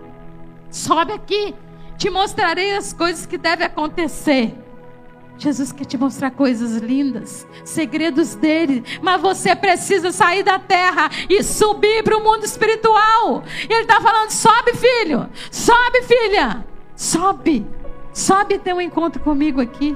sobe 0.69 1.11
aqui, 1.11 1.53
te 1.97 2.09
mostrarei 2.09 2.77
as 2.77 2.93
coisas 2.93 3.25
que 3.25 3.37
devem 3.37 3.65
acontecer. 3.65 4.55
Jesus 5.37 5.71
quer 5.71 5.85
te 5.85 5.97
mostrar 5.97 6.31
coisas 6.31 6.75
lindas, 6.77 7.47
segredos 7.63 8.35
dele, 8.35 8.83
mas 9.01 9.21
você 9.21 9.55
precisa 9.55 10.11
sair 10.11 10.43
da 10.43 10.59
terra 10.59 11.09
e 11.29 11.41
subir 11.41 12.03
para 12.03 12.17
o 12.17 12.23
mundo 12.23 12.43
espiritual. 12.43 13.43
E 13.69 13.73
ele 13.73 13.83
está 13.83 14.01
falando: 14.01 14.29
sobe, 14.31 14.73
filho, 14.73 15.29
sobe, 15.49 16.01
filha, 16.03 16.65
sobe, 16.95 17.65
sobe 18.13 18.59
tem 18.59 18.73
um 18.73 18.81
encontro 18.81 19.21
comigo 19.21 19.61
aqui. 19.61 19.95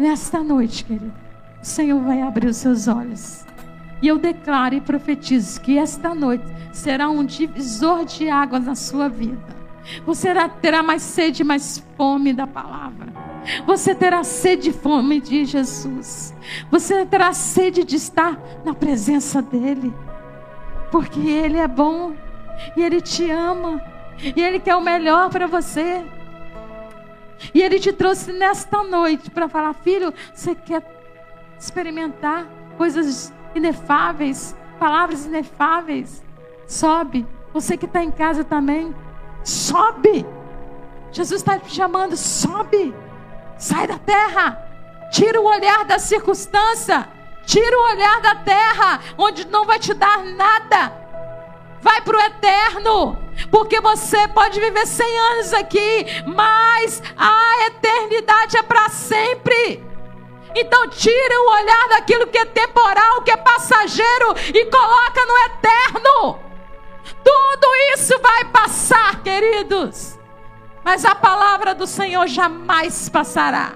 Nesta 0.00 0.42
noite, 0.42 0.82
querido, 0.82 1.12
o 1.60 1.66
Senhor 1.66 2.00
vai 2.00 2.22
abrir 2.22 2.46
os 2.46 2.56
seus 2.56 2.88
olhos. 2.88 3.44
E 4.00 4.08
eu 4.08 4.18
declaro 4.18 4.74
e 4.74 4.80
profetizo 4.80 5.60
que 5.60 5.76
esta 5.76 6.14
noite 6.14 6.42
será 6.72 7.10
um 7.10 7.22
divisor 7.22 8.06
de 8.06 8.30
águas 8.30 8.64
na 8.64 8.74
sua 8.74 9.10
vida. 9.10 9.54
Você 10.06 10.28
terá 10.62 10.82
mais 10.82 11.02
sede, 11.02 11.44
mais 11.44 11.84
fome 11.98 12.32
da 12.32 12.46
palavra. 12.46 13.12
Você 13.66 13.94
terá 13.94 14.24
sede 14.24 14.70
e 14.70 14.72
fome 14.72 15.20
de 15.20 15.44
Jesus. 15.44 16.34
Você 16.70 17.04
terá 17.04 17.34
sede 17.34 17.84
de 17.84 17.96
estar 17.96 18.40
na 18.64 18.72
presença 18.72 19.42
dEle. 19.42 19.92
Porque 20.90 21.20
Ele 21.20 21.58
é 21.58 21.68
bom. 21.68 22.14
E 22.74 22.82
Ele 22.82 23.02
te 23.02 23.30
ama. 23.30 23.82
E 24.18 24.40
Ele 24.40 24.60
quer 24.60 24.76
o 24.76 24.80
melhor 24.80 25.28
para 25.28 25.46
você. 25.46 26.02
E 27.54 27.62
Ele 27.62 27.78
te 27.78 27.92
trouxe 27.92 28.32
nesta 28.32 28.82
noite 28.82 29.30
para 29.30 29.48
falar: 29.48 29.74
Filho, 29.74 30.12
você 30.34 30.54
quer 30.54 30.82
experimentar 31.58 32.46
coisas 32.76 33.32
inefáveis, 33.54 34.56
palavras 34.78 35.26
inefáveis? 35.26 36.22
Sobe. 36.66 37.26
Você 37.52 37.76
que 37.76 37.86
está 37.86 38.02
em 38.02 38.10
casa 38.10 38.44
também. 38.44 38.94
Sobe. 39.42 40.24
Jesus 41.10 41.40
está 41.40 41.58
te 41.58 41.74
chamando, 41.74 42.16
sobe. 42.16 42.94
Sai 43.58 43.86
da 43.86 43.98
terra. 43.98 44.66
Tira 45.10 45.40
o 45.40 45.44
olhar 45.44 45.84
da 45.84 45.98
circunstância. 45.98 47.08
Tira 47.44 47.76
o 47.76 47.92
olhar 47.92 48.20
da 48.20 48.34
terra, 48.36 49.00
onde 49.18 49.46
não 49.48 49.64
vai 49.64 49.78
te 49.78 49.92
dar 49.92 50.24
nada. 50.24 50.92
Vai 51.80 52.00
para 52.02 52.16
o 52.16 52.20
eterno. 52.20 53.18
Porque 53.50 53.80
você 53.80 54.26
pode 54.28 54.60
viver 54.60 54.86
100 54.86 55.18
anos 55.18 55.52
aqui, 55.54 56.06
mas 56.26 57.02
a 57.16 57.66
eternidade 57.66 58.56
é 58.56 58.62
para 58.62 58.88
sempre. 58.88 59.84
Então 60.54 60.88
tira 60.88 61.40
o 61.40 61.50
olhar 61.52 61.88
daquilo 61.90 62.26
que 62.26 62.38
é 62.38 62.44
temporal, 62.44 63.22
que 63.22 63.30
é 63.30 63.36
passageiro 63.36 64.34
e 64.52 64.64
coloca 64.66 65.26
no 65.26 65.38
eterno. 65.54 66.38
Tudo 67.22 67.66
isso 67.94 68.18
vai 68.20 68.44
passar, 68.46 69.22
queridos. 69.22 70.18
Mas 70.82 71.04
a 71.04 71.14
palavra 71.14 71.74
do 71.74 71.86
Senhor 71.86 72.26
jamais 72.26 73.08
passará. 73.08 73.74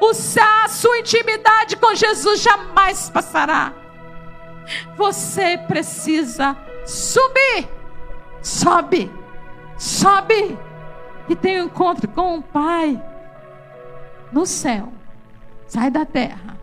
O, 0.00 0.10
a 0.10 0.68
sua 0.68 0.98
intimidade 0.98 1.76
com 1.76 1.94
Jesus 1.94 2.42
jamais 2.42 3.08
passará. 3.08 3.72
Você 4.96 5.58
precisa 5.66 6.56
subir. 6.86 7.79
Sobe. 8.42 9.10
Sobe. 9.78 10.58
E 11.28 11.36
tem 11.36 11.60
um 11.60 11.66
encontro 11.66 12.08
com 12.08 12.38
o 12.38 12.42
Pai 12.42 13.00
no 14.32 14.46
céu. 14.46 14.92
Sai 15.66 15.90
da 15.90 16.04
terra. 16.04 16.58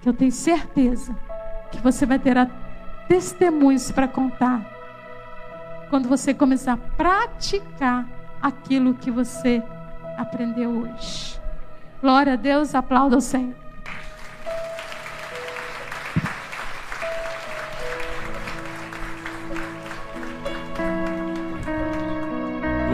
Que 0.00 0.08
eu 0.08 0.12
tenho 0.12 0.32
certeza 0.32 1.16
que 1.70 1.78
você 1.78 2.04
vai 2.04 2.18
ter 2.18 2.36
testemunhos 3.08 3.90
para 3.90 4.06
contar. 4.06 4.64
Quando 5.90 6.08
você 6.08 6.34
começar 6.34 6.74
a 6.74 6.76
praticar 6.76 8.06
aquilo 8.42 8.94
que 8.94 9.10
você 9.10 9.62
aprendeu 10.18 10.70
hoje. 10.70 11.40
Glória 12.00 12.34
a 12.34 12.36
Deus, 12.36 12.74
aplauda 12.74 13.16
o 13.16 13.20
Senhor. 13.20 13.63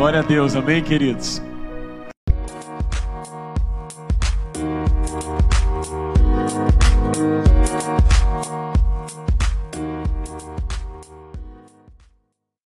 Glória 0.01 0.21
a 0.21 0.23
Deus, 0.23 0.57
amém, 0.57 0.83
queridos? 0.83 1.43